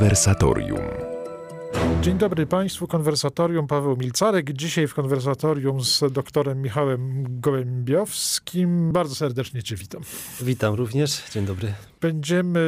Konwersatorium. 0.00 0.99
Dzień 2.02 2.18
dobry 2.18 2.46
Państwu, 2.46 2.86
konwersatorium 2.86 3.66
Paweł 3.66 3.96
Milcarek. 3.96 4.52
Dzisiaj 4.52 4.86
w 4.86 4.94
konwersatorium 4.94 5.84
z 5.84 6.02
doktorem 6.12 6.62
Michałem 6.62 7.26
Gołębiowskim. 7.40 8.92
Bardzo 8.92 9.14
serdecznie 9.14 9.62
Cię 9.62 9.76
witam. 9.76 10.02
Witam 10.42 10.74
również, 10.74 11.22
dzień 11.30 11.46
dobry. 11.46 11.72
Będziemy 12.00 12.60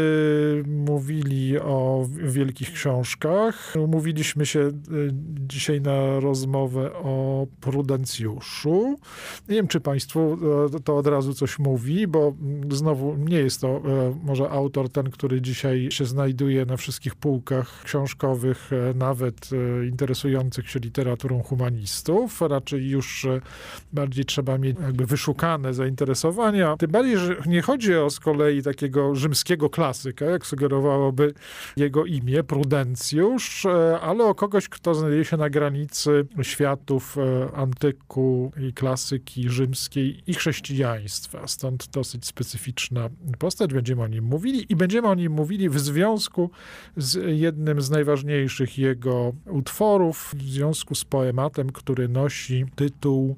mówili 0.66 1.58
o 1.58 2.06
wielkich 2.24 2.72
książkach. 2.72 3.74
Umówiliśmy 3.78 4.46
się 4.46 4.60
e, 4.60 4.70
dzisiaj 5.48 5.80
na 5.80 6.20
rozmowę 6.20 6.92
o 6.92 7.46
Prudencjuszu. 7.60 8.96
Nie 9.48 9.54
wiem, 9.54 9.68
czy 9.68 9.80
Państwu 9.80 10.38
e, 10.76 10.80
to 10.80 10.96
od 10.96 11.06
razu 11.06 11.34
coś 11.34 11.58
mówi, 11.58 12.06
bo 12.06 12.32
znowu 12.70 13.16
nie 13.16 13.36
jest 13.36 13.60
to 13.60 13.68
e, 13.68 13.80
może 14.22 14.50
autor 14.50 14.88
ten, 14.88 15.10
który 15.10 15.40
dzisiaj 15.40 15.88
się 15.90 16.04
znajduje 16.04 16.66
na 16.66 16.76
wszystkich 16.76 17.14
półkach 17.14 17.82
książkowych, 17.84 18.70
nawet 18.94 19.21
interesujących 19.90 20.70
się 20.70 20.78
literaturą 20.78 21.42
humanistów. 21.42 22.40
Raczej 22.40 22.88
już 22.88 23.26
bardziej 23.92 24.24
trzeba 24.24 24.58
mieć 24.58 24.76
jakby 24.80 25.06
wyszukane 25.06 25.74
zainteresowania. 25.74 26.76
Tym 26.76 26.90
bardziej, 26.90 27.18
że 27.18 27.36
nie 27.46 27.62
chodzi 27.62 27.94
o 27.94 28.10
z 28.10 28.20
kolei 28.20 28.62
takiego 28.62 29.14
rzymskiego 29.14 29.70
klasyka, 29.70 30.24
jak 30.24 30.46
sugerowałoby 30.46 31.34
jego 31.76 32.04
imię, 32.04 32.44
Prudencjusz, 32.44 33.66
e, 33.66 34.00
ale 34.00 34.24
o 34.24 34.34
kogoś, 34.34 34.68
kto 34.68 34.94
znajduje 34.94 35.24
się 35.24 35.36
na 35.36 35.50
granicy 35.50 36.26
światów 36.42 37.18
e, 37.18 37.56
antyku 37.56 38.52
i 38.68 38.72
klasyki 38.72 39.48
rzymskiej 39.48 40.22
i 40.26 40.34
chrześcijaństwa. 40.34 41.46
Stąd 41.46 41.88
dosyć 41.92 42.26
specyficzna 42.26 43.08
postać. 43.38 43.74
Będziemy 43.74 44.02
o 44.02 44.08
nim 44.08 44.24
mówili 44.24 44.66
i 44.68 44.76
będziemy 44.76 45.08
o 45.08 45.14
nim 45.14 45.32
mówili 45.32 45.68
w 45.68 45.78
związku 45.78 46.50
z 46.96 47.38
jednym 47.38 47.80
z 47.80 47.90
najważniejszych 47.90 48.78
jego 48.78 49.11
utworów, 49.46 50.34
w 50.38 50.42
związku 50.42 50.94
z 50.94 51.04
poematem, 51.04 51.72
który 51.72 52.08
nosi 52.08 52.64
tytuł 52.74 53.36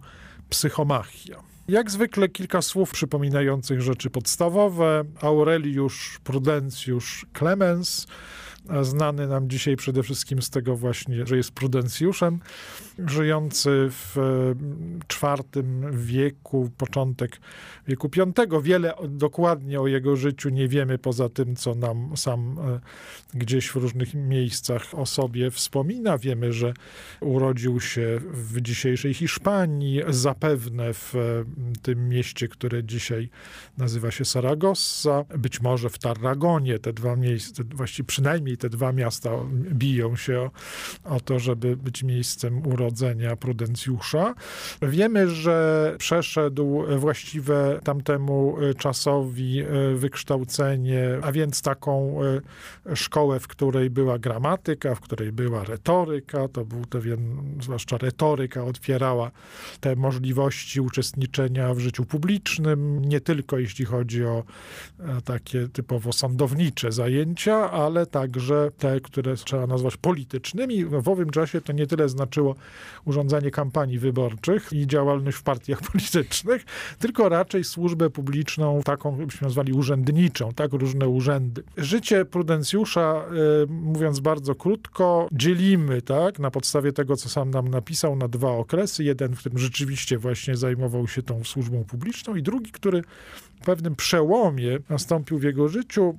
Psychomachia. 0.50 1.42
Jak 1.69 1.91
zwykle 1.91 2.28
kilka 2.28 2.62
słów 2.62 2.91
przypominających 2.91 3.81
rzeczy 3.81 4.11
podstawowe. 4.11 5.05
Aureliusz 5.20 6.20
Prudencjusz 6.25 7.27
Clemens, 7.39 8.06
znany 8.83 9.27
nam 9.27 9.51
dzisiaj 9.51 9.77
przede 9.77 10.03
wszystkim 10.03 10.43
z 10.43 10.51
tego 10.51 10.77
właśnie, 10.77 11.27
że 11.27 11.37
jest 11.37 11.53
prudencjuszem, 11.53 12.41
żyjący 12.98 13.89
w 13.91 14.17
IV 15.23 15.62
wieku, 15.91 16.71
początek 16.77 17.41
wieku 17.89 18.11
V. 18.17 18.62
Wiele 18.62 18.95
dokładnie 19.09 19.81
o 19.81 19.87
jego 19.87 20.17
życiu 20.17 20.48
nie 20.48 20.69
wiemy, 20.69 20.98
poza 20.98 21.29
tym, 21.29 21.56
co 21.56 21.75
nam 21.75 22.17
sam 22.17 22.59
e, 22.59 22.81
gdzieś 23.39 23.69
w 23.69 23.77
różnych 23.77 24.15
miejscach 24.15 24.95
o 24.95 25.06
sobie 25.06 25.51
wspomina. 25.51 26.19
Wiemy, 26.19 26.53
że 26.53 26.75
urodził 27.21 27.81
się 27.81 28.21
w 28.33 28.61
dzisiejszej 28.61 29.15
Hiszpanii, 29.15 30.03
zapewne 30.09 30.95
w 30.95 31.15
tym 31.83 32.09
mieście, 32.09 32.49
które 32.49 32.84
dzisiaj 32.84 33.31
nazywa 33.78 34.11
się 34.11 34.25
Saragossa, 34.25 35.25
być 35.39 35.61
może 35.61 35.91
w 35.91 35.99
Tarragonie. 35.99 36.78
Te 36.78 36.93
dwa 36.93 37.17
miejsca, 37.17 37.62
właściwie 37.75 38.06
przynajmniej 38.06 38.53
te 38.56 38.69
dwa 38.69 38.92
miasta 38.92 39.30
biją 39.52 40.16
się 40.16 40.41
o, 40.41 40.50
o 41.05 41.20
to, 41.20 41.38
żeby 41.38 41.77
być 41.77 42.02
miejscem 42.02 42.66
urodzenia 42.66 43.36
Prudencjusza. 43.36 44.34
Wiemy, 44.83 45.30
że 45.30 45.94
przeszedł 45.98 46.84
właściwe 46.98 47.80
tamtemu 47.84 48.56
czasowi 48.78 49.62
wykształcenie, 49.94 51.09
a 51.22 51.32
więc 51.32 51.62
taką 51.62 52.19
szkołę, 52.94 53.41
w 53.41 53.48
której 53.48 53.91
była 53.91 54.19
gramatyka, 54.19 54.94
w 54.94 55.00
której 55.00 55.32
była 55.32 55.64
retoryka. 55.64 56.48
To 56.48 56.64
był 56.64 56.84
to, 56.84 56.98
zwłaszcza 57.62 57.98
retoryka, 57.98 58.64
otwierała 58.64 59.31
te 59.81 59.97
możliwości 59.97 60.81
uczestniczenia 60.81 61.75
w 61.75 61.78
życiu 61.78 62.04
publicznym, 62.04 63.04
nie 63.04 63.20
tylko 63.20 63.59
jeśli 63.59 63.84
chodzi 63.84 64.25
o 64.25 64.44
takie 65.25 65.69
typowo 65.69 66.12
sądownicze 66.12 66.93
zajęcia, 66.93 67.70
ale 67.70 68.06
także 68.06 68.44
te, 68.78 69.00
które 69.00 69.37
trzeba 69.37 69.66
nazwać 69.66 69.97
politycznymi. 69.97 70.84
W 70.84 71.09
owym 71.09 71.31
czasie 71.31 71.60
to 71.60 71.72
nie 71.72 71.87
tyle 71.87 72.09
znaczyło 72.09 72.55
urządzanie 73.05 73.50
kampanii 73.50 73.99
wyborczych 73.99 74.72
i 74.72 74.87
działalność 74.87 75.37
w 75.37 75.43
partiach 75.43 75.81
politycznych, 75.93 76.65
tylko 76.99 77.28
raczej 77.28 77.65
służbę 77.65 78.10
publiczną, 78.10 78.81
taką, 78.84 79.16
byśmy 79.16 79.44
nazwali 79.44 79.72
urzędniczą, 79.72 80.53
tak, 80.53 80.72
różne 80.72 81.09
urzędy. 81.09 81.62
Życie 81.77 82.25
Prudencjusza, 82.25 83.25
mówiąc 83.69 84.21
bardzo 84.21 84.55
krótko, 84.55 85.28
dzielimy, 85.32 86.03
tak, 86.03 86.38
na 86.38 86.50
podstawie 86.50 86.93
tego, 86.93 87.16
co 87.16 87.28
sam 87.28 87.50
nam 87.50 87.69
napisał, 87.69 88.16
na 88.16 88.28
dwa 88.28 88.50
okresy. 88.50 89.05
Jeden, 89.05 89.37
w 89.37 89.38
którym 89.38 89.59
rzeczywiście 89.59 90.19
właśnie 90.19 90.56
zajmował 90.56 91.09
się 91.09 91.22
tą 91.22 91.44
służbą 91.44 91.84
publiczną 91.84 92.37
i 92.37 92.43
drugi, 92.43 92.71
który 92.71 93.03
pewnym 93.64 93.97
przełomie 93.97 94.78
nastąpił 94.88 95.38
w 95.38 95.42
jego 95.42 95.69
życiu. 95.69 96.16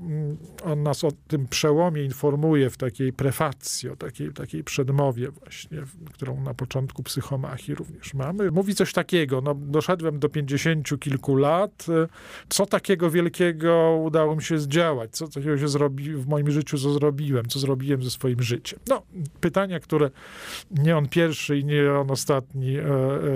On 0.63 0.83
nas 0.83 1.03
o 1.03 1.11
tym 1.27 1.47
przełomie 1.47 2.03
informuje 2.03 2.69
w 2.69 2.77
takiej 2.77 3.13
prefacji, 3.13 3.89
o 3.89 3.95
takiej, 3.95 4.33
takiej 4.33 4.63
przedmowie 4.63 5.31
właśnie, 5.31 5.81
którą 6.13 6.41
na 6.41 6.53
początku 6.53 7.03
psychomachii 7.03 7.75
również 7.75 8.13
mamy. 8.13 8.51
Mówi 8.51 8.75
coś 8.75 8.93
takiego, 8.93 9.41
no 9.41 9.55
doszedłem 9.55 10.19
do 10.19 10.29
pięćdziesięciu 10.29 10.97
kilku 10.97 11.35
lat, 11.35 11.85
co 12.49 12.65
takiego 12.65 13.11
wielkiego 13.11 14.01
udało 14.05 14.35
mi 14.35 14.43
się 14.43 14.59
zdziałać, 14.59 15.11
co 15.11 15.27
takiego 15.27 15.57
się 15.57 15.67
zrobi 15.67 16.13
w 16.13 16.27
moim 16.27 16.51
życiu, 16.51 16.77
co 16.77 16.93
zrobiłem, 16.93 17.45
co 17.45 17.59
zrobiłem 17.59 18.03
ze 18.03 18.09
swoim 18.09 18.41
życiem. 18.41 18.79
No, 18.89 19.01
pytania, 19.41 19.79
które 19.79 20.09
nie 20.71 20.97
on 20.97 21.09
pierwszy 21.09 21.59
i 21.59 21.65
nie 21.65 21.93
on 21.93 22.11
ostatni 22.11 22.77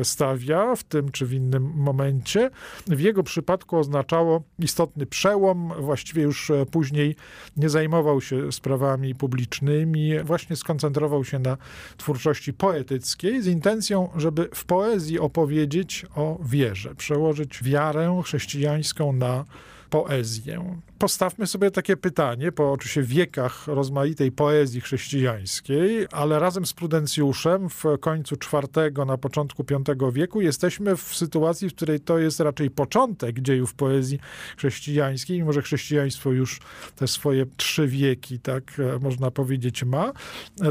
stawia 0.03 0.75
w 0.75 0.83
tym 0.83 1.11
czy 1.11 1.25
w 1.25 1.33
innym 1.33 1.71
momencie. 1.75 2.49
W 2.87 2.99
jego 2.99 3.23
przypadku 3.23 3.77
oznaczało 3.99 4.43
istotny 4.59 5.05
przełom, 5.05 5.73
właściwie 5.79 6.23
już 6.23 6.51
później 6.71 7.15
nie 7.57 7.69
zajmował 7.69 8.21
się 8.21 8.51
sprawami 8.51 9.15
publicznymi, 9.15 10.11
właśnie 10.23 10.55
skoncentrował 10.55 11.25
się 11.25 11.39
na 11.39 11.57
twórczości 11.97 12.53
poetyckiej 12.53 13.41
z 13.41 13.47
intencją, 13.47 14.09
żeby 14.15 14.49
w 14.53 14.65
poezji 14.65 15.19
opowiedzieć 15.19 16.05
o 16.15 16.39
wierze, 16.43 16.95
przełożyć 16.95 17.63
wiarę 17.63 18.21
chrześcijańską 18.25 19.13
na 19.13 19.45
poezję. 19.89 20.79
Postawmy 20.99 21.47
sobie 21.47 21.71
takie 21.71 21.97
pytanie, 21.97 22.51
po 22.51 22.71
oczywiście 22.71 23.03
wiekach 23.03 23.67
rozmaitej 23.67 24.31
poezji 24.31 24.81
chrześcijańskiej, 24.81 26.07
ale 26.11 26.39
razem 26.39 26.65
z 26.65 26.73
Prudencjuszem 26.73 27.69
w 27.69 27.83
końcu 27.99 28.35
IV, 28.35 29.05
na 29.05 29.17
początku 29.17 29.63
V 29.63 30.11
wieku 30.11 30.41
jesteśmy 30.41 30.97
w 30.97 31.01
sytuacji, 31.01 31.69
w 31.69 31.75
której 31.75 31.99
to 31.99 32.17
jest 32.17 32.39
raczej 32.39 32.69
początek 32.69 33.39
dziejów 33.39 33.73
poezji 33.73 34.19
chrześcijańskiej, 34.57 35.38
mimo 35.38 35.53
że 35.53 35.61
chrześcijaństwo 35.61 36.31
już 36.31 36.59
te 36.95 37.07
swoje 37.07 37.45
trzy 37.57 37.88
wieki, 37.88 38.39
tak 38.39 38.63
można 39.01 39.31
powiedzieć, 39.31 39.83
ma. 39.83 40.11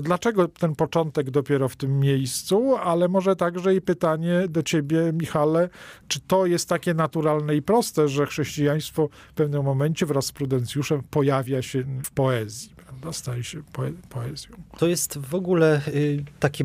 Dlaczego 0.03 0.49
ten 0.49 0.75
początek 0.75 1.31
dopiero 1.31 1.69
w 1.69 1.77
tym 1.77 2.00
miejscu, 2.00 2.77
ale 2.77 3.09
może 3.09 3.37
także 3.37 3.75
i 3.75 3.81
pytanie 3.81 4.43
do 4.49 4.62
ciebie, 4.62 5.12
Michale, 5.12 5.69
czy 6.09 6.21
to 6.21 6.47
jest 6.47 6.69
takie 6.69 6.94
naturalne 6.94 7.56
i 7.56 7.62
proste, 7.62 8.09
że 8.09 8.27
chrześcijaństwo 8.27 9.09
w 9.31 9.34
pewnym 9.34 9.65
momencie 9.65 10.06
wraz 10.19 10.27
z 10.27 10.33
Prudencjuszem 10.33 11.03
pojawia 11.11 11.62
się 11.62 11.84
w 12.05 12.11
poezji, 12.11 12.71
prawda? 12.77 13.12
staje 13.12 13.45
się 13.45 13.62
poe 13.73 13.93
poezją. 14.09 14.56
To 14.79 14.87
jest 14.87 15.19
w 15.19 15.34
ogóle 15.34 15.81
y, 15.89 16.25
takie 16.41 16.65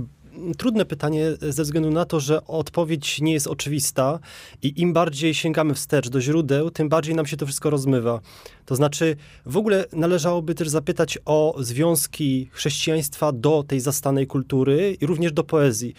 trudne 0.58 0.86
pytanie 0.86 1.26
ze 1.42 1.64
względu 1.64 1.90
na 1.92 2.06
to, 2.06 2.20
że 2.20 2.48
odpowiedź 2.48 3.22
nie 3.22 3.34
jest 3.34 3.48
oczywista 3.48 4.20
i 4.62 4.82
im 4.82 4.94
bardziej 4.94 5.34
sięgamy 5.34 5.74
wstecz 5.74 6.10
do 6.10 6.22
źródeł, 6.22 6.72
tym 6.72 6.90
bardziej 6.90 7.16
nam 7.16 7.26
się 7.26 7.38
to 7.38 7.46
wszystko 7.46 7.70
rozmywa. 7.70 8.20
To 8.66 8.76
znaczy, 8.76 9.16
w 9.46 9.58
ogóle 9.58 9.86
należałoby 9.92 10.56
też 10.56 10.70
zapytać 10.70 11.20
o 11.26 11.56
związki 11.60 12.50
chrześcijaństwa 12.52 13.32
do 13.32 13.64
tej 13.68 13.80
zastanej 13.80 14.28
kultury 14.28 14.98
i 15.02 15.06
również 15.06 15.32
do 15.32 15.44
poezji. 15.44 15.94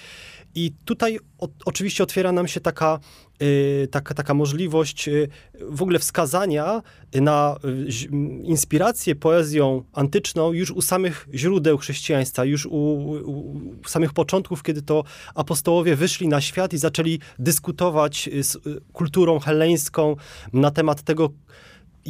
I 0.55 0.73
tutaj 0.85 1.19
o, 1.39 1.49
oczywiście 1.65 2.03
otwiera 2.03 2.33
nam 2.33 2.49
się 2.49 2.61
taka, 2.61 2.99
y, 3.43 3.89
taka, 3.91 4.15
taka 4.15 4.35
możliwość 4.35 5.09
y, 5.09 5.29
w 5.61 5.83
ogóle 5.83 5.99
wskazania 5.99 6.83
na 7.15 7.56
y, 7.65 8.09
inspirację 8.43 9.15
poezją 9.15 9.83
antyczną 9.93 10.53
już 10.53 10.71
u 10.71 10.83
samych 10.83 11.29
źródeł 11.35 11.79
chrześcijaństwa, 11.79 12.45
już 12.45 12.67
u, 12.67 12.71
u, 12.71 13.11
u, 13.31 13.61
samych 13.89 14.12
początków, 14.12 14.62
kiedy 14.62 14.83
to 14.83 15.05
apostołowie 15.35 15.97
wyszli 15.97 16.29
na 16.29 16.41
świat 16.41 16.73
i 16.73 16.79
zaczęli 16.79 17.21
dyskutować 17.39 18.29
z 18.41 18.59
kulturą 18.93 19.39
helleńską 19.39 20.17
na 20.53 20.71
temat 20.71 21.03
tego, 21.03 21.31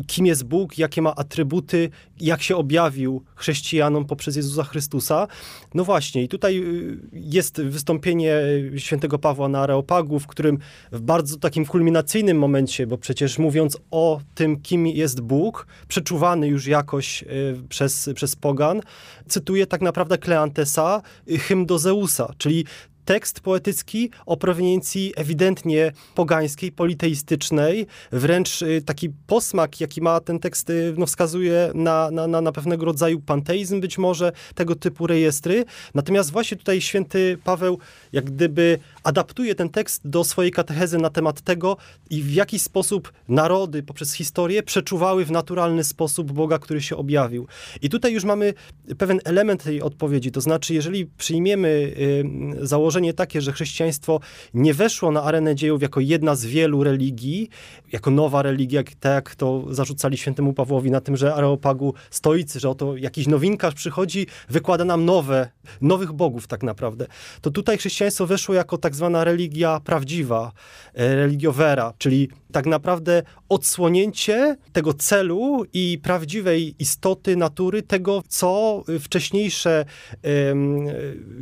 kim 0.06 0.26
jest 0.26 0.44
Bóg, 0.44 0.78
jakie 0.78 1.02
ma 1.02 1.14
atrybuty, 1.14 1.90
jak 2.20 2.42
się 2.42 2.56
objawił 2.56 3.24
chrześcijanom 3.34 4.04
poprzez 4.04 4.36
Jezusa 4.36 4.64
Chrystusa. 4.64 5.26
No 5.74 5.84
właśnie, 5.84 6.22
i 6.22 6.28
tutaj 6.28 6.58
y, 6.58 6.98
jest 7.12 7.62
wystąpienie 7.62 8.36
świętego 8.76 9.18
Pawła 9.18 9.48
na 9.48 9.60
Areopagu, 9.60 10.20
w 10.20 10.26
którym 10.26 10.58
w 10.92 11.00
bardzo 11.00 11.36
takim 11.36 11.66
kulminacyjnym 11.66 12.38
momencie, 12.38 12.86
bo 12.86 12.98
przecież 12.98 13.38
mówiąc 13.38 13.78
o 13.90 14.20
tym, 14.34 14.60
kim 14.60 14.86
jest 14.86 15.20
Bóg, 15.20 15.66
przeczuwany 15.88 16.48
już 16.48 16.66
jakoś 16.66 17.22
y, 17.22 17.26
przez, 17.68 18.10
przez 18.14 18.36
pogan, 18.36 18.80
cytuje 19.28 19.66
tak 19.66 19.82
naprawdę 19.82 20.18
Kleantesa, 20.18 21.02
y, 21.30 21.38
hymn 21.38 21.66
do 21.66 21.78
Zeusa, 21.78 22.32
czyli 22.38 22.64
tekst 23.04 23.40
poetycki 23.40 24.10
o 24.26 24.36
proweniencji 24.36 25.12
ewidentnie 25.16 25.92
pogańskiej, 26.14 26.72
politeistycznej, 26.72 27.86
wręcz 28.12 28.62
y, 28.62 28.82
taki 28.86 29.10
posmak, 29.26 29.80
jaki 29.80 30.00
ma 30.02 30.20
ten 30.20 30.38
tekst, 30.38 30.70
y, 30.70 30.94
no, 30.98 31.06
wskazuje 31.06 31.70
na, 31.74 32.10
na, 32.10 32.26
na, 32.26 32.40
na 32.40 32.52
pewnego 32.52 32.84
rodzaju 32.84 33.20
panteizm 33.20 33.80
być 33.80 33.98
może, 33.98 34.32
tego 34.54 34.74
typu 34.74 35.06
rejestry. 35.06 35.64
Natomiast 35.94 36.30
właśnie 36.30 36.56
tutaj 36.56 36.80
święty 36.80 37.38
Paweł 37.44 37.78
jak 38.12 38.24
gdyby 38.24 38.78
adaptuje 39.04 39.54
ten 39.54 39.68
tekst 39.68 40.08
do 40.08 40.24
swojej 40.24 40.52
katechezy 40.52 40.98
na 40.98 41.10
temat 41.10 41.40
tego 41.40 41.76
i 42.10 42.22
w 42.22 42.32
jaki 42.32 42.58
sposób 42.58 43.12
narody 43.28 43.82
poprzez 43.82 44.12
historię 44.12 44.62
przeczuwały 44.62 45.24
w 45.24 45.30
naturalny 45.30 45.84
sposób 45.84 46.32
Boga, 46.32 46.58
który 46.58 46.82
się 46.82 46.96
objawił. 46.96 47.46
I 47.82 47.90
tutaj 47.90 48.12
już 48.12 48.24
mamy 48.24 48.54
pewien 48.98 49.20
element 49.24 49.62
tej 49.62 49.82
odpowiedzi, 49.82 50.30
to 50.30 50.40
znaczy 50.40 50.74
jeżeli 50.74 51.06
przyjmiemy 51.06 51.68
y, 51.68 52.66
założenie 52.66 53.14
takie, 53.14 53.40
że 53.40 53.52
chrześcijaństwo 53.52 54.20
nie 54.54 54.74
weszło 54.74 55.10
na 55.10 55.22
arenę 55.22 55.54
dziejów 55.54 55.82
jako 55.82 56.00
jedna 56.00 56.34
z 56.34 56.44
wielu 56.44 56.84
religii, 56.84 57.48
jako 57.94 58.10
nowa 58.10 58.42
religia, 58.42 58.82
tak 59.00 59.14
jak 59.14 59.34
to 59.34 59.64
zarzucali 59.70 60.16
świętemu 60.16 60.52
Pawłowi 60.52 60.90
na 60.90 61.00
tym, 61.00 61.16
że 61.16 61.34
Areopagu 61.34 61.94
stoicy, 62.10 62.60
że 62.60 62.70
oto 62.70 62.96
jakiś 62.96 63.26
nowinkarz 63.26 63.74
przychodzi, 63.74 64.26
wykłada 64.48 64.84
nam 64.84 65.04
nowe, 65.04 65.48
nowych 65.80 66.12
bogów 66.12 66.46
tak 66.46 66.62
naprawdę, 66.62 67.06
to 67.40 67.50
tutaj 67.50 67.78
chrześcijaństwo 67.78 68.26
weszło 68.26 68.54
jako 68.54 68.78
tak 68.78 68.94
zwana 68.94 69.24
religia 69.24 69.80
prawdziwa, 69.84 70.52
e, 70.94 71.14
religiowera, 71.16 71.92
czyli 71.98 72.28
tak 72.54 72.66
naprawdę 72.66 73.22
odsłonięcie 73.48 74.56
tego 74.72 74.94
celu 74.94 75.64
i 75.72 75.98
prawdziwej 76.02 76.74
istoty 76.78 77.36
natury, 77.36 77.82
tego, 77.82 78.22
co 78.28 78.82
wcześniejsze 79.00 79.84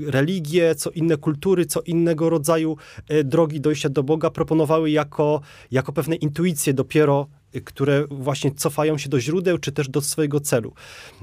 religie, 0.06 0.74
co 0.74 0.90
inne 0.90 1.16
kultury, 1.16 1.66
co 1.66 1.80
innego 1.80 2.30
rodzaju 2.30 2.76
e, 3.08 3.24
drogi 3.24 3.60
dojścia 3.60 3.88
do 3.88 4.02
Boga 4.02 4.30
proponowały 4.30 4.90
jako, 4.90 5.40
jako 5.70 5.92
pewne 5.92 6.16
intuicje 6.16 6.74
dopiero 6.74 7.26
które 7.64 8.04
właśnie 8.10 8.50
cofają 8.50 8.98
się 8.98 9.08
do 9.08 9.20
źródeł, 9.20 9.58
czy 9.58 9.72
też 9.72 9.88
do 9.88 10.00
swojego 10.00 10.40
celu. 10.40 10.72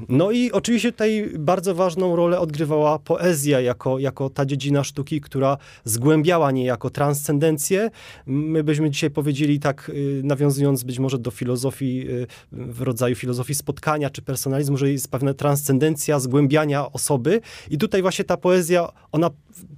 No 0.09 0.31
i 0.31 0.51
oczywiście 0.51 0.91
tutaj 0.91 1.31
bardzo 1.39 1.75
ważną 1.75 2.15
rolę 2.15 2.39
odgrywała 2.39 2.99
poezja, 2.99 3.61
jako, 3.61 3.99
jako 3.99 4.29
ta 4.29 4.45
dziedzina 4.45 4.83
sztuki, 4.83 5.21
która 5.21 5.57
zgłębiała 5.83 6.51
niejako 6.51 6.89
transcendencję. 6.89 7.89
My 8.25 8.63
byśmy 8.63 8.89
dzisiaj 8.89 9.09
powiedzieli 9.11 9.59
tak, 9.59 9.89
y, 9.89 10.21
nawiązując 10.23 10.83
być 10.83 10.99
może 10.99 11.17
do 11.17 11.31
filozofii, 11.31 12.09
y, 12.09 12.27
w 12.51 12.81
rodzaju 12.81 13.15
filozofii 13.15 13.55
spotkania, 13.55 14.09
czy 14.09 14.21
personalizmu, 14.21 14.77
że 14.77 14.91
jest 14.91 15.11
pewna 15.11 15.33
transcendencja 15.33 16.19
zgłębiania 16.19 16.91
osoby 16.91 17.41
i 17.69 17.77
tutaj 17.77 18.01
właśnie 18.01 18.25
ta 18.25 18.37
poezja, 18.37 18.91
ona 19.11 19.29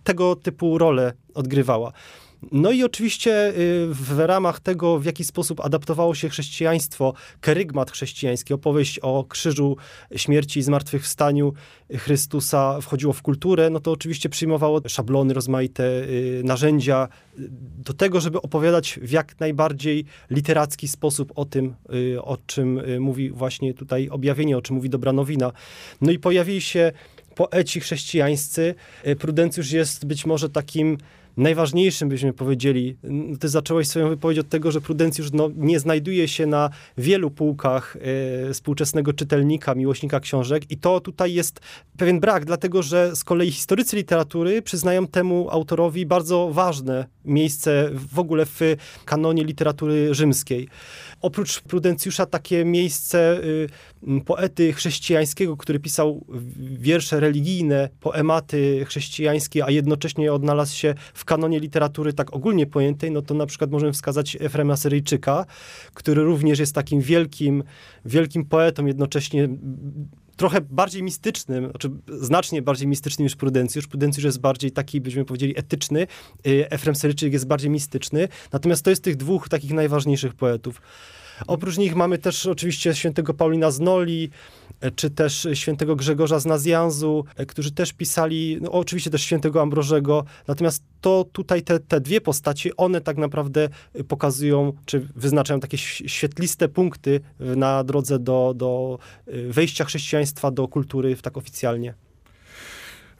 tego 0.03 0.35
typu 0.35 0.77
rolę 0.77 1.13
odgrywała. 1.33 1.91
No 2.51 2.71
i 2.71 2.83
oczywiście 2.83 3.49
y, 3.49 3.53
w 3.89 4.19
ramach 4.19 4.59
tego, 4.59 4.99
w 4.99 5.05
jaki 5.05 5.23
sposób 5.23 5.59
adaptowało 5.59 6.15
się 6.15 6.29
chrześcijaństwo, 6.29 7.13
kerygmat 7.41 7.91
chrześcijański, 7.91 8.53
opowieść 8.53 8.99
o 8.99 9.25
krzyżu 9.29 9.77
śmierci 10.15 10.59
i 10.59 10.63
zmartwychwstaniu 10.63 11.53
Chrystusa 11.97 12.81
wchodziło 12.81 13.13
w 13.13 13.21
kulturę, 13.21 13.69
no 13.69 13.79
to 13.79 13.91
oczywiście 13.91 14.29
przyjmowało 14.29 14.81
szablony, 14.87 15.33
rozmaite 15.33 15.83
y, 15.83 16.41
narzędzia 16.43 17.07
y, 17.39 17.47
do 17.85 17.93
tego, 17.93 18.21
żeby 18.21 18.41
opowiadać 18.41 18.99
w 19.01 19.11
jak 19.11 19.39
najbardziej 19.39 20.05
literacki 20.29 20.87
sposób 20.87 21.31
o 21.35 21.45
tym, 21.45 21.75
o 22.21 22.37
czym 22.45 22.81
mówi 22.99 23.29
właśnie 23.31 23.73
tutaj 23.73 24.09
objawienie, 24.09 24.57
o 24.57 24.61
czym 24.61 24.75
mówi 24.75 24.89
dobra 24.89 25.13
nowina. 25.13 25.51
No 26.01 26.11
i 26.11 26.19
pojawili 26.19 26.61
się 26.61 26.91
poeci 27.35 27.79
chrześcijańscy. 27.79 28.75
Prudencjusz 29.19 29.71
jest 29.71 30.05
być 30.05 30.25
może 30.25 30.49
takim 30.49 30.97
najważniejszym, 31.37 32.09
byśmy 32.09 32.33
powiedzieli. 32.33 32.97
Ty 33.39 33.49
zacząłeś 33.49 33.87
swoją 33.87 34.09
wypowiedź 34.09 34.39
od 34.39 34.49
tego, 34.49 34.71
że 34.71 34.81
Prudencjusz 34.81 35.31
no, 35.31 35.49
nie 35.55 35.79
znajduje 35.79 36.27
się 36.27 36.45
na 36.45 36.69
wielu 36.97 37.31
półkach 37.31 37.97
e, 38.49 38.53
współczesnego 38.53 39.13
czytelnika, 39.13 39.75
miłośnika 39.75 40.19
książek 40.19 40.71
i 40.71 40.77
to 40.77 40.99
tutaj 40.99 41.33
jest 41.33 41.59
pewien 41.97 42.19
brak, 42.19 42.45
dlatego 42.45 42.83
że 42.83 43.15
z 43.15 43.23
kolei 43.23 43.51
historycy 43.51 43.95
literatury 43.95 44.61
przyznają 44.61 45.07
temu 45.07 45.47
autorowi 45.49 46.05
bardzo 46.05 46.49
ważne 46.51 47.05
miejsce 47.25 47.89
w 47.93 48.19
ogóle 48.19 48.45
w 48.45 48.59
kanonie 49.05 49.43
literatury 49.43 50.13
rzymskiej. 50.13 50.67
Oprócz 51.21 51.61
Prudencjusza 51.61 52.25
takie 52.25 52.65
miejsce 52.65 53.41
y, 53.43 53.69
poety 54.25 54.73
chrześcijańskiego, 54.73 55.57
który 55.57 55.79
pisał 55.79 56.25
wiersze 56.79 57.19
religijne, 57.19 57.89
poematy 57.99 58.85
chrześcijańskie, 58.85 59.65
a 59.65 59.71
jednocześnie 59.71 60.33
odnalazł 60.33 60.75
się 60.75 60.95
w 61.13 61.25
kanonie 61.25 61.59
literatury 61.59 62.13
tak 62.13 62.33
ogólnie 62.33 62.67
pojętej, 62.67 63.11
no 63.11 63.21
to 63.21 63.33
na 63.33 63.45
przykład 63.45 63.71
możemy 63.71 63.93
wskazać 63.93 64.37
Efrema 64.39 64.77
Syryjczyka, 64.77 65.45
który 65.93 66.23
również 66.23 66.59
jest 66.59 66.75
takim 66.75 67.01
wielkim, 67.01 67.63
wielkim 68.05 68.45
poetą, 68.45 68.85
jednocześnie 68.85 69.49
trochę 70.41 70.61
bardziej 70.61 71.03
mistycznym, 71.03 71.69
znaczy 71.69 71.89
znacznie 72.07 72.61
bardziej 72.61 72.87
mistycznym 72.87 73.23
niż 73.23 73.35
Prudencjusz. 73.35 73.87
Prudencjusz 73.87 74.23
jest 74.23 74.39
bardziej 74.39 74.71
taki, 74.71 75.01
byśmy 75.01 75.25
powiedzieli, 75.25 75.59
etyczny. 75.59 76.07
Y, 76.47 76.69
Efrem 76.69 76.95
Syryjczyk 76.95 77.33
jest 77.33 77.47
bardziej 77.47 77.69
mistyczny. 77.69 78.27
Natomiast 78.51 78.83
to 78.83 78.89
jest 78.89 79.03
tych 79.03 79.15
dwóch 79.15 79.49
takich 79.49 79.73
najważniejszych 79.73 80.33
poetów. 80.33 80.81
Oprócz 81.47 81.77
nich 81.77 81.95
mamy 81.95 82.17
też 82.17 82.45
oczywiście 82.45 82.95
świętego 82.95 83.33
Paulina 83.33 83.71
z 83.71 83.79
Noli, 83.79 84.29
e, 84.81 84.91
czy 84.91 85.09
też 85.09 85.47
świętego 85.53 85.95
Grzegorza 85.95 86.39
z 86.39 86.45
Nazjanzu, 86.45 87.25
e, 87.35 87.45
którzy 87.45 87.71
też 87.71 87.93
pisali, 87.93 88.57
no 88.61 88.71
oczywiście 88.71 89.09
też 89.09 89.21
świętego 89.21 89.61
Ambrożego, 89.61 90.25
natomiast 90.47 90.83
to 91.01 91.25
tutaj 91.31 91.61
te, 91.61 91.79
te 91.79 92.01
dwie 92.01 92.21
postaci, 92.21 92.75
one 92.77 93.01
tak 93.01 93.17
naprawdę 93.17 93.69
pokazują, 94.07 94.73
czy 94.85 95.07
wyznaczają 95.15 95.59
takie 95.59 95.77
świetliste 95.77 96.69
punkty 96.69 97.19
na 97.39 97.83
drodze 97.83 98.19
do, 98.19 98.53
do 98.55 98.99
e, 99.27 99.31
wejścia 99.51 99.85
chrześcijaństwa 99.85 100.51
do 100.51 100.67
kultury 100.67 101.15
tak 101.21 101.37
oficjalnie. 101.37 101.93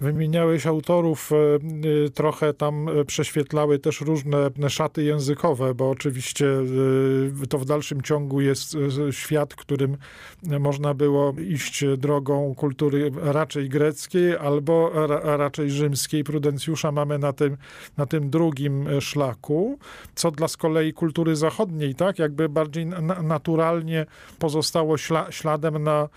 Wymieniałeś 0.01 0.65
autorów, 0.65 1.31
e, 1.31 1.35
e, 1.35 2.09
trochę 2.09 2.53
tam 2.53 2.89
e, 2.89 3.05
prześwietlały 3.05 3.79
też 3.79 4.01
różne 4.01 4.49
szaty 4.69 5.03
językowe, 5.03 5.73
bo 5.73 5.89
oczywiście 5.89 6.45
to 7.49 7.57
w 7.57 7.65
dalszym 7.65 8.01
ciągu 8.01 8.41
jest 8.41 8.77
świat, 9.11 9.55
którym 9.55 9.97
można 10.59 10.93
było 10.93 11.33
iść 11.47 11.83
drogą 11.97 12.55
kultury 12.55 13.11
raczej 13.21 13.69
greckiej 13.69 14.37
albo 14.37 14.91
raczej 15.37 15.71
rzymskiej. 15.71 16.23
Prudencjusza 16.23 16.91
mamy 16.91 17.19
na 17.19 17.33
tym, 17.33 17.57
na 17.97 18.05
tym 18.05 18.29
drugim 18.29 19.01
szlaku, 19.01 19.79
co 20.15 20.31
dla 20.31 20.47
z 20.47 20.57
kolei 20.57 20.93
kultury 20.93 21.35
zachodniej, 21.35 21.95
tak, 21.95 22.19
jakby 22.19 22.49
bardziej 22.49 22.85
naturalnie 23.23 24.05
pozostało 24.39 24.95
śladem 25.29 25.83
na, 25.83 26.09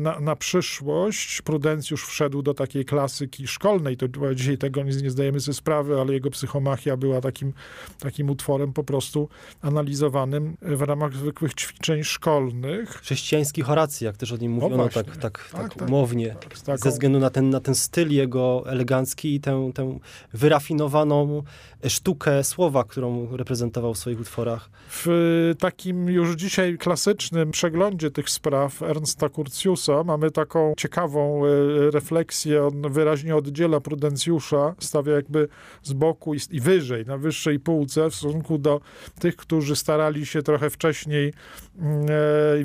na, 0.00 0.20
na 0.20 0.36
przyszłość. 0.36 1.42
Prudencjusz 1.42 2.06
wszedł 2.06 2.42
do 2.42 2.54
takiej 2.54 2.84
klasy 2.84 3.16
klasyki 3.26 3.46
szkolnej. 3.46 3.96
To 3.96 4.34
dzisiaj 4.34 4.58
tego 4.58 4.82
nie, 4.82 4.92
nie 4.92 5.10
zdajemy 5.10 5.40
sobie 5.40 5.54
sprawy, 5.54 6.00
ale 6.00 6.12
jego 6.12 6.30
psychomachia 6.30 6.96
była 6.96 7.20
takim, 7.20 7.52
takim 7.98 8.30
utworem 8.30 8.72
po 8.72 8.84
prostu 8.84 9.28
analizowanym 9.62 10.56
w 10.62 10.82
ramach 10.82 11.14
zwykłych 11.14 11.54
ćwiczeń 11.54 12.04
szkolnych. 12.04 12.90
Chrześcijański 12.90 13.62
Horacy, 13.62 14.04
jak 14.04 14.16
też 14.16 14.32
o 14.32 14.36
nim 14.36 14.52
mówiono 14.52 14.88
tak, 14.88 14.92
tak, 14.92 15.16
tak, 15.16 15.48
tak, 15.52 15.74
tak 15.74 15.88
umownie, 15.88 16.36
tak, 16.40 16.58
taką... 16.60 16.82
ze 16.82 16.90
względu 16.90 17.18
na 17.18 17.30
ten, 17.30 17.50
na 17.50 17.60
ten 17.60 17.74
styl 17.74 18.12
jego 18.12 18.64
elegancki 18.66 19.34
i 19.34 19.40
tę, 19.40 19.70
tę 19.74 19.98
wyrafinowaną 20.32 21.42
sztukę 21.88 22.44
słowa, 22.44 22.84
którą 22.84 23.36
reprezentował 23.36 23.94
w 23.94 23.98
swoich 23.98 24.20
utworach. 24.20 24.70
W 24.88 25.54
takim 25.58 26.08
już 26.08 26.36
dzisiaj 26.36 26.78
klasycznym 26.78 27.50
przeglądzie 27.50 28.10
tych 28.10 28.30
spraw 28.30 28.82
Ernsta 28.82 29.28
Curtiusa 29.56 30.04
mamy 30.04 30.30
taką 30.30 30.74
ciekawą 30.76 31.46
e, 31.46 31.48
refleksję, 31.90 32.66
on 32.66 32.92
wyraźnie 32.92 33.36
oddziela 33.36 33.80
Prudencjusza, 33.80 34.74
stawia 34.78 35.12
jakby 35.12 35.48
z 35.82 35.92
boku 35.92 36.34
i, 36.34 36.38
i 36.50 36.60
wyżej, 36.60 37.06
na 37.06 37.18
wyższej 37.18 37.60
półce 37.60 38.10
w 38.10 38.14
stosunku 38.14 38.58
do 38.58 38.80
tych, 39.20 39.36
którzy 39.36 39.76
starali 39.76 40.26
się 40.26 40.42
trochę 40.42 40.70
wcześniej 40.70 41.32
mm, 41.78 42.02
e, 42.02 42.06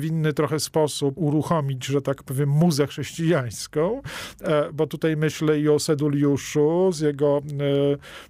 w 0.00 0.04
inny 0.04 0.32
trochę 0.32 0.60
sposób 0.60 1.14
uruchomić, 1.18 1.86
że 1.86 2.02
tak 2.02 2.22
powiem, 2.22 2.48
muzę 2.48 2.86
chrześcijańską, 2.86 4.02
e, 4.40 4.72
bo 4.72 4.86
tutaj 4.86 5.16
myślę 5.16 5.60
i 5.60 5.68
o 5.68 5.78
Seduliuszu 5.78 6.92
z 6.92 7.00
jego 7.00 7.42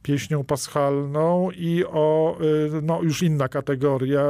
pieśnią 0.02 0.44
paschalną 0.44 1.50
i 1.50 1.84
o, 1.84 2.38
no 2.82 3.02
już 3.02 3.22
inna 3.22 3.48
kategoria, 3.48 4.24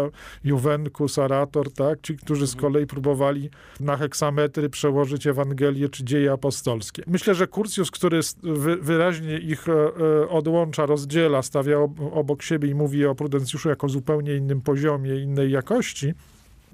Juvencus, 0.44 1.18
Arator, 1.18 1.72
tak, 1.72 2.00
ci, 2.02 2.16
którzy 2.16 2.46
z 2.46 2.56
kolei 2.56 2.86
próbowali 2.86 3.50
na 3.80 3.96
heksametry 4.22 4.68
przełożyć 4.68 5.26
Ewangelię 5.26 5.88
czy 5.88 6.04
dzieje 6.04 6.32
apostolskie. 6.32 7.02
Myślę, 7.06 7.34
że 7.34 7.46
Kurcjus, 7.46 7.90
który 7.90 8.20
wy, 8.42 8.76
wyraźnie 8.76 9.38
ich 9.38 9.66
odłącza, 10.28 10.86
rozdziela, 10.86 11.42
stawia 11.42 11.78
obok 12.12 12.42
siebie 12.42 12.68
i 12.68 12.74
mówi 12.74 13.06
o 13.06 13.14
Prudencjuszu 13.14 13.68
jako 13.68 13.88
zupełnie 13.88 14.36
innym 14.36 14.60
poziomie, 14.60 15.16
innej 15.16 15.50
jakości, 15.50 16.14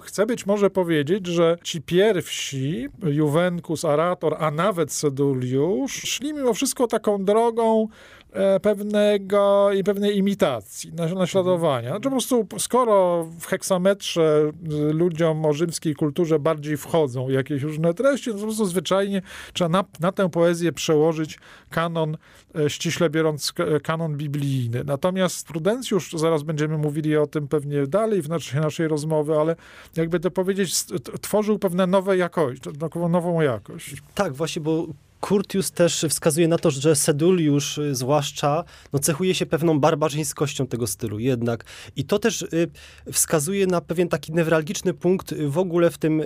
Chcę 0.03 0.27
być 0.27 0.47
może 0.47 0.71
powiedzieć, 0.71 1.27
że 1.27 1.59
ci 1.63 1.83
pierwsi, 1.83 2.89
Juvencus, 3.03 3.85
Arator, 3.85 4.37
a 4.39 4.51
nawet 4.51 4.93
Seduliusz, 4.93 5.93
szli 5.93 6.35
mimo 6.35 6.55
wszystko 6.55 6.87
taką 6.87 7.25
drogą 7.25 7.89
E, 7.89 8.18
pewnego 8.63 9.73
i 9.73 9.85
pewnej 9.85 10.19
imitacji, 10.19 10.93
naśladowania. 11.17 11.89
Znaczy 11.89 12.03
po 12.03 12.11
prostu 12.11 12.47
skoro 12.59 13.25
w 13.41 13.47
heksametrze 13.47 14.53
ludziom 14.93 15.47
o 15.47 15.53
rzymskiej 15.53 15.95
kulturze 15.95 16.39
bardziej 16.39 16.77
wchodzą 16.77 17.29
jakieś 17.29 17.63
różne 17.63 17.95
treści, 17.95 18.31
no 18.31 18.35
to 18.35 18.41
po 18.41 18.47
prostu 18.47 18.67
zwyczajnie 18.67 19.23
trzeba 19.53 19.69
na, 19.69 19.85
na 20.01 20.13
tę 20.13 20.31
poezję 20.31 20.73
przełożyć 20.73 21.39
kanon, 21.71 22.17
e, 22.59 22.71
ściśle 22.71 23.11
biorąc 23.11 23.53
kanon 23.83 24.17
biblijny. 24.17 24.85
Natomiast 24.85 25.47
Prudencjusz, 25.47 26.13
zaraz 26.13 26.43
będziemy 26.43 26.79
mówili 26.79 27.17
o 27.17 27.27
tym 27.27 27.49
pewnie 27.49 27.87
dalej 27.87 28.23
w 28.23 28.29
naszej, 28.29 28.61
naszej 28.61 28.89
rozmowy, 28.89 29.39
ale 29.39 29.57
jakby 29.97 30.21
to 30.21 30.31
powiedzieć, 30.31 30.85
tworzył 31.21 31.59
pewne 31.59 31.87
nowe 31.87 32.17
jakość, 32.17 32.63
nową 33.11 33.41
jakość. 33.41 34.03
Tak, 34.15 34.33
właśnie, 34.33 34.63
bo 34.63 34.87
Curtius 35.21 35.71
też 35.71 36.07
wskazuje 36.09 36.49
na 36.49 36.59
to, 36.59 36.71
że 36.71 36.97
Seduliusz 36.97 37.79
y, 37.79 37.95
zwłaszcza 37.95 38.65
no, 38.93 38.99
cechuje 38.99 39.35
się 39.35 39.47
pewną 39.47 39.81
barbarzyńskością 39.81 40.67
tego 40.67 40.87
stylu 40.87 41.19
jednak. 41.19 41.65
I 41.97 42.05
to 42.05 42.19
też 42.19 42.43
y, 42.43 42.71
wskazuje 43.13 43.67
na 43.67 43.81
pewien 43.81 44.09
taki 44.09 44.33
newralgiczny 44.33 44.95
punkt 44.95 45.33
y, 45.33 45.49
w 45.49 45.59
ogóle 45.59 45.91
w 45.91 45.99
tym 45.99 46.23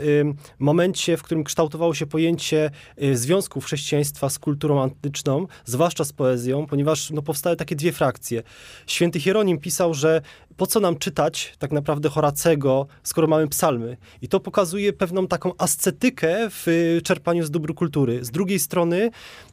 momencie, 0.59 1.17
w 1.17 1.23
którym 1.23 1.45
kształtowało 1.45 1.95
się 1.95 2.07
pojęcie 2.07 2.71
związków 3.13 3.65
chrześcijaństwa 3.65 4.31
z 4.31 4.39
kulturą 4.39 4.83
antyczną, 4.83 5.47
zwłaszcza 5.65 6.05
z 6.05 6.13
poezją, 6.13 6.67
ponieważ 6.67 7.11
no, 7.11 7.23
powstały 7.23 7.57
takie 7.57 7.77
dwie 7.77 7.93
frakcje. 7.93 8.43
Święty 8.87 9.21
Hieronim 9.21 9.59
pisał, 9.59 9.95
że 9.95 10.23
po 10.57 10.67
co 10.67 10.81
nam 10.81 10.97
czytać 10.97 11.55
tak 11.59 11.73
naprawdę 11.73 12.09
Horacego, 12.09 12.87
skoro 13.03 13.27
mamy 13.27 13.49
psalmy? 13.49 13.97
I 14.23 14.29
to 14.29 14.41
pokazuje 14.41 14.93
pewną 14.93 15.27
taką 15.27 15.53
ascetykę 15.59 16.51
w 16.51 16.69
y, 16.69 17.01
czerpaniu 17.05 17.45
z 17.45 17.51
dóbr 17.51 17.75
kultury. 17.75 18.25
Z 18.25 18.31
drugiej 18.31 18.59
strony 18.59 19.11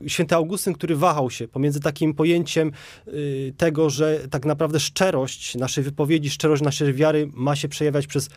święty 0.07 0.35
Augustyn, 0.35 0.73
który 0.73 0.95
wahał 0.95 1.29
się 1.29 1.47
pomiędzy 1.47 1.79
takim 1.79 2.13
pojęciem 2.13 2.71
y, 3.07 3.53
tego, 3.57 3.89
że 3.89 4.19
tak 4.29 4.45
naprawdę 4.45 4.79
szczerość 4.79 5.55
naszej 5.55 5.83
wypowiedzi, 5.83 6.29
szczerość 6.29 6.61
naszej 6.61 6.93
wiary 6.93 7.29
ma 7.33 7.55
się 7.55 7.67
przejawiać 7.67 8.07
przez 8.07 8.29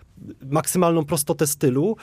maksymalną 0.50 1.04
prostotę 1.04 1.46
stylu, 1.46 1.96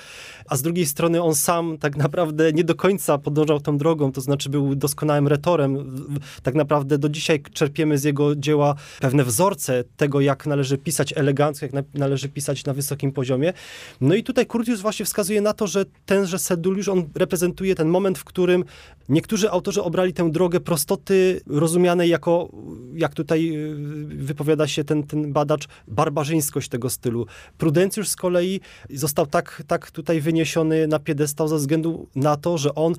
a 0.47 0.55
z 0.55 0.61
drugiej 0.61 0.85
strony 0.85 1.23
on 1.23 1.35
sam 1.35 1.77
tak 1.77 1.97
naprawdę 1.97 2.53
nie 2.53 2.63
do 2.63 2.75
końca 2.75 3.17
podążał 3.17 3.59
tą 3.59 3.77
drogą, 3.77 4.11
to 4.11 4.21
znaczy 4.21 4.49
był 4.49 4.75
doskonałym 4.75 5.27
retorem. 5.27 5.95
Tak 6.43 6.55
naprawdę 6.55 6.97
do 6.97 7.09
dzisiaj 7.09 7.41
czerpiemy 7.53 7.97
z 7.97 8.03
jego 8.03 8.35
dzieła 8.35 8.75
pewne 8.99 9.23
wzorce 9.23 9.83
tego, 9.97 10.21
jak 10.21 10.47
należy 10.49 10.77
pisać 10.77 11.13
elegancko, 11.17 11.65
jak 11.65 11.85
należy 11.93 12.29
pisać 12.29 12.65
na 12.65 12.73
wysokim 12.73 13.11
poziomie. 13.11 13.53
No 14.01 14.15
i 14.15 14.23
tutaj 14.23 14.45
Curtius 14.45 14.81
właśnie 14.81 15.05
wskazuje 15.05 15.41
na 15.41 15.53
to, 15.53 15.67
że 15.67 15.85
tenże 16.05 16.39
Seduliusz, 16.39 16.87
on 16.87 17.09
reprezentuje 17.15 17.75
ten 17.75 17.87
moment, 17.87 18.17
w 18.17 18.23
którym 18.23 18.65
niektórzy 19.09 19.51
autorzy 19.51 19.83
obrali 19.83 20.13
tę 20.13 20.31
drogę 20.31 20.59
prostoty 20.59 21.41
rozumianej 21.47 22.09
jako, 22.09 22.49
jak 22.93 23.13
tutaj 23.13 23.51
y, 23.55 23.75
wypowiada 24.05 24.67
się 24.67 24.83
ten, 24.83 25.03
ten 25.03 25.33
badacz, 25.33 25.67
barbarzyńskość 25.87 26.69
tego 26.69 26.89
stylu. 26.89 27.25
Prudencjusz 27.57 28.07
z 28.09 28.15
kolei 28.15 28.61
został 28.89 29.27
tak, 29.27 29.63
tak 29.67 29.91
tutaj 29.91 30.21
wyniesiony 30.21 30.87
na 30.87 30.99
piedestał 30.99 31.47
ze 31.47 31.55
względu 31.55 32.07
na 32.15 32.37
to, 32.37 32.57
że 32.57 32.75
on 32.75 32.93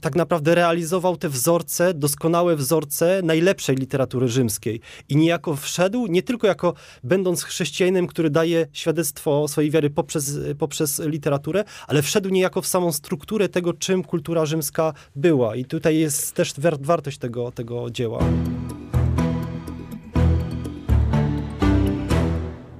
tak 0.00 0.14
naprawdę 0.16 0.54
realizował 0.54 1.16
te 1.16 1.28
wzorce, 1.28 1.94
doskonałe 1.94 2.56
wzorce 2.56 3.20
najlepszej 3.24 3.76
literatury 3.76 4.28
rzymskiej. 4.28 4.80
I 5.08 5.16
niejako 5.16 5.56
wszedł, 5.56 6.06
nie 6.06 6.22
tylko 6.22 6.37
jako 6.46 6.74
będąc 7.04 7.42
chrześcijaninem, 7.42 8.06
który 8.06 8.30
daje 8.30 8.66
świadectwo 8.72 9.48
swojej 9.48 9.70
wiary 9.70 9.90
poprzez, 9.90 10.38
poprzez 10.58 10.98
literaturę, 10.98 11.64
ale 11.86 12.02
wszedł 12.02 12.28
niejako 12.28 12.62
w 12.62 12.66
samą 12.66 12.92
strukturę 12.92 13.48
tego, 13.48 13.72
czym 13.72 14.04
kultura 14.04 14.46
rzymska 14.46 14.92
była. 15.16 15.56
I 15.56 15.64
tutaj 15.64 15.98
jest 15.98 16.34
też 16.34 16.52
wartość 16.80 17.18
tego, 17.18 17.52
tego 17.52 17.90
dzieła. 17.90 18.24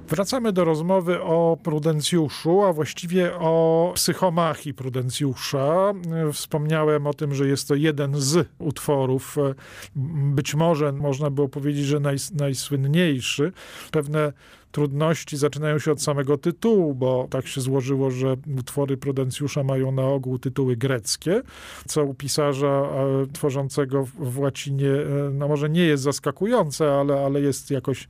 Wracamy 0.09 0.53
do 0.53 0.65
rozmowy 0.65 1.21
o 1.21 1.57
Prudencjuszu, 1.63 2.63
a 2.63 2.73
właściwie 2.73 3.35
o 3.35 3.91
psychomachii 3.95 4.73
Prudencjusza. 4.73 5.93
Wspomniałem 6.33 7.07
o 7.07 7.13
tym, 7.13 7.35
że 7.35 7.47
jest 7.47 7.67
to 7.67 7.75
jeden 7.75 8.15
z 8.15 8.47
utworów, 8.59 9.37
być 10.33 10.55
może 10.55 10.91
można 10.91 11.29
było 11.29 11.49
powiedzieć, 11.49 11.85
że 11.85 11.99
naj, 11.99 12.17
najsłynniejszy. 12.33 13.51
Pewne 13.91 14.33
trudności 14.71 15.37
zaczynają 15.37 15.79
się 15.79 15.91
od 15.91 16.01
samego 16.01 16.37
tytułu, 16.37 16.95
bo 16.95 17.27
tak 17.29 17.47
się 17.47 17.61
złożyło, 17.61 18.11
że 18.11 18.35
utwory 18.59 18.97
Prudencjusza 18.97 19.63
mają 19.63 19.91
na 19.91 20.07
ogół 20.07 20.39
tytuły 20.39 20.75
greckie, 20.75 21.41
co 21.87 22.03
u 22.03 22.13
pisarza 22.13 22.89
tworzącego 23.33 24.05
w 24.19 24.39
łacinie, 24.39 24.91
e, 24.91 25.29
no 25.33 25.47
może 25.47 25.69
nie 25.69 25.83
jest 25.83 26.03
zaskakujące, 26.03 26.93
ale, 26.93 27.25
ale 27.25 27.41
jest 27.41 27.71
jakoś 27.71 28.07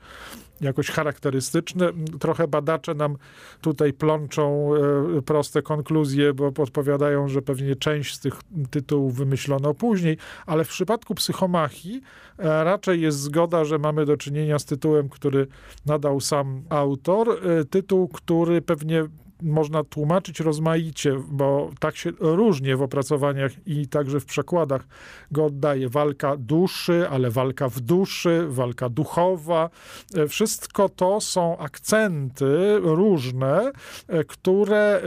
jakoś 0.61 0.89
charakterystyczne. 0.89 1.89
Trochę 2.19 2.47
badacze 2.47 2.93
nam 2.93 3.17
tutaj 3.61 3.93
plączą 3.93 4.71
e, 4.75 5.21
proste 5.21 5.61
konkluzje, 5.61 6.33
bo 6.33 6.51
podpowiadają, 6.51 7.27
że 7.27 7.41
pewnie 7.41 7.75
część 7.75 8.15
z 8.15 8.19
tych 8.19 8.33
tytułów 8.69 9.15
wymyślono 9.15 9.73
później, 9.73 10.17
ale 10.45 10.63
w 10.63 10.67
przypadku 10.67 11.15
psychomachii 11.15 12.01
e, 12.37 12.63
raczej 12.63 13.01
jest 13.01 13.19
zgoda, 13.19 13.65
że 13.65 13.79
mamy 13.79 14.05
do 14.05 14.17
czynienia 14.17 14.59
z 14.59 14.65
tytułem, 14.65 15.09
który 15.09 15.47
nadał 15.85 16.19
sam 16.19 16.63
autor, 16.69 17.29
e, 17.29 17.65
tytuł, 17.65 18.07
który 18.07 18.61
pewnie 18.61 19.05
można 19.41 19.83
tłumaczyć 19.83 20.39
rozmaicie, 20.39 21.15
bo 21.27 21.69
tak 21.79 21.95
się 21.95 22.11
różnie 22.19 22.75
w 22.75 22.81
opracowaniach 22.81 23.51
i 23.65 23.87
także 23.87 24.19
w 24.19 24.25
przekładach 24.25 24.87
go 25.31 25.45
oddaje. 25.45 25.89
Walka 25.89 26.37
duszy, 26.37 27.07
ale 27.09 27.31
walka 27.31 27.69
w 27.69 27.79
duszy, 27.79 28.45
walka 28.49 28.89
duchowa. 28.89 29.69
E, 30.15 30.27
wszystko 30.27 30.89
to 30.89 31.21
są 31.21 31.57
akcenty 31.57 32.79
różne, 32.79 33.71
e, 34.07 34.23
które 34.23 35.01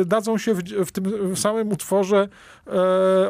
e, 0.00 0.04
dadzą 0.04 0.38
się 0.38 0.54
w, 0.54 0.92
tym 0.92 1.36
samym 1.36 1.72
utworze 1.72 2.28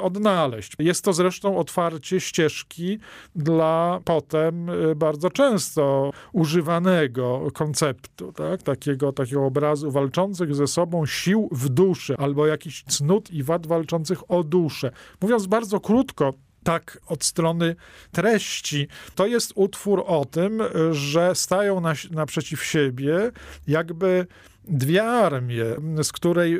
odnaleźć. 0.02 0.72
Jest 0.78 1.04
to 1.04 1.12
zresztą 1.12 1.58
otwarcie 1.58 2.20
ścieżki 2.20 2.98
dla 3.36 4.00
potem 4.04 4.66
bardzo 4.96 5.30
często 5.30 6.10
używanego 6.32 7.48
konceptu, 7.54 8.32
tak? 8.32 8.62
takiego, 8.62 9.12
takiego 9.12 9.44
obrazu 9.46 9.90
walczącego 9.90 10.23
walczących 10.24 10.54
ze 10.54 10.66
sobą 10.66 11.06
sił 11.06 11.48
w 11.52 11.68
duszy, 11.68 12.16
albo 12.18 12.46
jakichś 12.46 12.84
cnót 12.84 13.30
i 13.30 13.42
wad 13.42 13.66
walczących 13.66 14.30
o 14.30 14.44
duszę. 14.44 14.90
Mówiąc 15.20 15.46
bardzo 15.46 15.80
krótko, 15.80 16.34
tak 16.62 16.98
od 17.06 17.24
strony 17.24 17.76
treści. 18.12 18.88
To 19.14 19.26
jest 19.26 19.52
utwór 19.54 20.04
o 20.06 20.24
tym, 20.24 20.62
że 20.90 21.34
stają 21.34 21.80
na, 21.80 21.94
naprzeciw 22.10 22.64
siebie 22.64 23.32
jakby 23.66 24.26
dwie 24.68 25.04
armie, 25.04 25.64
z 26.02 26.12
której 26.12 26.54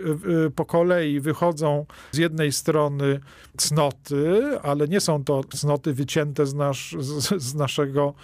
y, 0.46 0.50
po 0.50 0.64
kolei 0.64 1.20
wychodzą 1.20 1.86
z 2.12 2.18
jednej 2.18 2.52
strony 2.52 3.20
cnoty, 3.56 4.42
ale 4.62 4.88
nie 4.88 5.00
są 5.00 5.24
to 5.24 5.44
cnoty 5.44 5.94
wycięte 5.94 6.46
z, 6.46 6.54
nasz, 6.54 6.96
z, 6.98 7.42
z 7.42 7.54
naszego 7.54 8.14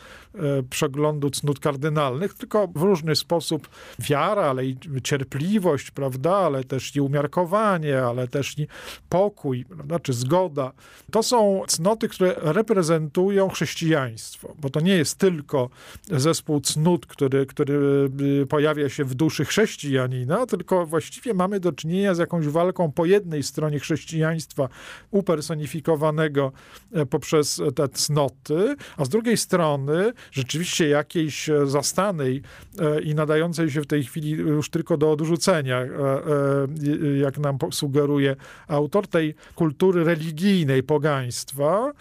przeglądu 0.70 1.30
cnót 1.30 1.60
kardynalnych, 1.60 2.34
tylko 2.34 2.68
w 2.74 2.82
różny 2.82 3.16
sposób 3.16 3.68
wiara, 3.98 4.42
ale 4.42 4.66
i 4.66 4.76
cierpliwość, 5.02 5.90
prawda, 5.90 6.36
ale 6.36 6.64
też 6.64 6.96
i 6.96 7.00
umiarkowanie, 7.00 8.02
ale 8.02 8.28
też 8.28 8.58
i 8.58 8.66
pokój, 9.08 9.64
prawda, 9.64 9.98
czy 9.98 10.12
zgoda. 10.12 10.72
To 11.10 11.22
są 11.22 11.62
cnoty, 11.66 12.08
które 12.08 12.34
reprezentują 12.36 13.48
chrześcijaństwo, 13.48 14.54
bo 14.58 14.70
to 14.70 14.80
nie 14.80 14.94
jest 14.94 15.18
tylko 15.18 15.70
zespół 16.10 16.60
cnót, 16.60 17.06
który, 17.06 17.46
który 17.46 18.10
y, 18.42 18.46
pojawia 18.46 18.88
się 18.88 19.04
w 19.04 19.14
duszy 19.14 19.44
chrześcijan, 19.44 19.60
chrześcijanina, 19.70 20.46
tylko 20.46 20.86
właściwie 20.86 21.34
mamy 21.34 21.60
do 21.60 21.72
czynienia 21.72 22.14
z 22.14 22.18
jakąś 22.18 22.46
walką 22.46 22.92
po 22.92 23.06
jednej 23.06 23.42
stronie 23.42 23.78
chrześcijaństwa 23.78 24.68
upersonifikowanego 25.10 26.52
e, 26.92 27.06
poprzez 27.06 27.62
te 27.74 27.88
cnoty, 27.88 28.76
a 28.96 29.04
z 29.04 29.08
drugiej 29.08 29.36
strony 29.36 30.12
rzeczywiście 30.32 30.88
jakiejś 30.88 31.50
zastanej 31.64 32.42
e, 32.78 33.00
i 33.00 33.14
nadającej 33.14 33.70
się 33.70 33.80
w 33.80 33.86
tej 33.86 34.04
chwili 34.04 34.30
już 34.30 34.70
tylko 34.70 34.96
do 34.96 35.12
odrzucenia, 35.12 35.80
jak 37.20 37.38
nam 37.38 37.58
sugeruje 37.70 38.36
autor 38.68 39.08
tej 39.08 39.34
kultury 39.54 40.04
religijnej 40.04 40.82
pogaństwa, 40.82 41.92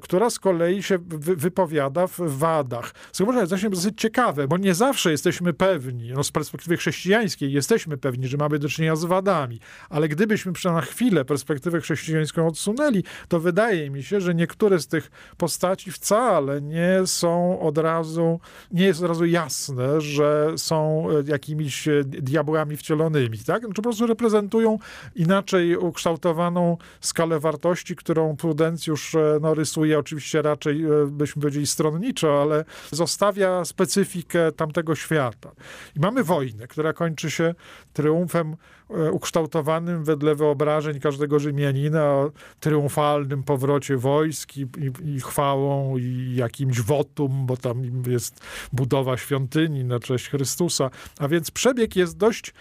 która 0.00 0.30
z 0.30 0.38
kolei 0.38 0.82
się 0.82 0.98
wypowiada 1.36 2.06
w 2.06 2.18
wadach. 2.18 2.94
Zauważcie, 3.12 3.46
to 3.46 3.54
jest 3.54 3.68
dosyć 3.68 4.00
ciekawe, 4.00 4.48
bo 4.48 4.58
nie 4.58 4.74
zawsze 4.74 5.10
jesteśmy 5.10 5.52
pewni, 5.52 6.12
no 6.12 6.24
z 6.24 6.30
perspektywy 6.30 6.76
chrześcijańskiej 6.76 7.52
jesteśmy 7.52 7.96
pewni, 7.96 8.28
że 8.28 8.36
mamy 8.36 8.58
do 8.58 8.68
czynienia 8.68 8.96
z 8.96 9.04
wadami, 9.04 9.60
ale 9.90 10.08
gdybyśmy 10.08 10.52
na 10.64 10.80
chwilę 10.80 11.24
perspektywę 11.24 11.80
chrześcijańską 11.80 12.46
odsunęli, 12.46 13.04
to 13.28 13.40
wydaje 13.40 13.90
mi 13.90 14.02
się, 14.02 14.20
że 14.20 14.34
niektóre 14.34 14.78
z 14.78 14.86
tych 14.86 15.10
postaci 15.36 15.92
wcale 15.92 16.62
nie 16.62 17.00
są 17.06 17.60
od 17.64 17.78
razu, 17.78 18.40
nie 18.70 18.84
jest 18.84 19.02
od 19.02 19.08
razu 19.08 19.26
jasne, 19.26 20.00
że 20.00 20.52
są 20.56 21.06
e, 21.10 21.30
jakimiś 21.30 21.88
e, 21.88 22.04
diabłami 22.04 22.76
wcielonymi, 22.76 23.38
tak? 23.38 23.60
Znaczy 23.60 23.74
po 23.74 23.82
prostu 23.82 24.06
reprezentują 24.06 24.78
inaczej 25.14 25.76
ukształtowaną 25.76 26.76
skalę 27.00 27.40
wartości, 27.40 27.96
którą 27.96 28.36
Prudencjusz 28.36 29.14
e, 29.14 29.38
no, 29.42 29.54
rysuje 29.54 29.98
oczywiście 29.98 30.42
raczej, 30.42 30.84
byśmy 31.06 31.42
powiedzieli, 31.42 31.66
stronniczo, 31.66 32.42
ale 32.42 32.64
zostawia 32.90 33.64
specyfikę 33.64 34.52
tamtego 34.52 34.94
świata. 34.94 35.50
I 35.96 36.00
mamy 36.00 36.24
wojnę, 36.24 36.66
która 36.66 36.92
kończy 36.92 37.30
się 37.30 37.54
triumfem 37.94 38.56
e, 38.90 39.12
ukształtowanym 39.12 40.04
wedle 40.04 40.34
wyobrażeń 40.34 41.00
każdego 41.00 41.38
Rzymianina 41.38 42.04
o 42.04 42.30
triumfalnym 42.60 43.42
powrocie 43.42 43.96
wojsk 43.96 44.56
i, 44.56 44.60
i, 44.60 45.14
i, 45.14 45.20
chwałą 45.20 45.96
i 45.98 46.34
jakimś 46.36 46.80
wotum, 46.80 47.46
bo 47.46 47.56
tam 47.56 47.82
jest 48.06 48.40
budowa 48.72 49.16
świątyni 49.16 49.84
na 49.84 50.00
cześć 50.00 50.28
Chrystusa. 50.28 50.90
A 51.18 51.28
więc 51.28 51.50
przebieg 51.50 51.96
jest 51.96 52.16
dość 52.16 52.54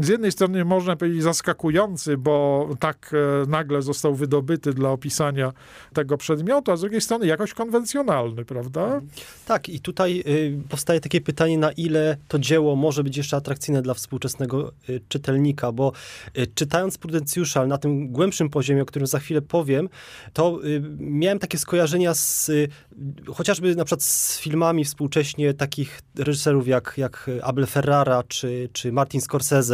z 0.00 0.08
jednej 0.08 0.32
strony 0.32 0.64
można 0.64 0.96
powiedzieć 0.96 1.22
zaskakujący, 1.22 2.16
bo 2.16 2.68
tak 2.80 3.14
e, 3.44 3.50
nagle 3.50 3.82
został 3.82 4.14
wydobyty 4.14 4.74
dla 4.74 4.90
opisania 4.90 5.52
tego 5.92 6.16
przedmiotu, 6.16 6.72
a 6.72 6.76
z 6.76 6.80
drugiej 6.80 7.00
strony 7.00 7.26
jakoś 7.26 7.54
konwencjonalny, 7.54 8.44
prawda? 8.44 9.00
Tak, 9.46 9.68
i 9.68 9.80
tutaj 9.80 10.22
y, 10.26 10.58
powstaje 10.68 11.00
takie 11.00 11.20
pytanie, 11.20 11.58
na 11.58 11.72
ile 11.72 12.16
to 12.28 12.38
dzieło 12.38 12.76
może 12.76 13.04
być 13.04 13.16
jeszcze 13.16 13.36
atrakcyjne 13.36 13.82
dla 13.82 13.94
współczesnego 13.94 14.72
y, 14.88 15.00
czytelnika, 15.08 15.72
bo 15.72 15.92
y, 16.38 16.46
czytając 16.54 16.98
Prudencjusza, 16.98 17.66
na 17.66 17.78
tym 17.78 18.08
głębszym 18.08 18.50
poziomie, 18.50 18.82
o 18.82 18.86
którym 18.86 19.06
za 19.06 19.18
chwilę 19.18 19.42
powiem, 19.42 19.88
to 20.32 20.58
miałem 20.98 21.38
takie 21.38 21.58
skojarzenia 21.58 22.14
z 22.14 22.50
chociażby 23.34 23.76
na 23.76 23.84
przykład 23.84 24.02
z 24.02 24.40
filmami 24.40 24.84
współcześnie 24.84 25.54
takich 25.54 26.00
reżyserów 26.18 26.68
jak, 26.68 26.94
jak 26.96 27.30
Abel 27.42 27.66
Ferrara 27.66 28.22
czy, 28.28 28.68
czy 28.72 28.92
Martin 28.92 29.20
Scorsese, 29.20 29.67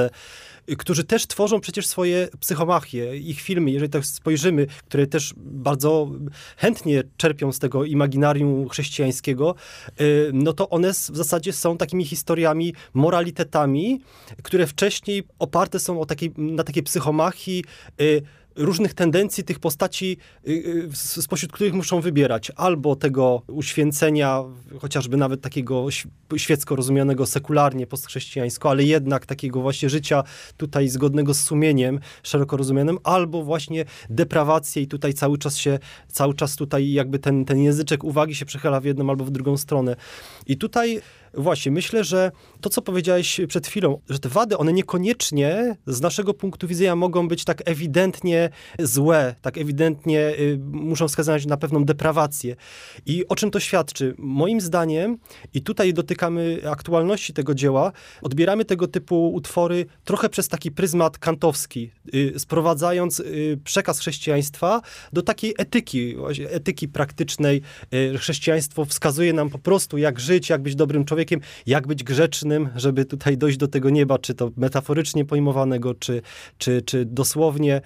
którzy 0.78 1.04
też 1.04 1.26
tworzą 1.26 1.60
przecież 1.60 1.86
swoje 1.86 2.28
psychomachie. 2.40 3.16
Ich 3.16 3.40
filmy, 3.40 3.70
jeżeli 3.70 3.90
tak 3.90 4.06
spojrzymy, 4.06 4.66
które 4.88 5.06
też 5.06 5.34
bardzo 5.36 6.10
chętnie 6.56 7.02
czerpią 7.16 7.52
z 7.52 7.58
tego 7.58 7.84
imaginarium 7.84 8.68
chrześcijańskiego, 8.68 9.54
y, 10.00 10.30
no 10.32 10.52
to 10.52 10.70
one 10.70 10.92
w 10.92 10.96
zasadzie 10.96 11.52
są 11.52 11.76
takimi 11.76 12.04
historiami, 12.04 12.74
moralitetami, 12.94 14.00
które 14.42 14.66
wcześniej 14.66 15.22
oparte 15.38 15.80
są 15.80 16.00
o 16.00 16.06
na 16.36 16.64
takiej 16.64 16.82
psychomachii, 16.82 17.64
y, 18.00 18.22
różnych 18.56 18.94
tendencji 18.94 19.44
tych 19.44 19.58
postaci, 19.58 20.16
y, 20.48 20.50
y, 20.50 21.22
spośród 21.22 21.52
których 21.52 21.74
muszą 21.74 22.00
wybierać 22.00 22.52
albo 22.56 22.96
tego 22.96 23.42
uświęcenia, 23.46 24.42
chociażby 24.78 25.16
nawet 25.16 25.40
takiego 25.40 25.86
świecko 26.36 26.76
rozumianego 26.76 27.26
sekularnie, 27.26 27.86
postchrześcijańsko, 27.86 28.70
ale 28.70 28.84
jednak 28.84 29.26
takiego 29.26 29.60
właśnie 29.60 29.90
życia 29.90 30.22
tutaj 30.56 30.88
zgodnego 30.88 31.34
z 31.34 31.40
sumieniem, 31.40 32.00
szeroko 32.22 32.56
rozumianym, 32.56 32.98
albo 33.04 33.42
właśnie 33.42 33.84
deprawację 34.10 34.82
i 34.82 34.86
tutaj 34.86 35.14
cały 35.14 35.38
czas 35.38 35.56
się, 35.56 35.78
cały 36.08 36.34
czas 36.34 36.56
tutaj 36.56 36.92
jakby 36.92 37.18
ten, 37.18 37.44
ten 37.44 37.58
języczek 37.58 38.04
uwagi 38.04 38.34
się 38.34 38.46
przechyla 38.46 38.80
w 38.80 38.84
jedną 38.84 39.10
albo 39.10 39.24
w 39.24 39.30
drugą 39.30 39.56
stronę. 39.56 39.96
I 40.46 40.56
tutaj 40.56 41.00
Właśnie, 41.36 41.72
myślę, 41.72 42.04
że 42.04 42.32
to, 42.60 42.70
co 42.70 42.82
powiedziałeś 42.82 43.40
przed 43.48 43.66
chwilą, 43.66 44.00
że 44.08 44.18
te 44.18 44.28
wady, 44.28 44.58
one 44.58 44.72
niekoniecznie 44.72 45.76
z 45.86 46.00
naszego 46.00 46.34
punktu 46.34 46.68
widzenia 46.68 46.96
mogą 46.96 47.28
być 47.28 47.44
tak 47.44 47.62
ewidentnie 47.64 48.50
złe, 48.78 49.34
tak 49.42 49.58
ewidentnie 49.58 50.34
y, 50.38 50.58
muszą 50.72 51.08
wskazać 51.08 51.46
na 51.46 51.56
pewną 51.56 51.84
deprawację. 51.84 52.56
I 53.06 53.28
o 53.28 53.36
czym 53.36 53.50
to 53.50 53.60
świadczy? 53.60 54.14
Moim 54.18 54.60
zdaniem, 54.60 55.18
i 55.54 55.62
tutaj 55.62 55.94
dotykamy 55.94 56.60
aktualności 56.70 57.32
tego 57.32 57.54
dzieła, 57.54 57.92
odbieramy 58.22 58.64
tego 58.64 58.88
typu 58.88 59.34
utwory 59.34 59.86
trochę 60.04 60.28
przez 60.28 60.48
taki 60.48 60.70
pryzmat 60.70 61.18
kantowski, 61.18 61.90
y, 62.14 62.38
sprowadzając 62.38 63.20
y, 63.20 63.58
przekaz 63.64 63.98
chrześcijaństwa 63.98 64.80
do 65.12 65.22
takiej 65.22 65.54
etyki, 65.58 66.16
etyki 66.48 66.88
praktycznej. 66.88 67.62
Chrześcijaństwo 68.18 68.84
wskazuje 68.84 69.32
nam 69.32 69.50
po 69.50 69.58
prostu, 69.58 69.98
jak 69.98 70.20
żyć, 70.20 70.50
jak 70.50 70.62
być 70.62 70.74
dobrym 70.74 71.04
człowiekiem, 71.04 71.23
człowiekiem, 71.24 71.40
jak 71.66 71.86
być 71.86 72.04
grzecznym, 72.04 72.68
żeby 72.76 73.04
tutaj 73.04 73.38
dojść 73.38 73.58
do 73.58 73.68
tego 73.68 73.90
nieba, 73.90 74.18
czy 74.18 74.34
to 74.34 74.50
metaforycznie 74.56 75.24
pojmowanego, 75.24 75.94
czy, 75.94 76.22
czy, 76.58 76.82
czy 76.82 77.04
dosłownie, 77.04 77.80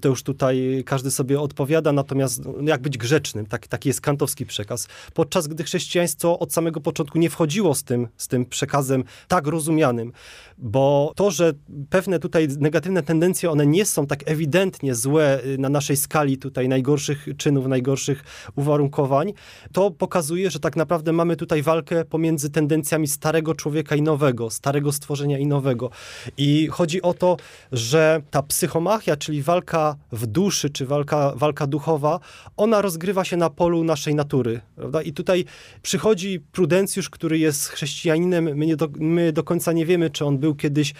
to 0.00 0.08
już 0.08 0.22
tutaj 0.22 0.82
każdy 0.86 1.10
sobie 1.10 1.40
odpowiada, 1.40 1.92
natomiast 1.92 2.44
no, 2.44 2.52
jak 2.62 2.82
być 2.82 2.98
grzecznym, 2.98 3.46
tak, 3.46 3.66
taki 3.66 3.88
jest 3.88 4.00
kantowski 4.00 4.46
przekaz. 4.46 4.88
Podczas 5.14 5.48
gdy 5.48 5.64
chrześcijaństwo 5.64 6.38
od 6.38 6.52
samego 6.52 6.80
początku 6.80 7.18
nie 7.18 7.30
wchodziło 7.30 7.74
z 7.74 7.84
tym, 7.84 8.08
z 8.16 8.28
tym 8.28 8.46
przekazem 8.46 9.04
tak 9.28 9.46
rozumianym, 9.46 10.12
bo 10.58 11.12
to, 11.16 11.30
że 11.30 11.52
pewne 11.90 12.18
tutaj 12.18 12.48
negatywne 12.58 13.02
tendencje, 13.02 13.50
one 13.50 13.66
nie 13.66 13.84
są 13.84 14.06
tak 14.06 14.20
ewidentnie 14.26 14.94
złe 14.94 15.44
y, 15.44 15.58
na 15.58 15.68
naszej 15.68 15.96
skali 15.96 16.38
tutaj 16.38 16.68
najgorszych 16.68 17.28
czynów, 17.36 17.66
najgorszych 17.66 18.24
uwarunkowań, 18.56 19.32
to 19.72 19.90
pokazuje, 19.90 20.50
że 20.50 20.60
tak 20.60 20.76
naprawdę 20.76 21.12
mamy 21.12 21.36
tutaj 21.36 21.62
walkę 21.62 22.04
pomiędzy 22.04 22.50
tendencjami 22.50 22.77
starego 23.06 23.54
człowieka 23.54 23.96
i 23.96 24.02
nowego, 24.02 24.50
starego 24.50 24.92
stworzenia 24.92 25.38
i 25.38 25.46
nowego. 25.46 25.90
I 26.36 26.66
chodzi 26.66 27.02
o 27.02 27.14
to, 27.14 27.36
że 27.72 28.22
ta 28.30 28.42
psychomachia, 28.42 29.16
czyli 29.16 29.42
walka 29.42 29.96
w 30.12 30.26
duszy, 30.26 30.70
czy 30.70 30.86
walka, 30.86 31.32
walka 31.36 31.66
duchowa, 31.66 32.20
ona 32.56 32.82
rozgrywa 32.82 33.24
się 33.24 33.36
na 33.36 33.50
polu 33.50 33.84
naszej 33.84 34.14
natury. 34.14 34.60
Prawda? 34.76 35.02
I 35.02 35.12
tutaj 35.12 35.44
przychodzi 35.82 36.40
Prudencjusz, 36.52 37.10
który 37.10 37.38
jest 37.38 37.68
chrześcijaninem, 37.68 38.44
my, 38.44 38.66
nie 38.66 38.76
do, 38.76 38.88
my 38.98 39.32
do 39.32 39.44
końca 39.44 39.72
nie 39.72 39.86
wiemy, 39.86 40.10
czy 40.10 40.24
on 40.24 40.38
był 40.38 40.54
kiedyś 40.54 40.90
e, 40.90 40.94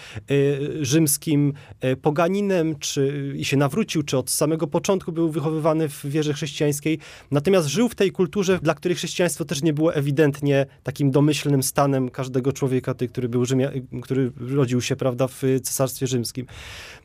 rzymskim 0.81 1.53
e, 1.81 1.95
poganinem, 1.95 2.75
czy 2.79 3.33
i 3.37 3.45
się 3.45 3.57
nawrócił, 3.57 4.03
czy 4.03 4.17
od 4.17 4.29
samego 4.29 4.67
początku 4.67 5.11
był 5.11 5.29
wychowywany 5.29 5.89
w 5.89 6.05
wierze 6.05 6.33
chrześcijańskiej. 6.33 6.99
Natomiast 7.31 7.67
żył 7.67 7.89
w 7.89 7.95
tej 7.95 8.11
kulturze, 8.11 8.59
dla 8.61 8.73
której 8.73 8.95
chrześcijaństwo 8.95 9.45
też 9.45 9.61
nie 9.61 9.73
było 9.73 9.93
ewidentnie 9.93 10.65
takim 10.83 11.11
domyślnym 11.11 11.63
stanem 11.69 12.09
każdego 12.09 12.53
człowieka, 12.53 12.93
który 13.09 13.29
był 13.29 13.45
Rzymia, 13.45 13.71
który 14.01 14.31
rodził 14.37 14.81
się, 14.81 14.95
prawda, 14.95 15.27
w 15.27 15.41
cesarstwie 15.63 16.07
rzymskim. 16.07 16.45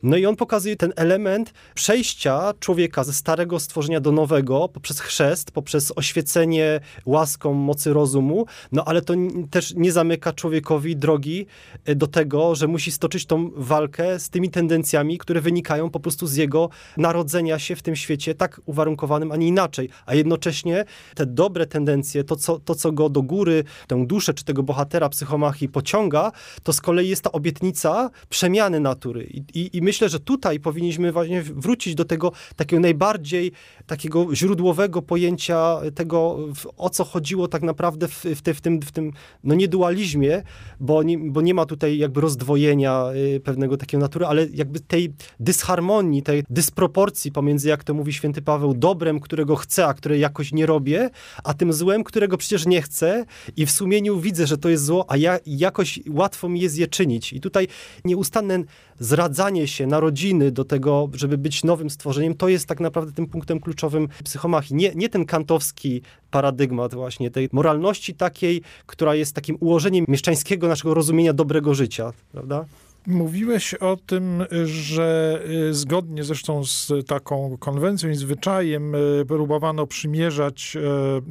No 0.03 0.17
i 0.17 0.25
on 0.25 0.35
pokazuje 0.35 0.75
ten 0.75 0.93
element 0.95 1.53
przejścia 1.75 2.53
człowieka 2.59 3.03
ze 3.03 3.13
starego 3.13 3.59
stworzenia 3.59 3.99
do 3.99 4.11
nowego 4.11 4.69
poprzez 4.69 4.99
chrzest, 4.99 5.51
poprzez 5.51 5.93
oświecenie 5.95 6.79
łaską 7.05 7.53
mocy 7.53 7.93
rozumu, 7.93 8.45
no 8.71 8.85
ale 8.85 9.01
to 9.01 9.13
też 9.51 9.73
nie 9.75 9.91
zamyka 9.91 10.33
człowiekowi 10.33 10.95
drogi 10.95 11.45
e, 11.85 11.95
do 11.95 12.07
tego, 12.07 12.55
że 12.55 12.67
musi 12.67 12.91
stoczyć 12.91 13.25
tą 13.25 13.51
walkę 13.55 14.19
z 14.19 14.29
tymi 14.29 14.49
tendencjami, 14.49 15.17
które 15.17 15.41
wynikają 15.41 15.89
po 15.89 15.99
prostu 15.99 16.27
z 16.27 16.35
jego 16.35 16.69
narodzenia 16.97 17.59
się 17.59 17.75
w 17.75 17.81
tym 17.81 17.95
świecie 17.95 18.35
tak 18.35 18.61
uwarunkowanym, 18.65 19.31
a 19.31 19.35
nie 19.35 19.47
inaczej. 19.47 19.89
A 20.05 20.15
jednocześnie 20.15 20.85
te 21.15 21.25
dobre 21.25 21.65
tendencje, 21.65 22.23
to 22.23 22.35
co, 22.35 22.59
to, 22.59 22.75
co 22.75 22.91
go 22.91 23.09
do 23.09 23.21
góry, 23.21 23.63
tę 23.87 24.05
duszę 24.07 24.33
czy 24.33 24.44
tego 24.45 24.63
bohatera 24.63 25.09
psychomachii 25.09 25.69
pociąga, 25.69 26.31
to 26.63 26.73
z 26.73 26.81
kolei 26.81 27.09
jest 27.09 27.21
ta 27.21 27.31
obietnica 27.31 28.09
przemiany 28.29 28.79
natury. 28.79 29.23
I, 29.23 29.59
i, 29.59 29.77
i 29.77 29.81
myślę, 29.81 30.09
że 30.09 30.19
tutaj 30.19 30.59
powinniśmy 30.59 31.11
właśnie 31.11 31.41
wrócić 31.43 31.95
do 31.95 32.05
tego 32.05 32.31
takiego 32.55 32.79
najbardziej 32.79 33.51
takiego 33.87 34.35
źródłowego 34.35 35.01
pojęcia 35.01 35.77
tego, 35.95 36.37
o 36.77 36.89
co 36.89 37.03
chodziło 37.03 37.47
tak 37.47 37.61
naprawdę 37.61 38.07
w, 38.07 38.23
w, 38.23 38.41
te, 38.41 38.53
w 38.53 38.61
tym, 38.61 38.81
w 38.81 38.91
tym 38.91 39.11
no 39.43 39.55
nie 39.55 39.67
dualizmie, 39.67 40.43
bo 40.79 41.03
nie, 41.03 41.17
bo 41.17 41.41
nie 41.41 41.53
ma 41.53 41.65
tutaj 41.65 41.97
jakby 41.97 42.21
rozdwojenia 42.21 43.05
y, 43.35 43.39
pewnego 43.39 43.77
takiego 43.77 44.01
natury, 44.01 44.25
ale 44.25 44.47
jakby 44.53 44.79
tej 44.79 45.13
dysharmonii, 45.39 46.23
tej 46.23 46.43
dysproporcji 46.49 47.31
pomiędzy, 47.31 47.69
jak 47.69 47.83
to 47.83 47.93
mówi 47.93 48.13
święty 48.13 48.41
Paweł, 48.41 48.73
dobrem, 48.73 49.19
którego 49.19 49.55
chcę, 49.55 49.85
a 49.85 49.93
które 49.93 50.17
jakoś 50.17 50.51
nie 50.51 50.65
robię, 50.65 51.09
a 51.43 51.53
tym 51.53 51.73
złem, 51.73 52.03
którego 52.03 52.37
przecież 52.37 52.65
nie 52.65 52.81
chcę 52.81 53.25
i 53.57 53.65
w 53.65 53.71
sumieniu 53.71 54.19
widzę 54.19 54.34
widzę, 54.35 54.47
że 54.47 54.57
to 54.57 54.69
jest 54.69 54.85
zło, 54.85 55.05
a 55.07 55.17
ja 55.17 55.39
jakoś 55.45 55.99
łatwo 56.09 56.49
mi 56.49 56.59
jest 56.59 56.77
je 56.77 56.87
czynić. 56.87 57.33
I 57.33 57.41
tutaj 57.41 57.67
nieustanne 58.05 58.63
zradzanie 58.99 59.67
się 59.67 59.87
narodziny 59.87 60.51
do 60.51 60.65
tego, 60.65 61.09
żeby 61.13 61.37
być 61.37 61.63
nowym 61.63 61.89
stworzeniem, 61.89 62.35
to 62.35 62.49
jest 62.49 62.65
tak 62.67 62.79
naprawdę 62.79 63.11
tym 63.11 63.27
punktem 63.27 63.59
kluczowym 63.59 64.07
psychomachii. 64.23 64.75
Nie, 64.75 64.91
nie 64.95 65.09
ten 65.09 65.25
kantowski 65.25 66.01
paradygmat 66.31 66.93
właśnie 66.93 67.31
tej 67.31 67.49
moralności 67.51 68.13
takiej, 68.13 68.61
która 68.85 69.15
jest 69.15 69.35
takim 69.35 69.57
ułożeniem 69.59 70.05
mieszczańskiego 70.07 70.67
naszego 70.67 70.93
rozumienia 70.93 71.33
dobrego 71.33 71.73
życia, 71.73 72.13
prawda? 72.31 72.65
Mówiłeś 73.07 73.73
o 73.73 73.97
tym, 73.97 74.43
że 74.65 75.39
y, 75.69 75.73
zgodnie 75.73 76.23
zresztą 76.23 76.65
z 76.65 76.91
taką 77.07 77.57
konwencją 77.59 78.09
i 78.09 78.15
zwyczajem 78.15 78.95
y, 78.95 79.25
próbowano 79.27 79.87
przymierzać 79.87 80.77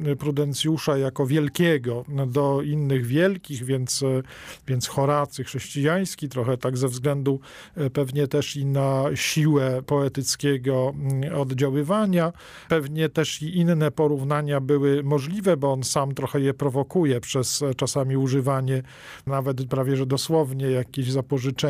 y, 0.07 0.15
Prudencjusza 0.15 0.97
jako 0.97 1.27
wielkiego 1.27 2.05
do 2.27 2.61
innych 2.61 3.05
wielkich, 3.05 3.63
więc, 3.63 4.03
więc 4.67 4.87
Horacy 4.87 5.43
chrześcijański, 5.43 6.29
trochę 6.29 6.57
tak 6.57 6.77
ze 6.77 6.87
względu 6.87 7.39
pewnie 7.93 8.27
też 8.27 8.55
i 8.55 8.65
na 8.65 9.03
siłę 9.15 9.81
poetyckiego 9.85 10.93
mm, 10.95 11.35
oddziaływania. 11.35 12.33
Pewnie 12.69 13.09
też 13.09 13.41
i 13.41 13.57
inne 13.57 13.91
porównania 13.91 14.61
były 14.61 15.03
możliwe, 15.03 15.57
bo 15.57 15.71
on 15.71 15.83
sam 15.83 16.13
trochę 16.13 16.39
je 16.39 16.53
prowokuje 16.53 17.21
przez 17.21 17.63
czasami 17.77 18.17
używanie 18.17 18.83
nawet 19.27 19.65
prawie 19.65 19.95
że 19.95 20.05
dosłownie 20.05 20.71
jakichś 20.71 21.09
zapożyczeń 21.09 21.64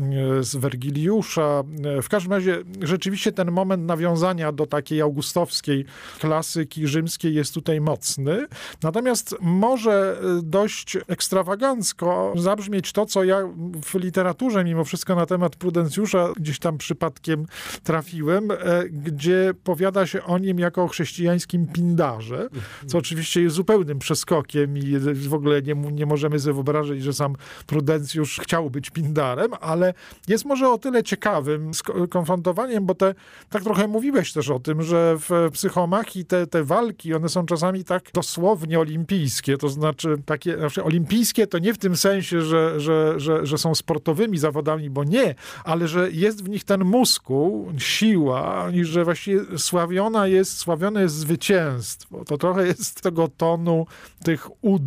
E, 0.00 0.42
z 0.42 0.56
Wergiliusza. 0.56 1.62
E, 1.98 2.02
w 2.02 2.08
każdym 2.08 2.32
razie 2.32 2.58
rzeczywiście 2.80 3.32
ten 3.32 3.50
moment 3.50 3.86
nawiązania 3.86 4.52
do 4.52 4.66
takiej 4.66 5.00
augustowskiej 5.00 5.84
klasyki 6.20 6.88
rzymskiej 6.88 7.34
jest 7.34 7.54
tutaj 7.54 7.80
mocny. 7.80 8.46
Natomiast 8.82 9.36
może 9.40 10.20
e, 10.20 10.42
dość 10.42 10.98
ekstrawagancko 11.08 12.32
zabrzmieć 12.36 12.92
to, 12.92 13.06
co 13.06 13.24
ja 13.24 13.48
w 13.84 13.94
literaturze 13.94 14.64
mimo 14.64 14.84
wszystko 14.84 15.14
na 15.14 15.26
temat 15.26 15.56
Prudencjusza 15.56 16.32
gdzieś 16.36 16.58
tam 16.58 16.78
przypadkiem 16.78 17.46
trafiłem, 17.82 18.48
gdzie 18.90 19.54
powiada 19.64 20.06
się 20.06 20.24
o 20.24 20.38
nim 20.38 20.58
jako 20.58 20.82
o 20.82 20.88
chrześcijańskim 20.88 21.66
pindarze, 21.66 22.48
co 22.86 22.98
oczywiście 22.98 23.42
jest 23.42 23.56
zupełnym 23.56 23.98
przeskokiem 23.98 24.78
i 24.78 24.98
w 25.14 25.34
ogóle 25.34 25.62
nie, 25.62 25.74
nie 25.74 26.06
możemy 26.06 26.38
sobie 26.38 26.54
wyobrazić, 26.54 27.02
że 27.02 27.12
sam 27.12 27.36
Prudencjusz 27.66 28.40
chciał 28.42 28.70
być 28.70 28.90
pindarzem, 28.90 29.01
Pindarem, 29.02 29.50
ale 29.60 29.94
jest 30.28 30.44
może 30.44 30.68
o 30.68 30.78
tyle 30.78 31.02
ciekawym 31.02 31.70
konfrontowaniem, 32.10 32.86
bo 32.86 32.94
te, 32.94 33.14
tak 33.50 33.62
trochę 33.62 33.88
mówiłeś 33.88 34.32
też 34.32 34.50
o 34.50 34.60
tym, 34.60 34.82
że 34.82 35.16
w 35.18 35.50
psychomachii 35.52 36.24
te, 36.24 36.46
te 36.46 36.64
walki, 36.64 37.14
one 37.14 37.28
są 37.28 37.46
czasami 37.46 37.84
tak 37.84 38.02
dosłownie 38.14 38.80
olimpijskie, 38.80 39.58
to 39.58 39.68
znaczy 39.68 40.16
takie, 40.26 40.58
znaczy 40.58 40.84
olimpijskie 40.84 41.46
to 41.46 41.58
nie 41.58 41.74
w 41.74 41.78
tym 41.78 41.96
sensie, 41.96 42.42
że, 42.42 42.80
że, 42.80 43.20
że, 43.20 43.46
że 43.46 43.58
są 43.58 43.74
sportowymi 43.74 44.38
zawodami, 44.38 44.90
bo 44.90 45.04
nie, 45.04 45.34
ale 45.64 45.88
że 45.88 46.10
jest 46.10 46.44
w 46.44 46.48
nich 46.48 46.64
ten 46.64 46.84
muskuł, 46.84 47.72
siła 47.78 48.68
i 48.72 48.84
że 48.84 49.04
właściwie 49.04 49.58
sławiona 49.58 50.26
jest, 50.26 50.58
sławione 50.58 51.02
jest 51.02 51.14
zwycięstwo. 51.14 52.24
To 52.24 52.38
trochę 52.38 52.66
jest 52.66 53.00
tego 53.00 53.28
tonu 53.28 53.86
tych 54.24 54.64
ud 54.64 54.82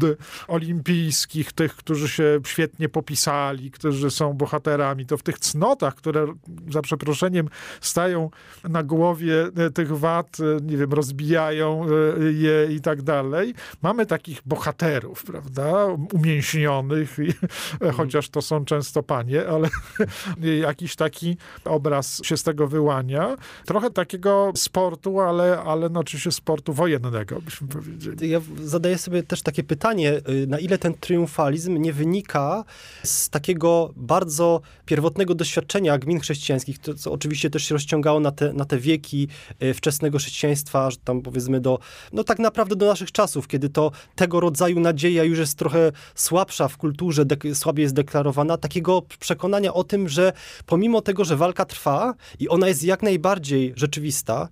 olimpijskich, 0.47 1.54
tych, 1.54 1.75
którzy 1.75 2.10
się 2.10 2.39
świetnie 2.45 2.89
popisali, 2.89 3.71
którzy 3.71 4.05
którzy 4.06 4.18
są 4.18 4.34
bohaterami, 4.34 5.06
to 5.06 5.18
w 5.18 5.24
tych 5.24 5.39
cnotach, 5.39 5.96
które 5.96 6.28
za 6.72 6.82
przeproszeniem 6.82 7.50
stają 7.82 8.30
na 8.63 8.84
głowie 8.84 9.48
e, 9.58 9.70
tych 9.70 9.98
wad, 9.98 10.38
e, 10.39 10.62
nie 10.62 10.78
wiem, 10.78 10.94
rozbijają 10.94 11.86
e, 11.86 12.24
je 12.32 12.68
i 12.76 12.82
tak 12.82 13.02
dalej, 13.02 13.54
mamy 13.82 14.06
takich 14.06 14.41
bohaterów, 14.46 15.24
prawda, 15.24 15.86
umięśnionych, 16.13 17.18
mhm. 17.20 17.94
chociaż 17.94 18.30
to 18.30 18.41
są 18.41 18.65
często 18.65 19.04
panie, 19.04 19.48
ale 19.48 19.70
jakiś 20.68 20.96
taki 20.96 21.38
obraz 21.65 22.22
się 22.24 22.38
z 22.38 22.44
tego 22.44 22.68
wyłania. 22.68 23.38
Trochę 23.65 23.89
takiego 23.89 24.52
sportu, 24.56 25.20
ale, 25.20 25.60
ale 25.62 25.89
no 25.89 26.00
oczywiście 26.00 26.32
sportu 26.32 26.74
wojennego, 26.74 27.41
byśmy 27.41 27.68
powiedzieli. 27.68 28.30
Ja 28.30 28.41
zadaję 28.63 28.98
sobie 28.98 29.24
też 29.24 29.41
takie 29.41 29.63
pytanie, 29.63 30.22
y, 30.30 30.48
na 30.48 30.60
ile 30.60 30.78
ten 30.78 30.94
triumfalizm 30.94 31.78
nie 31.78 31.94
wynika 31.94 32.63
z 33.04 33.30
takiego 33.30 33.85
bardzo 33.95 34.62
pierwotnego 34.86 35.36
doświadczenia 35.36 35.98
gmin 35.98 36.19
chrześcijańskich, 36.19 36.80
to, 36.80 36.93
co 36.93 37.12
oczywiście 37.12 37.50
też 37.50 37.63
się 37.63 37.76
rozciągało 37.76 38.19
na 38.19 38.32
te, 38.32 38.54
na 38.54 38.65
te 38.65 38.78
wieki 38.78 39.28
e, 39.60 39.74
wczesnego 39.74 40.17
chrześcijaństwa, 40.17 40.91
że 40.91 40.98
tam 40.98 41.21
powiedzmy 41.21 41.62
do, 41.62 41.80
no 42.13 42.24
tak 42.24 42.39
naprawdę 42.39 42.76
do 42.76 42.86
naszych 42.86 43.12
czasów, 43.12 43.48
kiedy 43.48 43.69
to 43.69 43.91
tego 44.15 44.39
rodzaju 44.39 44.80
nadzieja 44.80 45.24
już 45.24 45.39
jest 45.39 45.58
trochę 45.58 45.91
słabsza 46.15 46.67
w 46.67 46.78
kulturze, 46.78 47.26
słabiej 47.54 47.84
jest 47.84 47.95
deklarowana, 47.95 48.58
takiego 48.58 49.02
przekonania 49.19 49.74
o 49.74 49.84
tym, 49.84 50.10
że 50.10 50.34
pomimo 50.65 51.02
tego, 51.02 51.26
że 51.26 51.38
walka 51.38 51.65
trwa 51.65 52.13
i 52.39 52.50
ona 52.50 52.67
jest 52.67 52.84
jak 52.84 53.04
najbardziej 53.04 53.74
rzeczywista 53.76 54.50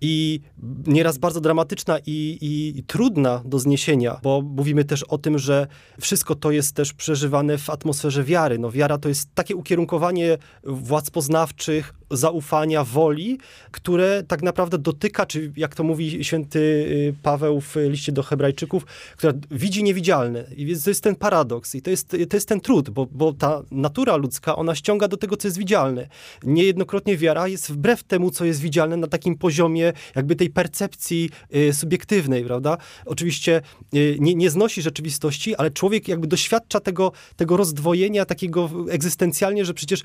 i 0.00 0.40
nieraz 0.86 1.18
bardzo 1.18 1.40
dramatyczna 1.40 1.98
i, 2.06 2.38
i, 2.40 2.78
i 2.78 2.82
trudna 2.82 3.42
do 3.44 3.58
zniesienia, 3.58 4.20
bo 4.22 4.42
mówimy 4.42 4.84
też 4.84 5.02
o 5.02 5.18
tym, 5.18 5.38
że 5.38 5.66
wszystko 6.00 6.34
to 6.34 6.50
jest 6.50 6.74
też 6.74 6.92
przeżywane 6.92 7.58
w 7.58 7.70
atmosferze 7.70 8.24
wiary. 8.24 8.58
No, 8.58 8.70
wiara 8.72 8.98
to 8.98 9.08
jest 9.08 9.34
takie 9.34 9.56
ukierunkowanie 9.56 10.38
władz 10.64 11.10
poznawczych, 11.10 11.94
zaufania, 12.12 12.84
woli, 12.84 13.38
które 13.70 14.22
tak 14.28 14.42
naprawdę 14.42 14.78
dotyka, 14.78 15.26
czy 15.26 15.52
jak 15.56 15.74
to 15.74 15.84
mówi 15.84 16.24
święty 16.24 16.58
y, 16.58 17.14
Paweł 17.22 17.60
w 17.60 17.76
liście 17.76 18.12
do 18.12 18.22
Hebrajczyków, 18.22 18.86
która 19.16 19.32
widzi 19.50 19.84
niewidzialne. 19.84 20.44
I 20.56 20.76
to 20.84 20.90
jest 20.90 21.02
ten 21.02 21.16
paradoks 21.16 21.74
i 21.74 21.82
to 21.82 21.90
jest, 21.90 22.08
to 22.08 22.36
jest 22.36 22.48
ten 22.48 22.60
trud, 22.60 22.90
bo, 22.90 23.06
bo 23.06 23.32
ta 23.32 23.62
natura 23.70 24.16
ludzka, 24.16 24.56
ona 24.56 24.74
ściąga 24.74 25.08
do 25.08 25.16
tego, 25.16 25.36
co 25.36 25.48
jest 25.48 25.58
widzialne. 25.58 26.08
Niejednokrotnie 26.44 27.16
wiara 27.16 27.48
jest 27.48 27.72
wbrew 27.72 28.04
temu, 28.04 28.30
co 28.30 28.44
jest 28.44 28.60
widzialne 28.60 28.96
na 28.96 29.06
takim 29.06 29.38
poziomie 29.38 29.92
jakby 30.16 30.36
tej 30.36 30.50
percepcji 30.50 31.30
y, 31.56 31.72
subiektywnej, 31.72 32.44
prawda? 32.44 32.76
Oczywiście 33.06 33.62
y, 33.94 34.16
nie, 34.20 34.34
nie 34.34 34.50
znosi 34.50 34.82
rzeczywistości, 34.82 35.56
ale 35.56 35.70
człowiek 35.70 36.08
jakby 36.08 36.26
doświadcza 36.26 36.80
tego, 36.80 37.12
tego 37.36 37.56
rozdwojenia 37.56 38.24
takiego 38.24 38.70
egzystencjalnie, 38.90 39.64
że 39.64 39.74
przecież 39.74 40.02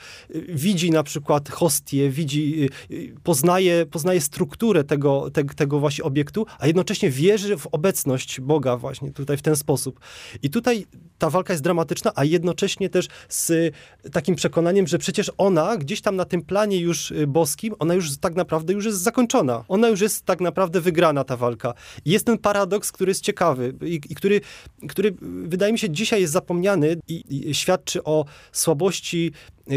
widzi 0.50 0.92
na 0.92 1.04
przykład 1.04 1.50
hostię, 1.50 1.97
widzi, 2.10 2.70
y, 2.92 2.94
y, 2.96 3.16
poznaje, 3.24 3.86
poznaje 3.86 4.22
strukturę 4.22 4.84
tego, 4.84 5.32
te, 5.32 5.44
tego 5.44 5.80
właśnie 5.80 6.04
obiektu, 6.04 6.46
a 6.60 6.68
jednocześnie 6.68 7.10
wierzy 7.10 7.58
w 7.58 7.68
obecność 7.72 8.42
Boga 8.42 8.78
właśnie 8.78 9.12
tutaj 9.12 9.38
w 9.38 9.42
ten 9.42 9.56
sposób. 9.56 10.00
I 10.44 10.50
tutaj 10.50 10.86
ta 11.18 11.30
walka 11.30 11.54
jest 11.54 11.64
dramatyczna, 11.64 12.12
a 12.16 12.24
jednocześnie 12.24 12.90
też 12.90 13.08
z 13.30 13.76
takim 14.12 14.36
przekonaniem, 14.36 14.88
że 14.88 14.98
przecież 14.98 15.32
ona 15.38 15.78
gdzieś 15.78 16.02
tam 16.02 16.16
na 16.16 16.26
tym 16.26 16.42
planie 16.42 16.80
już 16.80 17.12
y, 17.12 17.28
boskim, 17.28 17.74
ona 17.80 17.94
już 17.94 18.18
tak 18.18 18.36
naprawdę 18.36 18.74
już 18.74 18.86
jest 18.86 19.02
zakończona. 19.02 19.64
Ona 19.68 19.88
już 19.88 20.02
jest 20.02 20.26
tak 20.26 20.42
naprawdę 20.42 20.82
wygrana 20.82 21.24
ta 21.24 21.38
walka. 21.38 21.74
I 22.06 22.12
jest 22.12 22.26
ten 22.26 22.38
paradoks, 22.38 22.92
który 22.92 23.10
jest 23.10 23.22
ciekawy 23.22 23.74
i, 23.82 24.02
i 24.10 24.16
który, 24.16 24.42
który 24.90 25.16
wydaje 25.22 25.74
mi 25.74 25.80
się 25.80 25.90
dzisiaj 25.90 26.22
jest 26.22 26.34
zapomniany 26.34 26.98
i, 27.08 27.50
i 27.50 27.56
świadczy 27.56 28.04
o 28.04 28.26
słabości 28.52 29.32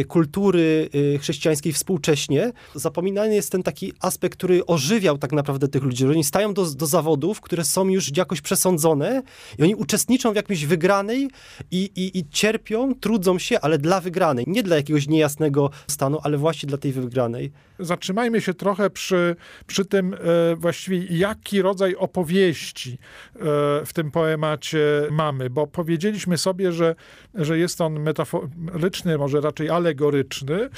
kultury 0.08 0.88
y, 0.94 1.18
chrześcijańskiej 1.18 1.72
współcześnie, 1.72 2.52
zapominany 2.74 3.34
jest 3.34 3.52
ten 3.52 3.62
taki 3.62 3.92
aspekt, 4.00 4.38
który 4.38 4.66
ożywiał 4.66 5.18
tak 5.18 5.32
naprawdę 5.32 5.68
tych 5.68 5.82
ludzi, 5.82 6.04
że 6.06 6.10
oni 6.10 6.24
stają 6.24 6.54
do, 6.54 6.70
do 6.70 6.86
zawodów, 6.86 7.40
które 7.40 7.64
są 7.64 7.88
już 7.88 8.16
jakoś 8.16 8.40
przesądzone 8.40 9.22
i 9.58 9.62
oni 9.62 9.74
uczestniczą 9.74 10.32
w 10.32 10.36
jakimś 10.36 10.64
wygranej 10.64 11.30
i, 11.70 11.90
i, 11.96 12.18
i 12.18 12.28
cierpią, 12.28 12.94
trudzą 12.94 13.38
się, 13.38 13.60
ale 13.60 13.78
dla 13.78 14.00
wygranej, 14.00 14.44
nie 14.48 14.62
dla 14.62 14.76
jakiegoś 14.76 15.08
niejasnego 15.08 15.70
stanu, 15.86 16.18
ale 16.22 16.38
właśnie 16.38 16.66
dla 16.66 16.78
tej 16.78 16.92
wygranej. 16.92 17.52
Zatrzymajmy 17.78 18.40
się 18.40 18.54
trochę 18.54 18.90
przy, 18.90 19.36
przy 19.66 19.84
tym 19.84 20.14
e, 20.14 20.18
właściwie, 20.56 21.04
jaki 21.18 21.62
rodzaj 21.62 21.96
opowieści 21.96 22.92
e, 22.92 23.38
w 23.86 23.90
tym 23.94 24.10
poemacie 24.10 24.78
mamy, 25.10 25.50
bo 25.50 25.66
powiedzieliśmy 25.66 26.38
sobie, 26.38 26.72
że, 26.72 26.94
że 27.34 27.58
jest 27.58 27.80
on 27.80 28.00
metaforyczny, 28.00 29.18
może 29.18 29.40
raczej 29.40 29.70
alegoryczny, 29.80 30.68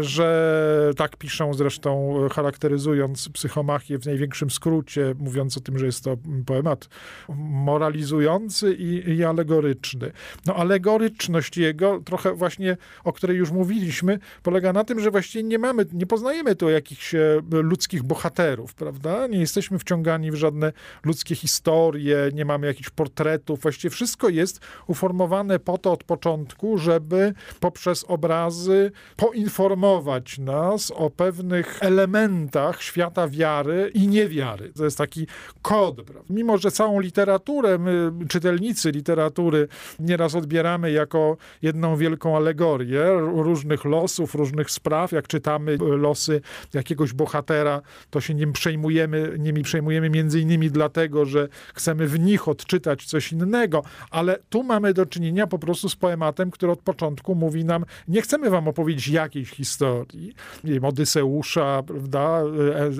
że 0.00 0.92
tak 0.96 1.16
piszą 1.16 1.54
zresztą 1.54 2.14
charakteryzując 2.32 3.28
psychomachię 3.28 3.98
w 3.98 4.06
największym 4.06 4.50
skrócie, 4.50 5.14
mówiąc 5.18 5.56
o 5.56 5.60
tym, 5.60 5.78
że 5.78 5.86
jest 5.86 6.04
to 6.04 6.16
poemat 6.46 6.88
moralizujący 7.38 8.74
i, 8.74 9.10
i 9.10 9.24
alegoryczny. 9.24 10.12
No 10.46 10.54
alegoryczność 10.54 11.56
jego, 11.56 12.00
trochę 12.00 12.32
właśnie, 12.32 12.76
o 13.04 13.12
której 13.12 13.36
już 13.36 13.50
mówiliśmy, 13.50 14.18
polega 14.42 14.72
na 14.72 14.84
tym, 14.84 15.00
że 15.00 15.10
właściwie 15.10 15.44
nie 15.44 15.58
mamy, 15.58 15.86
nie 15.92 16.06
poznajemy 16.06 16.56
tu 16.56 16.70
jakichś 16.70 17.14
e, 17.14 17.42
ludzkich 17.50 18.02
bohaterów, 18.02 18.74
prawda? 18.74 19.26
Nie 19.26 19.38
jesteśmy 19.38 19.78
wciągani 19.78 20.30
w 20.30 20.34
żadne 20.34 20.72
ludzkie 21.04 21.34
historie, 21.34 22.30
nie 22.34 22.44
mamy 22.44 22.66
jakichś 22.66 22.90
portretów. 22.90 23.60
Właściwie 23.60 23.90
wszystko 23.90 24.28
jest 24.28 24.60
uformowane 24.86 25.58
po 25.58 25.78
to 25.78 25.92
od 25.92 26.04
początku, 26.04 26.78
żeby 26.78 27.34
poprzez 27.60 28.04
obraz 28.08 28.45
razy 28.46 28.92
poinformować 29.16 30.38
nas 30.38 30.90
o 30.90 31.10
pewnych 31.10 31.78
elementach 31.82 32.82
świata 32.82 33.28
wiary 33.28 33.90
i 33.94 34.08
niewiary. 34.08 34.72
To 34.72 34.84
jest 34.84 34.98
taki 34.98 35.26
kod. 35.62 35.96
Prawda? 35.96 36.22
Mimo, 36.30 36.58
że 36.58 36.70
całą 36.70 37.00
literaturę, 37.00 37.78
my, 37.78 38.12
czytelnicy 38.28 38.90
literatury, 38.90 39.68
nieraz 39.98 40.34
odbieramy 40.34 40.90
jako 40.90 41.36
jedną 41.62 41.96
wielką 41.96 42.36
alegorię 42.36 43.04
różnych 43.20 43.84
losów, 43.84 44.34
różnych 44.34 44.70
spraw. 44.70 45.12
Jak 45.12 45.28
czytamy 45.28 45.76
losy 45.80 46.40
jakiegoś 46.74 47.12
bohatera, 47.12 47.82
to 48.10 48.20
się 48.20 48.34
nim 48.34 48.52
przejmujemy, 48.52 49.36
nimi 49.38 49.62
przejmujemy 49.62 50.10
między 50.10 50.40
innymi 50.40 50.70
dlatego, 50.70 51.24
że 51.24 51.48
chcemy 51.74 52.06
w 52.06 52.20
nich 52.20 52.48
odczytać 52.48 53.04
coś 53.04 53.32
innego, 53.32 53.82
ale 54.10 54.38
tu 54.48 54.62
mamy 54.62 54.94
do 54.94 55.06
czynienia 55.06 55.46
po 55.46 55.58
prostu 55.58 55.88
z 55.88 55.96
poematem, 55.96 56.50
który 56.50 56.72
od 56.72 56.80
początku 56.80 57.34
mówi 57.34 57.64
nam, 57.64 57.84
nie 58.08 58.22
chcemy 58.36 58.50
wam 58.50 58.68
opowiedzieć 58.68 59.08
jakiejś 59.08 59.50
historii, 59.50 60.34
nie 60.64 60.72
wiem, 60.72 60.84
Odyseusza, 60.84 61.82
prawda, 61.82 62.42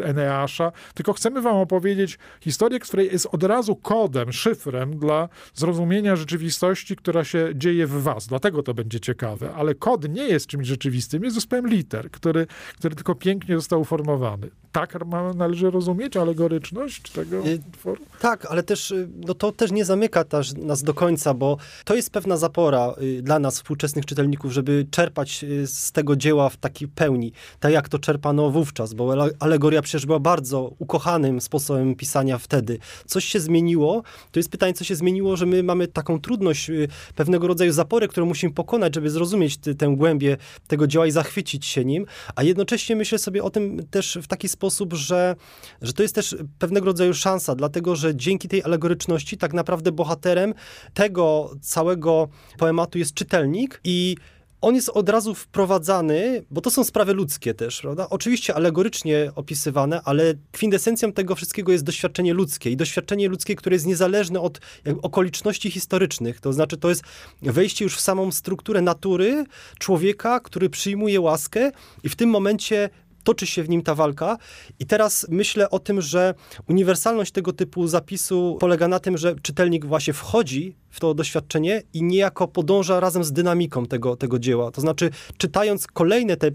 Eneasza, 0.04 0.72
tylko 0.94 1.12
chcemy 1.12 1.42
wam 1.42 1.56
opowiedzieć 1.56 2.18
historię, 2.40 2.80
której 2.80 3.06
jest 3.12 3.26
od 3.32 3.42
razu 3.42 3.76
kodem, 3.76 4.32
szyfrem 4.32 4.98
dla 4.98 5.28
zrozumienia 5.54 6.16
rzeczywistości, 6.16 6.96
która 6.96 7.24
się 7.24 7.48
dzieje 7.54 7.86
w 7.86 8.02
was. 8.02 8.26
Dlatego 8.26 8.62
to 8.62 8.74
będzie 8.74 9.00
ciekawe. 9.00 9.54
Ale 9.54 9.74
kod 9.74 10.08
nie 10.08 10.28
jest 10.28 10.46
czymś 10.46 10.66
rzeczywistym, 10.66 11.24
jest 11.24 11.34
zespołem 11.34 11.68
liter, 11.68 12.10
który, 12.10 12.46
który 12.78 12.94
tylko 12.94 13.14
pięknie 13.14 13.56
został 13.56 13.80
uformowany. 13.80 14.50
Tak 14.72 14.94
należy 15.34 15.70
rozumieć 15.70 16.16
alegoryczność 16.16 17.10
tego 17.10 17.42
utworu? 17.68 18.02
Tak, 18.20 18.46
ale 18.46 18.62
też 18.62 18.90
y, 18.90 19.08
no 19.26 19.34
to 19.34 19.52
też 19.52 19.72
nie 19.72 19.84
zamyka 19.84 20.24
też 20.24 20.54
nas 20.54 20.82
do 20.82 20.94
końca, 20.94 21.34
bo 21.34 21.56
to 21.84 21.94
jest 21.94 22.10
pewna 22.10 22.36
zapora 22.36 22.94
y, 23.02 23.22
dla 23.22 23.38
nas, 23.38 23.54
współczesnych 23.54 24.06
czytelników, 24.06 24.52
żeby 24.52 24.86
czerpać 24.90 25.15
y, 25.42 25.66
z 25.66 25.92
tego 25.92 26.16
dzieła 26.16 26.48
w 26.48 26.56
takiej 26.56 26.88
pełni, 26.88 27.32
tak 27.60 27.72
jak 27.72 27.88
to 27.88 27.98
czerpano 27.98 28.50
wówczas, 28.50 28.94
bo 28.94 29.14
alegoria 29.38 29.82
przecież 29.82 30.06
była 30.06 30.18
bardzo 30.18 30.72
ukochanym 30.78 31.40
sposobem 31.40 31.94
pisania 31.94 32.38
wtedy. 32.38 32.78
Coś 33.06 33.24
się 33.24 33.40
zmieniło, 33.40 34.02
to 34.32 34.38
jest 34.38 34.50
pytanie, 34.50 34.74
co 34.74 34.84
się 34.84 34.94
zmieniło, 34.96 35.36
że 35.36 35.46
my 35.46 35.62
mamy 35.62 35.88
taką 35.88 36.20
trudność, 36.20 36.70
pewnego 37.14 37.46
rodzaju 37.46 37.72
zaporę, 37.72 38.08
którą 38.08 38.26
musimy 38.26 38.54
pokonać, 38.54 38.94
żeby 38.94 39.10
zrozumieć 39.10 39.58
tę 39.78 39.94
głębię 39.96 40.36
tego 40.66 40.86
dzieła 40.86 41.06
i 41.06 41.10
zachwycić 41.10 41.66
się 41.66 41.84
nim, 41.84 42.06
a 42.34 42.42
jednocześnie 42.42 42.96
myślę 42.96 43.18
sobie 43.18 43.42
o 43.42 43.50
tym 43.50 43.86
też 43.90 44.18
w 44.22 44.26
taki 44.26 44.48
sposób, 44.48 44.92
że, 44.92 45.36
że 45.82 45.92
to 45.92 46.02
jest 46.02 46.14
też 46.14 46.36
pewnego 46.58 46.86
rodzaju 46.86 47.14
szansa, 47.14 47.54
dlatego 47.54 47.96
że 47.96 48.16
dzięki 48.16 48.48
tej 48.48 48.62
alegoryczności 48.62 49.38
tak 49.38 49.52
naprawdę 49.52 49.92
bohaterem 49.92 50.54
tego 50.94 51.50
całego 51.60 52.28
poematu 52.58 52.98
jest 52.98 53.14
czytelnik 53.14 53.80
i 53.84 54.16
on 54.60 54.74
jest 54.74 54.88
od 54.88 55.08
razu 55.08 55.34
wprowadzany, 55.34 56.44
bo 56.50 56.60
to 56.60 56.70
są 56.70 56.84
sprawy 56.84 57.14
ludzkie 57.14 57.54
też, 57.54 57.80
prawda? 57.80 58.06
Oczywiście 58.10 58.54
alegorycznie 58.54 59.32
opisywane, 59.34 60.00
ale 60.04 60.34
kwintesencją 60.52 61.12
tego 61.12 61.34
wszystkiego 61.34 61.72
jest 61.72 61.84
doświadczenie 61.84 62.34
ludzkie 62.34 62.70
i 62.70 62.76
doświadczenie 62.76 63.28
ludzkie, 63.28 63.56
które 63.56 63.76
jest 63.76 63.86
niezależne 63.86 64.40
od 64.40 64.60
okoliczności 65.02 65.70
historycznych. 65.70 66.40
To 66.40 66.52
znaczy, 66.52 66.76
to 66.76 66.88
jest 66.88 67.02
wejście 67.42 67.84
już 67.84 67.96
w 67.96 68.00
samą 68.00 68.32
strukturę 68.32 68.82
natury 68.82 69.44
człowieka, 69.78 70.40
który 70.40 70.70
przyjmuje 70.70 71.20
łaskę 71.20 71.72
i 72.02 72.08
w 72.08 72.16
tym 72.16 72.30
momencie 72.30 72.90
toczy 73.26 73.46
się 73.46 73.62
w 73.62 73.68
nim 73.68 73.82
ta 73.82 73.94
walka. 73.94 74.38
I 74.78 74.86
teraz 74.86 75.26
myślę 75.30 75.70
o 75.70 75.78
tym, 75.78 76.00
że 76.00 76.34
uniwersalność 76.68 77.32
tego 77.32 77.52
typu 77.52 77.88
zapisu 77.88 78.56
polega 78.60 78.88
na 78.88 78.98
tym, 78.98 79.18
że 79.18 79.34
czytelnik 79.42 79.86
właśnie 79.86 80.12
wchodzi 80.12 80.76
w 80.90 81.00
to 81.00 81.14
doświadczenie 81.14 81.82
i 81.92 82.02
niejako 82.02 82.48
podąża 82.48 83.00
razem 83.00 83.24
z 83.24 83.32
dynamiką 83.32 83.86
tego, 83.86 84.16
tego 84.16 84.38
dzieła. 84.38 84.70
To 84.70 84.80
znaczy, 84.80 85.10
czytając 85.36 85.86
kolejne 85.86 86.36
te 86.36 86.50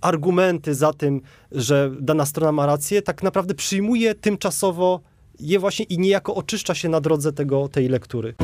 argumenty 0.00 0.74
za 0.74 0.92
tym, 0.92 1.20
że 1.52 1.90
dana 2.00 2.26
strona 2.26 2.52
ma 2.52 2.66
rację, 2.66 3.02
tak 3.02 3.22
naprawdę 3.22 3.54
przyjmuje 3.54 4.14
tymczasowo 4.14 5.00
je 5.40 5.58
właśnie 5.58 5.84
i 5.84 5.98
niejako 5.98 6.34
oczyszcza 6.34 6.74
się 6.74 6.88
na 6.88 7.00
drodze 7.00 7.32
tego, 7.32 7.68
tej 7.68 7.88
lektury. 7.88 8.34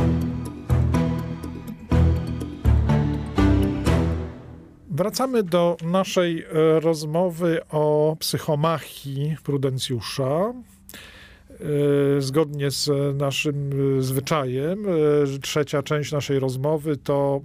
Wracamy 4.99 5.43
do 5.43 5.77
naszej 5.83 6.43
e, 6.43 6.81
rozmowy 6.81 7.61
o 7.71 8.17
psychomachii 8.19 9.37
Prudencjusza. 9.45 10.53
E, 12.17 12.21
zgodnie 12.21 12.71
z 12.71 12.91
naszym 13.19 13.71
e, 13.99 14.03
zwyczajem, 14.03 14.87
trzecia 15.43 15.83
część 15.83 16.13
naszej 16.13 16.39
rozmowy 16.39 16.97
to 16.97 17.41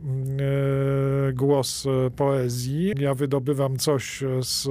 głos 1.33 1.85
poezji. 2.15 2.93
Ja 2.99 3.13
wydobywam 3.13 3.77
coś 3.77 4.23
z 4.41 4.67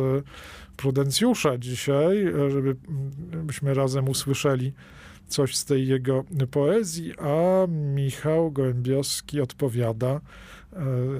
Prudencjusza 0.76 1.58
dzisiaj, 1.58 2.26
żebyśmy 3.32 3.74
razem 3.74 4.08
usłyszeli 4.08 4.72
coś 5.28 5.56
z 5.56 5.64
tej 5.64 5.86
jego 5.86 6.24
poezji, 6.50 7.12
a 7.18 7.66
Michał 7.68 8.50
Gołębiowski 8.52 9.40
odpowiada 9.40 10.20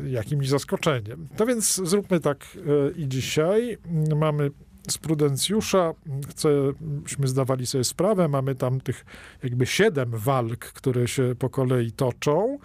jakimś 0.05 0.49
zaskoczeniem. 0.49 1.29
To 1.37 1.47
więc 1.47 1.75
zróbmy 1.85 2.21
tak 2.21 2.45
e, 2.57 2.91
i 2.91 3.09
dzisiaj. 3.09 3.79
Mamy 4.17 4.51
z 4.89 4.99
Prudencjusza, 4.99 5.95
chcemy 6.31 7.29
zdawali 7.29 7.67
sobie 7.67 7.85
sprawę, 7.85 8.29
mamy 8.29 8.55
tam 8.55 8.81
tych 8.81 9.05
jakby 9.43 9.67
siedem 9.67 10.11
walk, 10.11 10.59
które 10.59 11.09
się 11.09 11.35
po 11.39 11.51
kolei 11.51 11.93
toczą. 11.93 12.59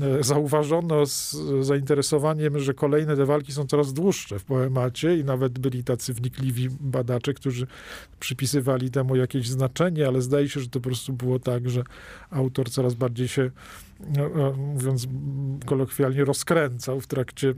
E, 0.00 0.24
zauważono 0.24 1.06
z 1.06 1.36
zainteresowaniem, 1.60 2.58
że 2.58 2.74
kolejne 2.74 3.16
te 3.16 3.26
walki 3.26 3.52
są 3.52 3.66
coraz 3.66 3.92
dłuższe 3.92 4.38
w 4.38 4.44
poemacie 4.44 5.16
i 5.16 5.24
nawet 5.24 5.58
byli 5.58 5.84
tacy 5.84 6.14
wnikliwi 6.14 6.68
badacze, 6.80 7.34
którzy 7.34 7.66
przypisywali 8.20 8.90
temu 8.90 9.16
jakieś 9.16 9.48
znaczenie, 9.48 10.06
ale 10.06 10.22
zdaje 10.22 10.48
się, 10.48 10.60
że 10.60 10.68
to 10.68 10.80
po 10.80 10.88
prostu 10.88 11.12
było 11.12 11.38
tak, 11.38 11.70
że 11.70 11.82
autor 12.30 12.70
coraz 12.70 12.94
bardziej 12.94 13.28
się 13.28 13.42
no, 13.42 13.50
no, 13.50 13.87
mówiąc 14.56 15.06
kolokwialnie, 15.66 16.24
rozkręcał 16.24 17.00
w 17.00 17.06
trakcie 17.06 17.54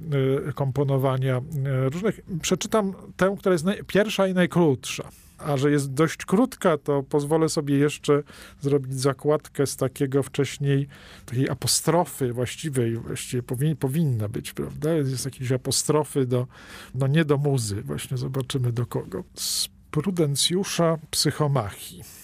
e, 0.49 0.53
komponowania 0.53 1.37
e, 1.37 1.89
różnych. 1.89 2.21
Przeczytam 2.43 2.95
tę, 3.17 3.37
która 3.39 3.53
jest 3.53 3.65
pierwsza 3.87 4.27
i 4.27 4.35
najkrótsza. 4.35 5.09
A 5.39 5.57
że 5.57 5.71
jest 5.71 5.93
dość 5.93 6.25
krótka, 6.25 6.79
to 6.79 7.03
pozwolę 7.03 7.49
sobie 7.49 7.77
jeszcze 7.77 8.23
zrobić 8.61 8.95
zakładkę 8.95 9.67
z 9.67 9.77
takiego 9.77 10.23
wcześniej, 10.23 10.89
takiej 11.27 11.51
apostrofy 11.51 12.33
właściwej, 12.33 12.97
właściwie 12.97 13.43
powin, 13.43 13.77
powinna 13.77 14.29
być, 14.29 14.53
prawda? 14.53 14.93
Jest 14.93 15.25
jakieś 15.25 15.53
apostrofy 15.53 16.27
do, 16.27 16.47
no 16.95 17.07
nie 17.07 17.25
do 17.25 17.37
muzy, 17.37 17.83
właśnie 17.83 18.17
zobaczymy 18.17 18.73
do 18.73 18.87
kogo. 18.87 19.25
Z 19.35 19.69
Prudencjusza 19.91 20.99
Psychomachii. 21.11 22.20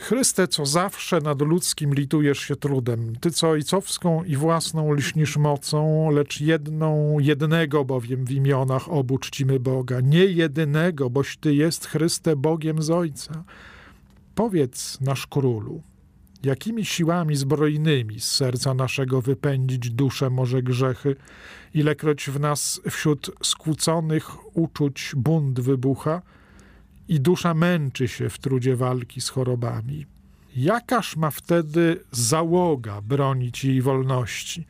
Chryste, 0.00 0.48
co 0.48 0.66
zawsze 0.66 1.20
nad 1.20 1.42
ludzkim 1.42 1.94
litujesz 1.94 2.38
się 2.38 2.56
trudem, 2.56 3.16
Ty, 3.16 3.30
co 3.30 3.48
ojcowską 3.48 4.24
i 4.24 4.36
własną 4.36 4.94
liśnisz 4.94 5.36
mocą, 5.36 6.10
lecz 6.10 6.40
jedną, 6.40 7.18
jednego 7.18 7.84
bowiem 7.84 8.24
w 8.24 8.30
imionach 8.30 8.88
obu 8.88 9.18
czcimy 9.18 9.60
Boga, 9.60 10.00
nie 10.00 10.24
jedynego, 10.24 11.10
boś 11.10 11.36
Ty 11.36 11.54
jest, 11.54 11.86
Chryste, 11.86 12.36
Bogiem 12.36 12.82
z 12.82 12.90
Ojca. 12.90 13.44
Powiedz, 14.34 15.00
nasz 15.00 15.26
Królu, 15.26 15.82
jakimi 16.42 16.84
siłami 16.84 17.36
zbrojnymi 17.36 18.20
z 18.20 18.30
serca 18.30 18.74
naszego 18.74 19.22
wypędzić 19.22 19.90
duszę 19.90 20.30
może 20.30 20.62
grzechy, 20.62 21.16
ilekroć 21.74 22.30
w 22.30 22.40
nas 22.40 22.80
wśród 22.90 23.30
skłóconych 23.42 24.56
uczuć 24.56 25.12
bunt 25.16 25.60
wybucha– 25.60 26.22
i 27.10 27.20
dusza 27.20 27.54
męczy 27.54 28.08
się 28.08 28.30
w 28.30 28.38
trudzie 28.38 28.76
walki 28.76 29.20
z 29.20 29.28
chorobami. 29.28 30.06
Jakaż 30.56 31.16
ma 31.16 31.30
wtedy 31.30 32.00
załoga 32.10 33.00
bronić 33.00 33.64
jej 33.64 33.82
wolności? 33.82 34.66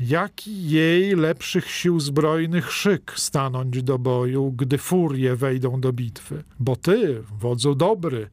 Jaki 0.00 0.70
jej 0.70 1.16
lepszych 1.16 1.70
sił 1.70 2.00
zbrojnych 2.00 2.72
szyk 2.72 3.12
stanąć 3.16 3.82
do 3.82 3.98
boju, 3.98 4.52
gdy 4.52 4.78
furie 4.78 5.36
wejdą 5.36 5.80
do 5.80 5.92
bitwy? 5.92 6.44
Bo 6.60 6.76
ty, 6.76 7.22
wodzu 7.40 7.74
dobry, 7.74 8.30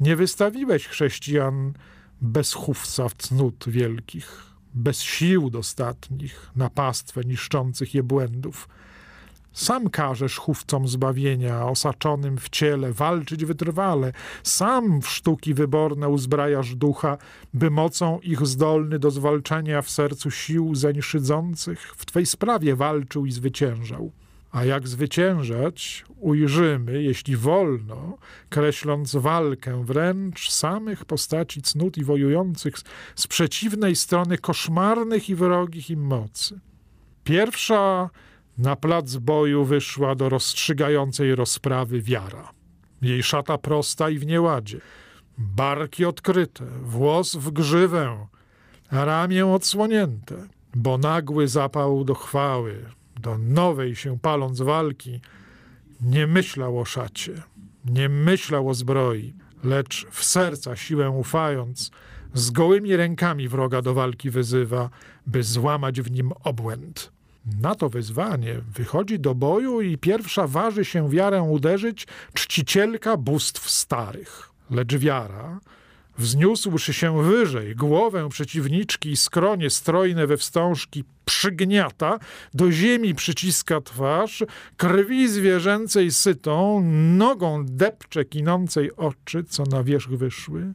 nie 0.00 0.16
wystawiłeś 0.16 0.86
chrześcijan 0.86 1.72
bez 2.20 2.52
chówca 2.52 3.08
w 3.08 3.14
cnót 3.14 3.64
wielkich, 3.68 4.42
bez 4.74 5.02
sił 5.02 5.50
dostatnich 5.50 6.50
na 6.56 6.70
pastwę 6.70 7.20
niszczących 7.24 7.94
je 7.94 8.02
błędów 8.02 8.68
sam 9.52 9.90
każesz 9.90 10.36
chówcom 10.36 10.88
zbawienia, 10.88 11.66
osaczonym 11.66 12.38
w 12.38 12.48
ciele, 12.48 12.92
walczyć 12.92 13.44
wytrwale. 13.44 14.12
Sam 14.42 15.02
w 15.02 15.08
sztuki 15.08 15.54
wyborne 15.54 16.08
uzbrajasz 16.08 16.74
ducha, 16.74 17.18
by 17.54 17.70
mocą 17.70 18.20
ich 18.20 18.46
zdolny 18.46 18.98
do 18.98 19.10
zwalczania 19.10 19.82
w 19.82 19.90
sercu 19.90 20.30
sił 20.30 20.74
zeń 20.74 21.02
szydzących 21.02 21.94
w 21.96 22.06
Twej 22.06 22.26
sprawie 22.26 22.76
walczył 22.76 23.26
i 23.26 23.32
zwyciężał. 23.32 24.12
A 24.52 24.64
jak 24.64 24.88
zwyciężać, 24.88 26.04
ujrzymy, 26.20 27.02
jeśli 27.02 27.36
wolno, 27.36 28.18
kreśląc 28.48 29.16
walkę 29.16 29.84
wręcz 29.84 30.50
samych 30.50 31.04
postaci 31.04 31.62
cnót 31.62 31.98
i 31.98 32.04
wojujących 32.04 32.74
z 33.14 33.26
przeciwnej 33.26 33.96
strony 33.96 34.38
koszmarnych 34.38 35.30
i 35.30 35.34
wrogich 35.34 35.90
im 35.90 36.00
mocy. 36.00 36.60
Pierwsza 37.24 38.10
na 38.58 38.76
plac 38.76 39.16
boju 39.16 39.64
wyszła 39.64 40.14
do 40.14 40.28
rozstrzygającej 40.28 41.34
rozprawy 41.34 42.02
wiara. 42.02 42.52
Jej 43.02 43.22
szata 43.22 43.58
prosta 43.58 44.10
i 44.10 44.18
w 44.18 44.26
nieładzie, 44.26 44.80
barki 45.38 46.04
odkryte, 46.04 46.66
włos 46.82 47.36
w 47.36 47.50
grzywę, 47.50 48.26
ramię 48.90 49.46
odsłonięte, 49.46 50.36
bo 50.74 50.98
nagły 50.98 51.48
zapał 51.48 52.04
do 52.04 52.14
chwały, 52.14 52.84
do 53.20 53.38
nowej 53.38 53.96
się 53.96 54.18
paląc 54.18 54.60
walki, 54.60 55.20
nie 56.00 56.26
myślał 56.26 56.78
o 56.78 56.84
szacie, 56.84 57.42
nie 57.84 58.08
myślał 58.08 58.68
o 58.68 58.74
zbroi, 58.74 59.34
lecz 59.64 60.06
w 60.10 60.24
serca 60.24 60.76
siłę 60.76 61.10
ufając, 61.10 61.90
z 62.34 62.50
gołymi 62.50 62.96
rękami 62.96 63.48
wroga 63.48 63.82
do 63.82 63.94
walki 63.94 64.30
wyzywa, 64.30 64.90
by 65.26 65.42
złamać 65.42 66.00
w 66.00 66.10
nim 66.10 66.32
obłęd. 66.44 67.12
Na 67.60 67.74
to 67.74 67.88
wyzwanie 67.88 68.60
wychodzi 68.74 69.18
do 69.18 69.34
boju 69.34 69.80
i 69.80 69.98
pierwsza 69.98 70.46
waży 70.46 70.84
się 70.84 71.10
wiarę 71.10 71.42
uderzyć 71.42 72.06
czcicielka 72.34 73.16
bóstw 73.16 73.70
starych. 73.70 74.50
Lecz 74.70 74.96
wiara, 74.96 75.60
wzniósłszy 76.18 76.92
się 76.92 77.22
wyżej, 77.22 77.76
głowę 77.76 78.28
przeciwniczki 78.28 79.10
i 79.10 79.16
skronie 79.16 79.70
strojne 79.70 80.26
we 80.26 80.36
wstążki 80.36 81.04
przygniata, 81.24 82.18
do 82.54 82.72
ziemi 82.72 83.14
przyciska 83.14 83.80
twarz, 83.80 84.44
krwi 84.76 85.28
zwierzęcej 85.28 86.10
sytą, 86.10 86.80
nogą 87.16 87.66
depcze 87.66 88.24
kinącej 88.24 88.96
oczy, 88.96 89.44
co 89.44 89.62
na 89.64 89.84
wierzch 89.84 90.10
wyszły, 90.10 90.72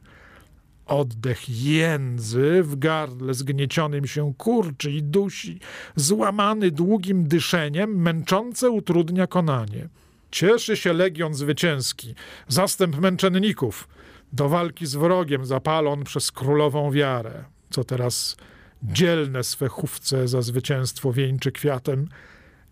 Oddech 0.88 1.48
jędzy 1.48 2.62
w 2.62 2.78
gardle 2.78 3.34
zgniecionym 3.34 4.06
się 4.06 4.34
kurczy 4.34 4.90
i 4.90 5.02
dusi, 5.02 5.60
złamany 5.96 6.70
długim 6.70 7.28
dyszeniem, 7.28 8.02
męczące 8.02 8.70
utrudnia 8.70 9.26
konanie. 9.26 9.88
Cieszy 10.30 10.76
się 10.76 10.92
legion 10.92 11.34
zwycięski, 11.34 12.14
zastęp 12.48 12.98
męczenników, 12.98 13.88
do 14.32 14.48
walki 14.48 14.86
z 14.86 14.94
wrogiem 14.94 15.46
zapalon 15.46 16.04
przez 16.04 16.32
królową 16.32 16.90
wiarę, 16.90 17.44
co 17.70 17.84
teraz 17.84 18.36
dzielne 18.82 19.44
swe 19.44 19.68
chówce 19.68 20.28
za 20.28 20.42
zwycięstwo 20.42 21.12
wieńczy 21.12 21.52
kwiatem 21.52 22.08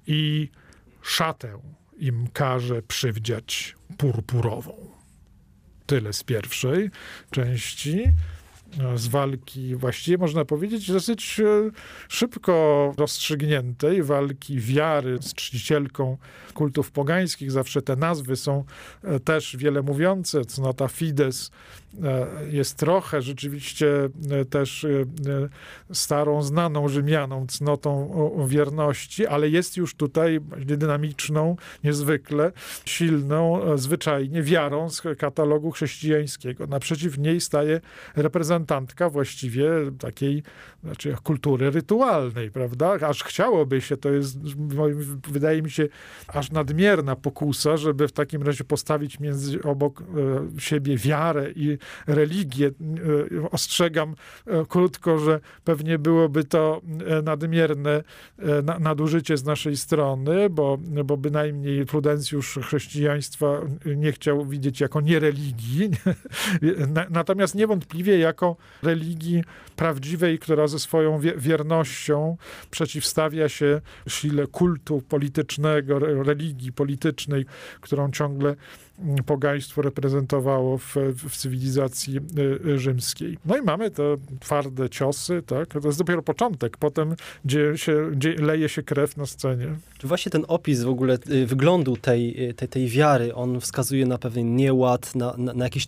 i 0.06 0.48
szatę 1.02 1.58
im 1.98 2.28
każe 2.32 2.82
przywdziać 2.82 3.76
purpurową. 3.98 4.95
Tyle 5.86 6.12
z 6.12 6.24
pierwszej 6.24 6.90
części 7.30 8.04
z 8.96 9.06
walki, 9.06 9.76
właściwie 9.76 10.18
można 10.18 10.44
powiedzieć, 10.44 10.92
dosyć 10.92 11.40
e, 11.40 11.70
szybko 12.08 12.94
rozstrzygniętej, 12.98 14.02
walki 14.02 14.60
wiary 14.60 15.18
z 15.20 15.34
czcicielką 15.34 16.16
kultów 16.54 16.90
pogańskich. 16.90 17.52
Zawsze 17.52 17.82
te 17.82 17.96
nazwy 17.96 18.36
są 18.36 18.64
e, 19.04 19.20
też 19.20 19.56
wiele 19.56 19.82
mówiące. 19.82 20.44
Cnota 20.44 20.88
Fides 20.88 21.50
jest 22.50 22.76
trochę 22.76 23.22
rzeczywiście 23.22 23.86
też 24.50 24.86
starą, 25.92 26.42
znaną 26.42 26.88
Rzymianą 26.88 27.46
cnotą 27.46 28.46
wierności, 28.46 29.26
ale 29.26 29.48
jest 29.48 29.76
już 29.76 29.94
tutaj 29.94 30.40
dynamiczną, 30.66 31.56
niezwykle 31.84 32.52
silną, 32.84 33.60
zwyczajnie 33.78 34.42
wiarą 34.42 34.90
z 34.90 35.02
katalogu 35.18 35.70
chrześcijańskiego. 35.70 36.66
Naprzeciw 36.66 37.18
niej 37.18 37.40
staje 37.40 37.80
reprezentant 38.16 38.56
reprezentantka 38.76 39.10
właściwie 39.10 39.70
takiej 39.98 40.42
znaczy 40.84 41.16
kultury 41.22 41.70
rytualnej, 41.70 42.50
prawda? 42.50 42.92
Aż 42.92 43.24
chciałoby 43.24 43.80
się, 43.80 43.96
to 43.96 44.10
jest, 44.10 44.38
wydaje 45.28 45.62
mi 45.62 45.70
się, 45.70 45.88
aż 46.28 46.50
nadmierna 46.50 47.16
pokusa, 47.16 47.76
żeby 47.76 48.08
w 48.08 48.12
takim 48.12 48.42
razie 48.42 48.64
postawić 48.64 49.20
między 49.20 49.62
obok 49.62 50.02
e, 50.56 50.60
siebie 50.60 50.96
wiarę 50.96 51.50
i 51.56 51.78
religię. 52.06 52.66
E, 52.66 53.50
ostrzegam 53.50 54.14
e, 54.46 54.66
krótko, 54.68 55.18
że 55.18 55.40
pewnie 55.64 55.98
byłoby 55.98 56.44
to 56.44 56.80
nadmierne 57.22 58.02
nadużycie 58.80 59.36
z 59.36 59.44
naszej 59.44 59.76
strony, 59.76 60.50
bo, 60.50 60.78
bo 61.04 61.16
bynajmniej 61.16 61.86
prudencjusz 61.86 62.58
chrześcijaństwa 62.62 63.60
nie 63.96 64.12
chciał 64.12 64.46
widzieć 64.46 64.80
jako 64.80 65.00
niereligii, 65.00 65.90
natomiast 67.10 67.54
niewątpliwie 67.54 68.18
jako 68.18 68.56
religii 68.82 69.44
prawdziwej, 69.76 70.38
która 70.38 70.66
ze 70.66 70.78
swoją 70.78 71.20
wiernością 71.36 72.36
przeciwstawia 72.70 73.48
się 73.48 73.80
sile 74.08 74.46
kultu 74.46 75.02
politycznego, 75.08 75.98
religii 75.98 76.72
politycznej, 76.72 77.46
którą 77.80 78.10
ciągle 78.10 78.56
pogaństwo 79.26 79.82
reprezentowało 79.82 80.78
w, 80.78 80.96
w, 81.28 81.36
cywilizacji 81.36 82.16
y, 82.16 82.70
y, 82.70 82.78
rzymskiej. 82.78 83.38
No 83.44 83.56
i 83.56 83.62
mamy 83.62 83.90
te 83.90 84.02
twarde 84.40 84.90
ciosy, 84.90 85.42
tak? 85.46 85.68
To 85.68 85.88
jest 85.88 85.98
dopiero 85.98 86.22
początek, 86.22 86.76
potem 86.76 87.16
dzieje 87.44 87.78
się, 87.78 88.10
dzieje, 88.14 88.36
leje 88.36 88.68
się 88.68 88.82
krew 88.82 89.16
na 89.16 89.26
scenie. 89.26 89.66
Właśnie 90.02 90.32
ten 90.32 90.44
opis 90.48 90.82
w 90.82 90.88
ogóle 90.88 91.18
y, 91.30 91.46
wyglądu 91.46 91.96
tej, 91.96 92.54
tej, 92.56 92.68
tej 92.68 92.88
wiary, 92.88 93.34
on 93.34 93.60
wskazuje 93.60 94.06
na 94.06 94.18
pewien 94.18 94.56
nieład, 94.56 95.14
na, 95.14 95.34
na, 95.36 95.52
na 95.54 95.64
jakąś 95.64 95.86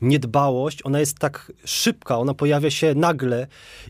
niedbałość. 0.00 0.80
Ona 0.84 1.00
jest 1.00 1.18
tak 1.18 1.52
szybka, 1.64 2.18
ona 2.18 2.34
pojawia 2.34 2.70
się 2.70 2.94
nagle 2.94 3.46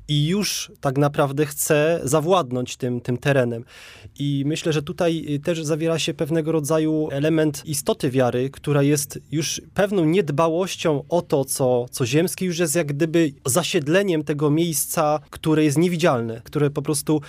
i 0.09 0.27
już 0.27 0.73
tak 0.81 0.99
naprawdę 0.99 1.47
chce 1.47 2.01
zawładnąć 2.05 2.77
tym, 2.77 3.01
tym 3.01 3.19
terenem. 3.19 3.65
I 4.19 4.43
myślę, 4.47 4.73
że 4.73 4.83
tutaj 4.83 5.41
też 5.45 5.65
zawiera 5.65 5.99
się 5.99 6.15
pewnego 6.15 6.53
rodzaju 6.53 7.09
element 7.11 7.67
istoty 7.67 8.11
wiary, 8.11 8.46
która 8.51 8.83
jest 8.83 9.19
już 9.33 9.63
pewną 9.75 10.05
niedbałością 10.05 11.05
o 11.09 11.23
to, 11.23 11.45
co, 11.45 11.87
co 11.91 12.07
ziemskie, 12.07 12.47
już 12.47 12.59
jest 12.59 12.75
jak 12.75 12.87
gdyby 12.87 13.33
zasiedleniem 13.45 14.25
tego 14.25 14.51
miejsca, 14.51 15.21
które 15.31 15.65
jest 15.65 15.79
niewidzialne, 15.79 16.41
które 16.45 16.71
po 16.71 16.83
prostu, 16.83 17.21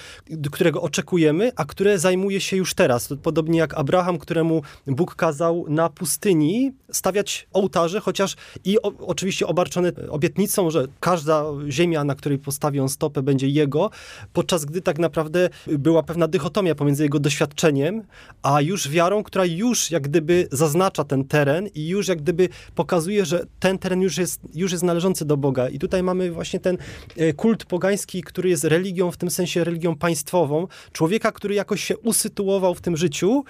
którego 0.52 0.82
oczekujemy, 0.82 1.52
a 1.56 1.66
które 1.66 2.00
zajmuje 2.00 2.42
się 2.42 2.58
już 2.58 2.74
teraz. 2.74 3.10
Podobnie 3.24 3.60
jak 3.60 3.74
Abraham, 3.74 4.18
któremu 4.18 4.62
Bóg 4.88 5.16
kazał 5.16 5.66
na 5.70 5.90
pustyni 5.90 6.72
stawiać 6.92 7.48
ołtarze, 7.54 8.00
chociaż 8.00 8.36
i 8.66 8.82
o, 8.82 8.94
oczywiście 9.08 9.48
obarczone 9.48 9.92
obietnicą, 10.10 10.70
że 10.70 10.88
każda 11.00 11.46
ziemia, 11.70 12.04
na 12.04 12.16
której 12.16 12.40
postawi 12.40 12.80
on 12.80 12.90
stopę, 12.90 13.22
będzie 13.22 13.48
jego, 13.48 13.90
podczas 14.34 14.66
gdy 14.66 14.82
tak 14.82 15.00
naprawdę 15.00 15.50
była 15.68 16.04
pewna 16.04 16.28
dychotomia 16.28 16.76
pomiędzy 16.76 17.04
jego 17.04 17.20
doświadczeniem, 17.20 18.04
a 18.44 18.62
już 18.62 18.90
wiarą, 18.90 19.24
która 19.24 19.46
już 19.46 19.92
jak 19.92 20.04
gdyby 20.04 20.48
zaznacza 20.52 21.04
ten 21.08 21.26
teren 21.26 21.68
i 21.76 21.88
już 21.88 22.08
jak 22.08 22.22
gdyby 22.22 22.50
pokazuje, 22.76 23.26
że 23.26 23.46
ten 23.60 23.78
teren 23.78 24.02
już 24.02 24.18
jest, 24.18 24.42
już 24.54 24.72
jest 24.72 24.84
należący 24.84 25.26
do 25.26 25.38
Boga. 25.38 25.70
I 25.70 25.80
tutaj 25.80 26.04
mamy 26.04 26.32
właśnie 26.32 26.60
ten 26.60 26.78
e, 27.18 27.34
kult 27.34 27.66
pogański, 27.66 28.24
który 28.24 28.50
jest 28.50 28.64
religią, 28.64 29.12
w 29.12 29.18
tym 29.18 29.30
sensie 29.30 29.64
religią 29.64 29.96
państwową, 29.96 30.68
człowieka, 30.92 31.32
który 31.32 31.56
jakoś 31.56 31.84
się 31.84 31.98
usytuował 31.98 32.76
w 32.76 32.82
tym 32.82 32.98
życiu 32.98 33.44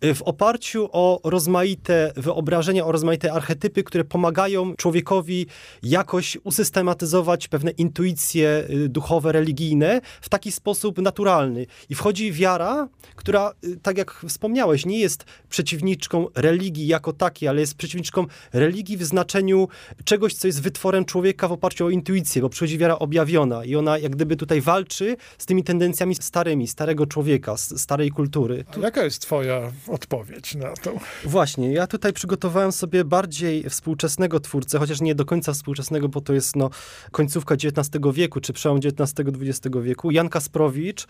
e, 0.00 0.14
w 0.14 0.22
oparciu 0.22 0.88
o 0.92 1.20
rozmaite 1.24 2.12
wyobrażenia, 2.16 2.86
o 2.86 2.92
rozmaite 2.92 3.32
archetypy, 3.32 3.84
które 3.84 4.04
pomagają 4.04 4.74
człowiekowi 4.76 5.46
jakoś 5.82 6.38
usystematyzować 6.44 7.48
pewne 7.48 7.70
intuicje 7.70 8.48
e, 8.48 8.88
duchowe, 8.88 9.32
religijne 9.32 10.00
w 10.20 10.28
taki 10.28 10.52
sposób 10.52 10.98
naturalny. 10.98 11.66
I 11.88 11.94
wchodzi 11.94 12.32
wiara, 12.32 12.88
która, 13.16 13.52
tak 13.82 13.98
jak 13.98 14.24
wspomniałeś, 14.28 14.86
nie 14.86 14.98
jest 14.98 15.24
przeciwniczką 15.48 16.26
religii 16.34 16.86
jako 17.04 17.12
takiej, 17.12 17.48
ale 17.48 17.60
jest 17.60 17.74
przeciwniczką 17.74 18.26
religii 18.52 18.96
w 18.96 19.04
znaczeniu 19.04 19.68
czegoś, 20.04 20.34
co 20.34 20.46
jest 20.46 20.62
wytworem 20.62 21.04
człowieka 21.04 21.48
w 21.48 21.52
oparciu 21.52 21.86
o 21.86 21.90
intuicję, 21.90 22.42
bo 22.42 22.48
przychodzi 22.48 22.78
wiara 22.78 22.98
objawiona 22.98 23.64
i 23.64 23.76
ona 23.76 23.98
jak 23.98 24.12
gdyby 24.12 24.36
tutaj 24.36 24.60
walczy 24.60 25.16
z 25.38 25.46
tymi 25.46 25.64
tendencjami 25.64 26.14
starymi, 26.14 26.66
starego 26.66 27.06
człowieka, 27.06 27.56
starej 27.56 28.10
kultury. 28.10 28.64
A 28.76 28.80
jaka 28.80 29.04
jest 29.04 29.22
twoja 29.22 29.72
odpowiedź 29.88 30.54
na 30.54 30.72
to? 30.72 30.92
Właśnie, 31.24 31.72
ja 31.72 31.86
tutaj 31.86 32.12
przygotowałem 32.12 32.72
sobie 32.72 33.04
bardziej 33.04 33.70
współczesnego 33.70 34.40
twórcę, 34.40 34.78
chociaż 34.78 35.00
nie 35.00 35.14
do 35.14 35.24
końca 35.24 35.52
współczesnego, 35.52 36.08
bo 36.08 36.20
to 36.20 36.32
jest 36.32 36.56
no, 36.56 36.70
końcówka 37.10 37.54
XIX 37.54 38.04
wieku, 38.12 38.40
czy 38.40 38.52
przełom 38.52 38.78
XIX-XX 38.78 39.76
wieku, 39.82 40.10
Jan 40.10 40.28
Kasprowicz, 40.28 41.06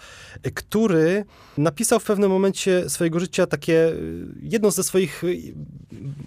który 0.55 1.25
napisał 1.59 2.01
w 2.01 2.05
pewnym 2.05 2.31
momencie 2.31 2.91
swojego 2.91 3.21
życia 3.21 3.47
takie, 3.47 3.93
jedno 4.43 4.71
ze 4.71 4.83
swoich 4.83 5.23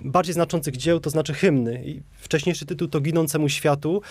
bardziej 0.03 0.33
znaczących 0.33 0.77
dzieł, 0.77 0.99
to 0.99 1.09
znaczy 1.09 1.33
hymny. 1.33 1.83
I 1.85 2.01
wcześniejszy 2.17 2.65
tytuł 2.65 2.87
to 2.87 3.01
Ginącemu 3.01 3.49
Światu. 3.49 4.01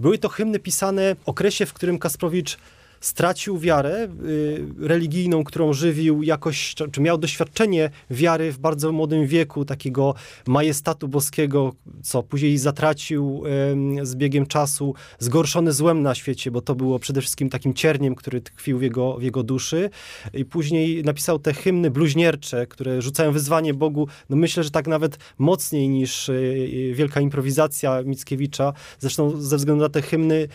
Były 0.00 0.18
to 0.18 0.28
hymny 0.28 0.58
pisane 0.58 1.14
w 1.14 1.28
okresie, 1.28 1.66
w 1.66 1.72
którym 1.72 1.98
Kasprowicz 1.98 2.58
stracił 3.00 3.58
wiarę 3.58 4.08
y, 4.24 4.64
religijną, 4.78 5.44
którą 5.44 5.72
żywił 5.72 6.22
jakoś, 6.22 6.74
czy 6.92 7.00
miał 7.00 7.18
doświadczenie 7.18 7.90
wiary 8.10 8.52
w 8.52 8.58
bardzo 8.58 8.92
młodym 8.92 9.26
wieku, 9.26 9.64
takiego 9.64 10.14
majestatu 10.46 11.08
boskiego, 11.08 11.72
co 12.02 12.22
później 12.22 12.58
zatracił 12.58 13.42
y, 14.00 14.06
z 14.06 14.14
biegiem 14.14 14.46
czasu, 14.46 14.94
zgorszony 15.18 15.72
złem 15.72 16.02
na 16.02 16.14
świecie, 16.14 16.50
bo 16.50 16.60
to 16.60 16.74
było 16.74 16.98
przede 16.98 17.20
wszystkim 17.20 17.50
takim 17.50 17.74
cierniem, 17.74 18.14
który 18.14 18.40
tkwił 18.40 18.78
w 18.78 18.82
jego, 18.82 19.16
w 19.16 19.22
jego 19.22 19.42
duszy. 19.42 19.90
I 20.34 20.44
później 20.44 21.02
napisał 21.04 21.38
te 21.38 21.52
hymny 21.52 21.90
bluźniercze, 21.90 22.66
które 22.66 23.02
rzucają 23.02 23.32
wyzwanie 23.32 23.74
Bogu, 23.74 24.08
no 24.30 24.36
myślę, 24.36 24.62
że 24.62 24.70
tak 24.70 24.86
nawet 24.86 25.18
mocniej 25.38 25.88
niż 25.88 26.28
y, 26.28 26.92
wielka 26.94 27.20
improwizacja 27.20 28.02
Mickiewicza. 28.02 28.72
Zresztą 28.98 29.40
ze 29.40 29.56
względu 29.56 29.82
na 29.82 29.88
te 29.88 30.02
hymny 30.02 30.48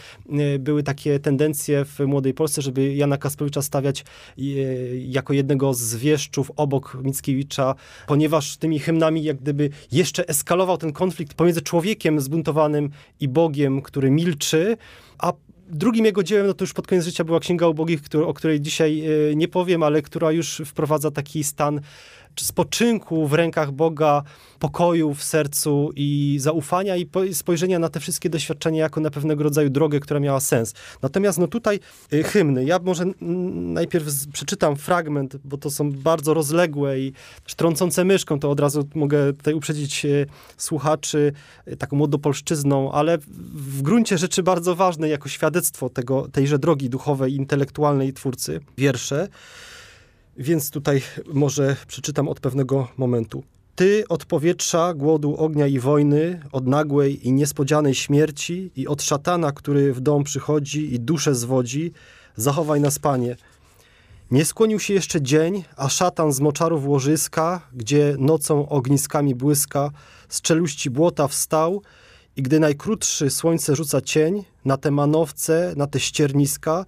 y, 0.55 0.59
były 0.59 0.83
takie 0.83 1.19
tendencje 1.19 1.85
w 1.85 1.99
Młodej 1.99 2.30
Polsce, 2.33 2.61
żeby 2.61 2.93
Jana 2.93 3.17
Kasprowicza 3.17 3.61
stawiać 3.61 4.05
y, 4.39 5.03
jako 5.07 5.33
jednego 5.33 5.73
z 5.73 5.95
wieszczów 5.95 6.51
obok 6.55 6.97
Mickiewicza, 7.03 7.75
ponieważ 8.07 8.57
tymi 8.57 8.79
hymnami 8.79 9.23
jak 9.23 9.37
gdyby 9.37 9.69
jeszcze 9.91 10.27
eskalował 10.27 10.77
ten 10.77 10.93
konflikt 10.93 11.33
pomiędzy 11.33 11.61
człowiekiem 11.61 12.21
zbuntowanym 12.21 12.89
i 13.19 13.27
Bogiem, 13.27 13.81
który 13.81 14.11
milczy, 14.11 14.77
a 15.17 15.33
drugim 15.69 16.05
jego 16.05 16.23
dziełem, 16.23 16.47
no 16.47 16.53
to 16.53 16.63
już 16.63 16.73
pod 16.73 16.87
koniec 16.87 17.05
życia 17.05 17.23
była 17.23 17.39
Księga 17.39 17.67
Ubogich, 17.67 18.01
który, 18.01 18.25
o 18.25 18.33
której 18.33 18.61
dzisiaj 18.61 19.03
nie 19.35 19.47
powiem, 19.47 19.83
ale 19.83 20.01
która 20.01 20.31
już 20.31 20.61
wprowadza 20.65 21.11
taki 21.11 21.43
stan 21.43 21.81
spoczynku 22.39 23.27
w 23.27 23.33
rękach 23.33 23.71
Boga, 23.71 24.23
pokoju 24.59 25.13
w 25.13 25.23
sercu 25.23 25.89
i 25.95 26.37
zaufania 26.39 26.95
i 26.95 27.07
spojrzenia 27.33 27.79
na 27.79 27.89
te 27.89 27.99
wszystkie 27.99 28.29
doświadczenia 28.29 28.83
jako 28.83 28.99
na 28.99 29.09
pewnego 29.09 29.43
rodzaju 29.43 29.69
drogę, 29.69 29.99
która 29.99 30.19
miała 30.19 30.39
sens. 30.39 30.73
Natomiast 31.01 31.37
no 31.37 31.47
tutaj 31.47 31.79
y, 32.13 32.23
hymny. 32.23 32.65
Ja 32.65 32.79
może 32.79 33.05
najpierw 33.21 34.05
przeczytam 34.33 34.75
fragment, 34.75 35.37
bo 35.43 35.57
to 35.57 35.71
są 35.71 35.91
bardzo 35.91 36.33
rozległe 36.33 36.99
i 36.99 37.13
trącące 37.55 38.05
myszką, 38.05 38.39
to 38.39 38.51
od 38.51 38.59
razu 38.59 38.87
mogę 38.95 39.33
tutaj 39.33 39.53
uprzedzić 39.53 40.05
y, 40.05 40.27
słuchaczy 40.57 41.33
y, 41.67 41.77
taką 41.77 41.97
młodopolszczyzną, 41.97 42.91
ale 42.91 43.17
w 43.53 43.81
gruncie 43.81 44.17
rzeczy 44.17 44.43
bardzo 44.43 44.75
ważne 44.75 45.09
jako 45.09 45.29
świadectwo 45.29 45.89
tego, 45.89 46.27
tejże 46.31 46.59
drogi 46.59 46.89
duchowej, 46.89 47.35
intelektualnej 47.35 48.13
twórcy. 48.13 48.59
Wiersze. 48.77 49.27
Więc 50.37 50.71
tutaj 50.71 51.01
może 51.33 51.75
przeczytam 51.87 52.27
od 52.27 52.39
pewnego 52.39 52.87
momentu. 52.97 53.43
Ty 53.75 54.03
od 54.09 54.25
powietrza, 54.25 54.93
głodu, 54.93 55.35
ognia 55.37 55.67
i 55.67 55.79
wojny, 55.79 56.41
od 56.51 56.67
nagłej 56.67 57.27
i 57.27 57.31
niespodzianej 57.31 57.95
śmierci 57.95 58.71
i 58.75 58.87
od 58.87 59.01
szatana, 59.01 59.51
który 59.51 59.93
w 59.93 59.99
dom 59.99 60.23
przychodzi 60.23 60.93
i 60.93 60.99
duszę 60.99 61.35
zwodzi, 61.35 61.91
zachowaj 62.35 62.81
nas, 62.81 62.99
Panie. 62.99 63.35
Nie 64.31 64.45
skłonił 64.45 64.79
się 64.79 64.93
jeszcze 64.93 65.21
dzień, 65.21 65.63
a 65.77 65.89
szatan 65.89 66.33
z 66.33 66.39
moczarów 66.39 66.85
łożyska, 66.85 67.61
gdzie 67.73 68.15
nocą 68.19 68.69
ogniskami 68.69 69.35
błyska, 69.35 69.91
z 70.29 70.41
czeluści 70.41 70.89
błota 70.89 71.27
wstał 71.27 71.81
i 72.35 72.41
gdy 72.41 72.59
najkrótszy 72.59 73.29
słońce 73.29 73.75
rzuca 73.75 74.01
cień 74.01 74.43
na 74.65 74.77
te 74.77 74.91
manowce, 74.91 75.73
na 75.77 75.87
te 75.87 75.99
ścierniska, 75.99 76.85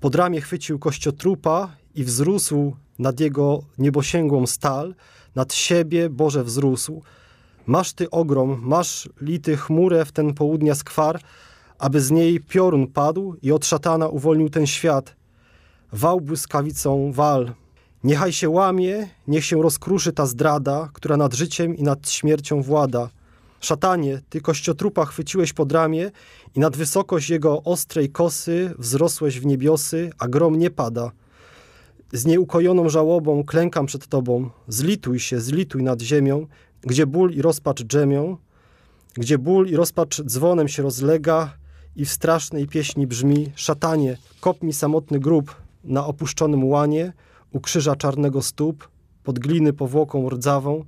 pod 0.00 0.14
ramię 0.14 0.40
chwycił 0.40 0.78
kościotrupa 0.78 1.76
i 1.94 2.04
wzrósł 2.04 2.76
nad 2.98 3.20
jego 3.20 3.62
niebosięgłą 3.78 4.46
stal, 4.46 4.94
nad 5.34 5.54
siebie 5.54 6.10
Boże 6.10 6.44
wzrósł. 6.44 7.02
Masz 7.66 7.92
ty 7.92 8.10
ogrom, 8.10 8.60
masz 8.62 9.08
lity 9.20 9.56
chmurę 9.56 10.04
w 10.04 10.12
ten 10.12 10.34
południa 10.34 10.74
skwar, 10.74 11.20
aby 11.78 12.00
z 12.00 12.10
niej 12.10 12.40
piorun 12.40 12.86
padł 12.86 13.36
i 13.42 13.52
od 13.52 13.66
szatana 13.66 14.08
uwolnił 14.08 14.50
ten 14.50 14.66
świat. 14.66 15.16
Wał 15.92 16.20
błyskawicą 16.20 17.12
wal. 17.12 17.52
Niechaj 18.04 18.32
się 18.32 18.48
łamie, 18.48 19.08
niech 19.28 19.44
się 19.44 19.62
rozkruszy 19.62 20.12
ta 20.12 20.26
zdrada, 20.26 20.90
która 20.92 21.16
nad 21.16 21.34
życiem 21.34 21.76
i 21.76 21.82
nad 21.82 22.10
śmiercią 22.10 22.62
włada. 22.62 23.10
Szatanie, 23.60 24.20
ty 24.28 24.40
kościotrupa 24.40 25.04
chwyciłeś 25.04 25.52
pod 25.52 25.72
ramię 25.72 26.10
i 26.54 26.60
nad 26.60 26.76
wysokość 26.76 27.30
jego 27.30 27.62
ostrej 27.62 28.10
kosy 28.10 28.74
wzrosłeś 28.78 29.40
w 29.40 29.46
niebiosy, 29.46 30.10
a 30.18 30.28
grom 30.28 30.58
nie 30.58 30.70
pada. 30.70 31.10
Z 32.14 32.26
nieukojoną 32.26 32.88
żałobą 32.88 33.44
klękam 33.44 33.86
przed 33.86 34.06
Tobą. 34.06 34.50
Zlituj 34.68 35.20
się, 35.20 35.40
zlituj 35.40 35.82
nad 35.82 36.02
ziemią, 36.02 36.46
gdzie 36.82 37.06
ból 37.06 37.32
i 37.32 37.42
rozpacz 37.42 37.82
drzemią, 37.82 38.36
gdzie 39.14 39.38
ból 39.38 39.68
i 39.68 39.76
rozpacz 39.76 40.22
dzwonem 40.22 40.68
się 40.68 40.82
rozlega 40.82 41.56
i 41.96 42.04
w 42.04 42.10
strasznej 42.10 42.68
pieśni 42.68 43.06
brzmi 43.06 43.52
Szatanie, 43.54 44.16
kop 44.40 44.62
mi 44.62 44.72
samotny 44.72 45.20
grób 45.20 45.56
na 45.84 46.06
opuszczonym 46.06 46.64
łanie, 46.64 47.12
u 47.52 47.60
krzyża 47.60 47.96
czarnego 47.96 48.42
stóp, 48.42 48.88
pod 49.24 49.38
gliny 49.38 49.72
powłoką 49.72 50.28
rdzawą, 50.30 50.84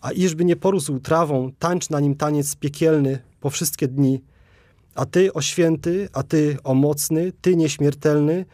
a 0.00 0.12
iżby 0.12 0.44
nie 0.44 0.56
porósł 0.56 0.98
trawą, 0.98 1.52
tańcz 1.58 1.90
na 1.90 2.00
nim 2.00 2.14
taniec 2.14 2.56
piekielny 2.56 3.18
po 3.40 3.50
wszystkie 3.50 3.88
dni. 3.88 4.22
A 4.94 5.06
Ty, 5.06 5.32
o 5.32 5.40
święty, 5.40 6.08
a 6.12 6.22
Ty, 6.22 6.56
o 6.64 6.74
mocny, 6.74 7.32
Ty 7.40 7.56
nieśmiertelny, 7.56 8.44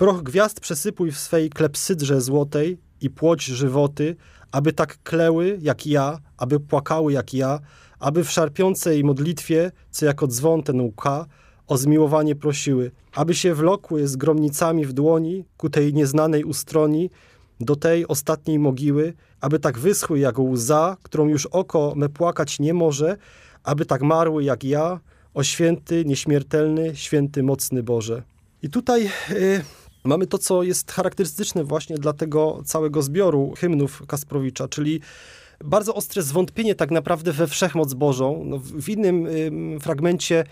Proch 0.00 0.22
gwiazd 0.22 0.60
przesypuj 0.60 1.12
w 1.12 1.18
swej 1.18 1.50
klepsydrze 1.50 2.20
złotej 2.20 2.78
i 3.00 3.10
płoć 3.10 3.44
żywoty, 3.44 4.16
aby 4.52 4.72
tak 4.72 5.02
kleły 5.02 5.58
jak 5.62 5.86
ja, 5.86 6.18
aby 6.36 6.60
płakały 6.60 7.12
jak 7.12 7.34
ja, 7.34 7.60
aby 7.98 8.24
w 8.24 8.30
szarpiącej 8.30 9.04
modlitwie, 9.04 9.72
co 9.90 10.06
jako 10.06 10.26
dzwon 10.26 10.62
ten 10.62 10.80
łka, 10.80 11.26
o 11.66 11.76
zmiłowanie 11.76 12.36
prosiły, 12.36 12.90
aby 13.14 13.34
się 13.34 13.54
wlokły 13.54 14.08
z 14.08 14.16
gromnicami 14.16 14.86
w 14.86 14.92
dłoni 14.92 15.44
ku 15.56 15.70
tej 15.70 15.94
nieznanej 15.94 16.44
ustroni, 16.44 17.10
do 17.60 17.76
tej 17.76 18.08
ostatniej 18.08 18.58
mogiły, 18.58 19.12
aby 19.40 19.58
tak 19.58 19.78
wyschły 19.78 20.18
jak 20.18 20.38
łza, 20.38 20.96
którą 21.02 21.28
już 21.28 21.46
oko 21.46 21.92
me 21.96 22.08
płakać 22.08 22.60
nie 22.60 22.74
może, 22.74 23.16
aby 23.64 23.84
tak 23.86 24.02
marły 24.02 24.44
jak 24.44 24.64
ja, 24.64 25.00
o 25.34 25.42
święty, 25.42 26.04
nieśmiertelny, 26.04 26.96
święty, 26.96 27.42
mocny 27.42 27.82
Boże. 27.82 28.22
I 28.62 28.70
tutaj 28.70 29.02
yy, 29.30 29.64
mamy 30.04 30.26
to, 30.26 30.38
co 30.38 30.62
jest 30.62 30.92
charakterystyczne 30.92 31.64
właśnie 31.64 31.96
dla 31.98 32.12
tego 32.12 32.62
całego 32.64 33.02
zbioru 33.02 33.54
hymnów 33.58 34.02
Kasprowicza, 34.06 34.68
czyli 34.68 35.00
bardzo 35.64 35.94
ostre 35.94 36.22
zwątpienie 36.22 36.74
tak 36.74 36.90
naprawdę 36.90 37.32
we 37.32 37.46
wszechmoc 37.46 37.94
Bożą. 37.94 38.42
No, 38.44 38.58
w 38.58 38.88
innym 38.88 39.26
y, 39.26 39.80
fragmencie 39.80 40.44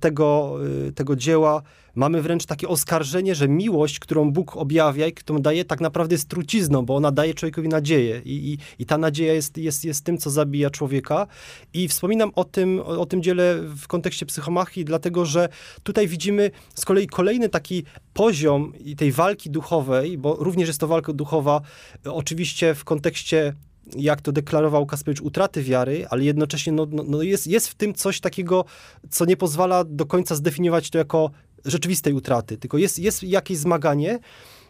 tego, 0.00 0.58
y, 0.88 0.92
tego 0.92 1.16
dzieła 1.16 1.62
mamy 1.94 2.22
wręcz 2.22 2.46
takie 2.46 2.68
oskarżenie, 2.68 3.34
że 3.34 3.48
miłość, 3.48 3.98
którą 3.98 4.32
Bóg 4.32 4.56
objawia 4.56 5.06
i 5.06 5.12
którą 5.12 5.38
daje, 5.38 5.64
tak 5.64 5.80
naprawdę 5.80 6.14
jest 6.14 6.28
trucizną, 6.28 6.82
bo 6.82 6.96
ona 6.96 7.12
daje 7.12 7.34
człowiekowi 7.34 7.68
nadzieję 7.68 8.22
i, 8.24 8.52
i, 8.52 8.58
i 8.82 8.86
ta 8.86 8.98
nadzieja 8.98 9.34
jest, 9.34 9.58
jest, 9.58 9.84
jest 9.84 10.04
tym, 10.04 10.18
co 10.18 10.30
zabija 10.30 10.70
człowieka. 10.70 11.26
I 11.74 11.88
wspominam 11.88 12.30
o 12.34 12.44
tym, 12.44 12.80
o, 12.80 12.84
o 12.84 13.06
tym 13.06 13.22
dziele 13.22 13.58
w 13.76 13.86
kontekście 13.86 14.26
psychomachii, 14.26 14.84
dlatego 14.84 15.26
że 15.26 15.48
tutaj 15.82 16.08
widzimy 16.08 16.50
z 16.74 16.84
kolei 16.84 17.06
kolejny 17.06 17.48
taki 17.48 17.84
poziom 18.14 18.72
tej 18.96 19.12
walki 19.12 19.50
duchowej, 19.50 20.18
bo 20.18 20.36
również 20.36 20.68
jest 20.68 20.80
to 20.80 20.86
walka 20.86 21.12
duchowa, 21.12 21.60
oczywiście 22.04 22.74
w 22.74 22.84
kontekście 22.84 23.54
jak 23.96 24.20
to 24.20 24.32
deklarował 24.32 24.86
Kasprowicz, 24.86 25.20
utraty 25.20 25.62
wiary, 25.62 26.06
ale 26.10 26.24
jednocześnie 26.24 26.72
no, 26.72 26.86
no, 26.90 27.02
no 27.06 27.22
jest, 27.22 27.46
jest 27.46 27.68
w 27.68 27.74
tym 27.74 27.94
coś 27.94 28.20
takiego, 28.20 28.64
co 29.10 29.24
nie 29.24 29.36
pozwala 29.36 29.84
do 29.84 30.06
końca 30.06 30.34
zdefiniować 30.34 30.90
to 30.90 30.98
jako 30.98 31.30
rzeczywistej 31.64 32.12
utraty, 32.12 32.58
tylko 32.58 32.78
jest, 32.78 32.98
jest 32.98 33.22
jakieś 33.22 33.58
zmaganie, 33.58 34.18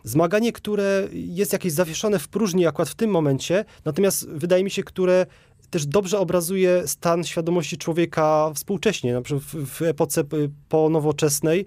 zmaganie, 0.05 0.53
które 0.53 1.09
jest 1.13 1.53
jakieś 1.53 1.73
zawieszone 1.73 2.19
w 2.19 2.29
próżni 2.29 2.67
akurat 2.67 2.89
w 2.89 2.95
tym 2.95 3.11
momencie, 3.11 3.65
natomiast 3.85 4.29
wydaje 4.29 4.65
mi 4.65 4.71
się, 4.71 4.83
które 4.83 5.27
też 5.71 5.87
dobrze 5.87 6.19
obrazuje 6.19 6.89
stan 6.89 7.25
świadomości 7.25 7.77
człowieka 7.77 8.51
współcześnie, 8.55 9.13
na 9.13 9.23
przykład 9.23 9.45
w, 9.45 9.67
w 9.67 9.83
epoce 9.83 10.25
ponowoczesnej, 10.69 11.67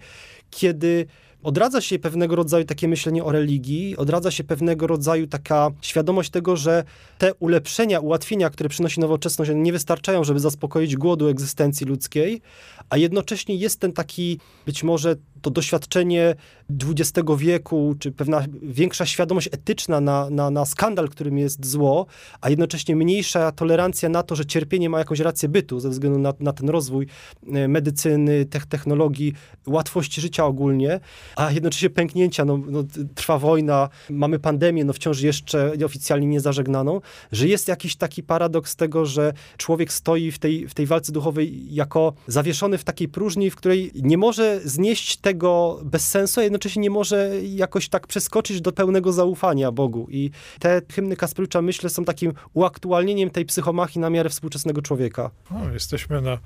kiedy 0.50 1.06
odradza 1.46 1.82
się 1.82 2.00
pewnego 2.00 2.36
rodzaju 2.36 2.66
takie 2.66 2.88
myślenie 2.88 3.24
o 3.24 3.32
religii, 3.32 3.98
odradza 3.98 4.32
się 4.32 4.44
pewnego 4.44 4.88
rodzaju 4.88 5.28
taka 5.28 5.72
świadomość 5.82 6.30
tego, 6.30 6.56
że 6.56 6.84
te 7.18 7.34
ulepszenia, 7.34 8.00
ułatwienia, 8.00 8.50
które 8.50 8.70
przynosi 8.70 9.00
nowoczesność, 9.00 9.52
nie 9.56 9.72
wystarczają, 9.72 10.24
żeby 10.24 10.40
zaspokoić 10.40 10.96
głodu 10.96 11.28
egzystencji 11.28 11.86
ludzkiej, 11.86 12.42
a 12.90 12.98
jednocześnie 12.98 13.56
jest 13.56 13.80
ten 13.80 13.94
taki 13.94 14.40
być 14.66 14.84
może 14.84 15.16
to 15.42 15.50
doświadczenie 15.52 16.36
XX 16.70 17.28
wieku, 17.38 17.96
czy 18.00 18.12
pewna 18.12 18.46
większa 18.62 19.06
świadomość 19.06 19.50
etyczna 19.52 20.02
na, 20.02 20.30
na, 20.30 20.50
na 20.50 20.66
skandal, 20.66 21.10
którym 21.10 21.38
jest 21.38 21.66
zło, 21.66 22.06
a 22.42 22.50
jednocześnie 22.50 22.96
mniejsza 22.96 23.52
tolerancja 23.52 24.10
na 24.10 24.24
to, 24.24 24.36
że 24.36 24.46
cierpienie 24.46 24.90
ma 24.90 25.00
jakąś 25.00 25.20
rację 25.20 25.50
bytu 25.50 25.80
ze 25.80 25.90
względu 25.90 26.20
na, 26.20 26.34
na 26.40 26.54
ten 26.54 26.70
rozwój 26.70 27.08
e, 27.54 27.68
medycyny, 27.68 28.46
technologii, 28.70 29.34
łatwości 29.68 30.22
życia 30.22 30.46
ogólnie, 30.46 31.00
a 31.36 31.52
jednocześnie 31.52 31.90
pęknięcia, 31.90 32.46
no, 32.46 32.58
no, 32.58 32.84
trwa 33.16 33.40
wojna, 33.40 33.90
mamy 34.10 34.40
pandemię, 34.40 34.86
no 34.86 34.94
wciąż 34.94 35.22
jeszcze 35.22 35.74
oficjalnie 35.86 36.28
nie 36.28 36.40
zażegnaną, 36.40 37.02
że 37.32 37.48
jest 37.48 37.68
jakiś 37.68 37.96
taki 37.96 38.24
paradoks 38.24 38.76
tego, 38.76 39.06
że 39.06 39.34
człowiek 39.58 39.94
stoi 39.94 40.32
w 40.32 40.40
tej, 40.40 40.68
w 40.68 40.74
tej 40.74 40.86
walce 40.86 41.12
duchowej 41.12 41.74
jako 41.74 42.14
zawieszony 42.28 42.75
w 42.78 42.84
takiej 42.84 43.08
próżni, 43.08 43.52
w 43.52 43.56
której 43.56 43.92
nie 43.96 44.18
może 44.18 44.60
znieść 44.64 45.18
tego 45.18 45.80
bez 45.84 46.08
sensu, 46.08 46.40
a 46.40 46.44
jednocześnie 46.44 46.82
nie 46.82 46.90
może 46.90 47.32
jakoś 47.44 47.90
tak 47.90 48.08
przeskoczyć 48.08 48.62
do 48.62 48.72
pełnego 48.72 49.14
zaufania 49.14 49.72
Bogu. 49.72 50.08
I 50.10 50.32
te 50.60 50.82
hymny 50.92 51.16
Kasprycza, 51.16 51.62
myślę, 51.62 51.90
są 51.90 52.06
takim 52.06 52.34
uaktualnieniem 52.54 53.30
tej 53.30 53.46
psychomachii 53.46 54.02
na 54.02 54.10
miarę 54.10 54.30
współczesnego 54.30 54.82
człowieka. 54.82 55.32
O, 55.52 55.70
jesteśmy 55.74 56.22
na 56.22 56.38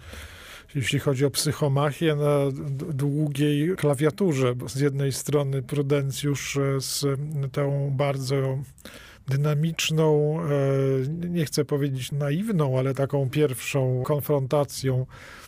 jeśli 0.76 1.00
chodzi 1.00 1.26
o 1.26 1.30
psychomachię, 1.30 2.16
na 2.16 2.38
długiej 2.94 3.76
klawiaturze, 3.76 4.56
bo 4.56 4.70
z 4.70 4.76
jednej 4.76 5.12
strony 5.12 5.62
Prudencjusz 5.62 6.58
e, 6.58 6.82
z 6.82 7.06
tą 7.52 7.94
bardzo 7.98 8.58
dynamiczną, 9.30 10.40
e, 10.42 11.28
nie 11.30 11.46
chcę 11.46 11.66
powiedzieć 11.66 12.12
naiwną, 12.12 12.80
ale 12.80 12.94
taką 12.94 13.30
pierwszą 13.30 14.04
konfrontacją 14.06 15.06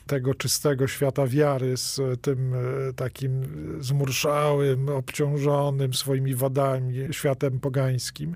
tego 0.07 0.33
czystego 0.33 0.87
świata 0.87 1.27
wiary 1.27 1.77
z 1.77 2.01
tym 2.21 2.53
e, 2.53 2.93
takim 2.93 3.31
zmurszałym, 3.79 4.89
obciążonym 4.89 5.93
swoimi 5.93 6.35
wadami 6.35 6.93
światem 7.11 7.59
pogańskim. 7.59 8.35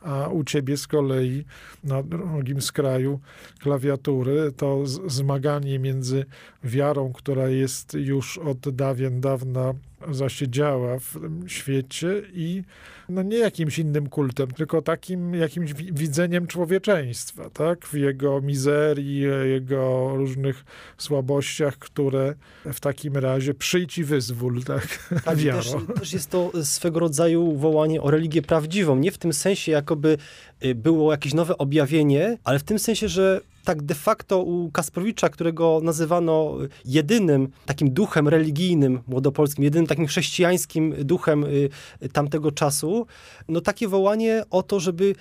A 0.00 0.28
u 0.28 0.44
ciebie 0.44 0.76
z 0.76 0.86
kolei 0.86 1.44
na 1.84 2.02
drugim 2.02 2.62
skraju 2.62 3.20
klawiatury 3.60 4.52
to 4.56 4.86
zmaganie 5.06 5.78
między 5.78 6.24
wiarą, 6.64 7.12
która 7.12 7.48
jest 7.48 7.94
już 7.94 8.38
od 8.38 8.58
dawien 8.70 9.20
dawna 9.20 9.74
zasiedziała 10.10 10.98
w 10.98 11.12
tym 11.12 11.48
świecie 11.48 12.22
i 12.32 12.62
no 13.08 13.22
nie 13.22 13.38
jakimś 13.38 13.78
innym 13.78 14.08
kultem, 14.08 14.50
tylko 14.50 14.82
takim 14.82 15.34
jakimś 15.34 15.72
widzeniem 15.72 16.46
człowieczeństwa, 16.46 17.50
tak? 17.50 17.86
W 17.86 17.94
jego 17.94 18.40
mizerii, 18.40 19.20
jego 19.44 20.12
różnych 20.16 20.64
słabościach, 20.98 21.78
które 21.78 22.34
w 22.64 22.80
takim 22.80 23.16
razie 23.16 23.54
przyjdź 23.54 23.98
i 23.98 24.04
wyzwól, 24.04 24.64
tak? 24.64 25.08
tak 25.24 25.38
też, 25.38 25.74
też 25.98 26.12
jest 26.12 26.30
to 26.30 26.64
swego 26.64 27.00
rodzaju 27.00 27.56
wołanie 27.56 28.02
o 28.02 28.10
religię 28.10 28.42
prawdziwą. 28.42 28.96
Nie 28.96 29.12
w 29.12 29.18
tym 29.18 29.32
sensie, 29.32 29.72
jakoby 29.72 30.18
y, 30.64 30.74
było 30.74 31.12
jakieś 31.12 31.34
nowe 31.34 31.58
objawienie, 31.58 32.38
ale 32.44 32.58
w 32.58 32.62
tym 32.62 32.78
sensie, 32.78 33.08
że 33.08 33.40
tak 33.66 33.82
de 33.82 33.94
facto 33.94 34.42
u 34.42 34.70
Kasprowicza, 34.70 35.28
którego 35.28 35.80
nazywano 35.82 36.54
jedynym 36.84 37.48
takim 37.66 37.90
duchem 37.90 38.28
religijnym 38.28 39.02
młodopolskim, 39.06 39.64
jedynym 39.64 39.86
takim 39.86 40.06
chrześcijańskim 40.06 40.94
duchem 40.98 41.44
y, 41.44 41.70
tamtego 42.12 42.52
czasu, 42.52 43.06
no 43.48 43.60
takie 43.60 43.88
wołanie 43.88 44.42
o 44.50 44.62
to, 44.62 44.80
żeby 44.80 45.14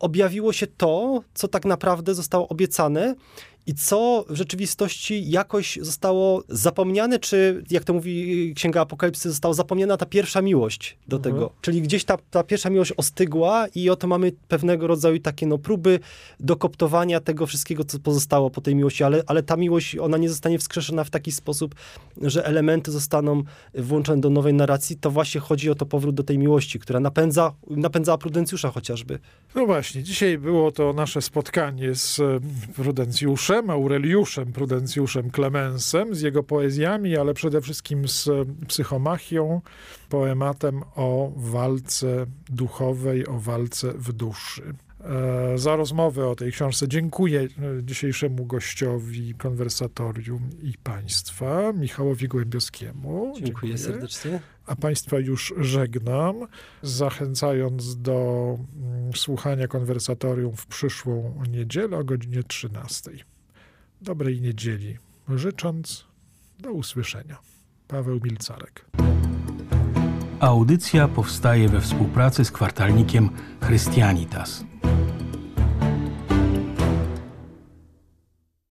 objawiło 0.00 0.52
się 0.52 0.66
to, 0.66 1.22
co 1.34 1.48
tak 1.48 1.64
naprawdę 1.64 2.14
zostało 2.14 2.48
obiecane 2.48 3.14
i 3.66 3.74
co 3.74 4.24
w 4.28 4.36
rzeczywistości 4.36 5.30
jakoś 5.30 5.78
zostało 5.82 6.42
zapomniane, 6.48 7.18
czy 7.18 7.64
jak 7.70 7.84
to 7.84 7.92
mówi 7.92 8.52
Księga 8.54 8.80
Apokalipsy, 8.80 9.30
została 9.30 9.54
zapomniana 9.54 9.96
ta 9.96 10.06
pierwsza 10.06 10.42
miłość 10.42 10.98
do 11.08 11.16
mhm. 11.16 11.34
tego. 11.34 11.50
Czyli 11.60 11.82
gdzieś 11.82 12.04
ta, 12.04 12.18
ta 12.30 12.44
pierwsza 12.44 12.70
miłość 12.70 12.92
ostygła 12.96 13.66
i 13.74 13.90
oto 13.90 14.06
mamy 14.06 14.32
pewnego 14.48 14.86
rodzaju 14.86 15.18
takie 15.18 15.46
no, 15.46 15.58
próby 15.58 16.00
dokoptowania 16.40 17.20
tego 17.20 17.46
wszystkiego, 17.46 17.84
co 17.84 17.98
pozostało 17.98 18.50
po 18.50 18.60
tej 18.60 18.74
miłości, 18.74 19.04
ale, 19.04 19.22
ale 19.26 19.42
ta 19.42 19.56
miłość, 19.56 19.96
ona 19.96 20.16
nie 20.16 20.28
zostanie 20.28 20.58
wskrzeszona 20.58 21.04
w 21.04 21.10
taki 21.10 21.32
sposób, 21.32 21.74
że 22.22 22.46
elementy 22.46 22.90
zostaną 22.90 23.42
włączone 23.74 24.20
do 24.20 24.30
nowej 24.30 24.54
narracji. 24.54 24.96
To 24.96 25.10
właśnie 25.10 25.40
chodzi 25.40 25.70
o 25.70 25.74
to 25.74 25.86
powrót 25.86 26.14
do 26.14 26.22
tej 26.22 26.38
miłości, 26.38 26.78
która 26.78 27.00
napędza, 27.00 27.54
napędzała 27.70 28.18
Prudencjusza 28.18 28.70
chociażby. 28.70 29.18
No 29.54 29.66
właśnie, 29.66 30.02
dzisiaj 30.02 30.38
było 30.38 30.72
to 30.72 30.92
nasze 30.92 31.22
spotkanie 31.22 31.94
z 31.94 32.20
Prudencjuszem, 32.74 33.55
Aureliuszem 33.70 34.52
Prudencjuszem 34.52 35.30
Klemensem, 35.30 36.14
z 36.14 36.20
jego 36.20 36.42
poezjami, 36.42 37.16
ale 37.16 37.34
przede 37.34 37.60
wszystkim 37.60 38.08
z 38.08 38.28
psychomachią, 38.68 39.60
poematem 40.08 40.82
o 40.94 41.32
walce 41.36 42.26
duchowej, 42.48 43.26
o 43.26 43.38
walce 43.38 43.92
w 43.92 44.12
duszy. 44.12 44.74
E, 45.06 45.58
za 45.58 45.76
rozmowę 45.76 46.28
o 46.28 46.36
tej 46.36 46.52
książce 46.52 46.88
dziękuję 46.88 47.40
e, 47.40 47.48
dzisiejszemu 47.82 48.46
gościowi 48.46 49.34
konwersatorium 49.34 50.50
i 50.62 50.72
państwa, 50.82 51.72
Michałowi 51.72 52.28
Głębioskiemu. 52.28 53.32
Dziękuję, 53.34 53.44
dziękuję. 53.44 53.78
serdecznie. 53.78 54.40
A 54.66 54.76
państwa 54.76 55.18
już 55.18 55.54
żegnam, 55.56 56.46
zachęcając 56.82 58.02
do 58.02 58.58
mm, 58.76 59.12
słuchania 59.12 59.68
konwersatorium 59.68 60.56
w 60.56 60.66
przyszłą 60.66 61.42
niedzielę 61.50 61.98
o 61.98 62.04
godzinie 62.04 62.42
13 62.42 63.10
dobrej 64.06 64.40
niedzieli, 64.40 64.98
życząc 65.28 66.06
do 66.58 66.72
usłyszenia. 66.72 67.38
Paweł 67.88 68.20
Milcarek. 68.24 68.84
Audycja 70.40 71.08
powstaje 71.08 71.68
we 71.68 71.80
współpracy 71.80 72.44
z 72.44 72.50
kwartalnikiem 72.50 73.30
Christianitas. 73.66 74.64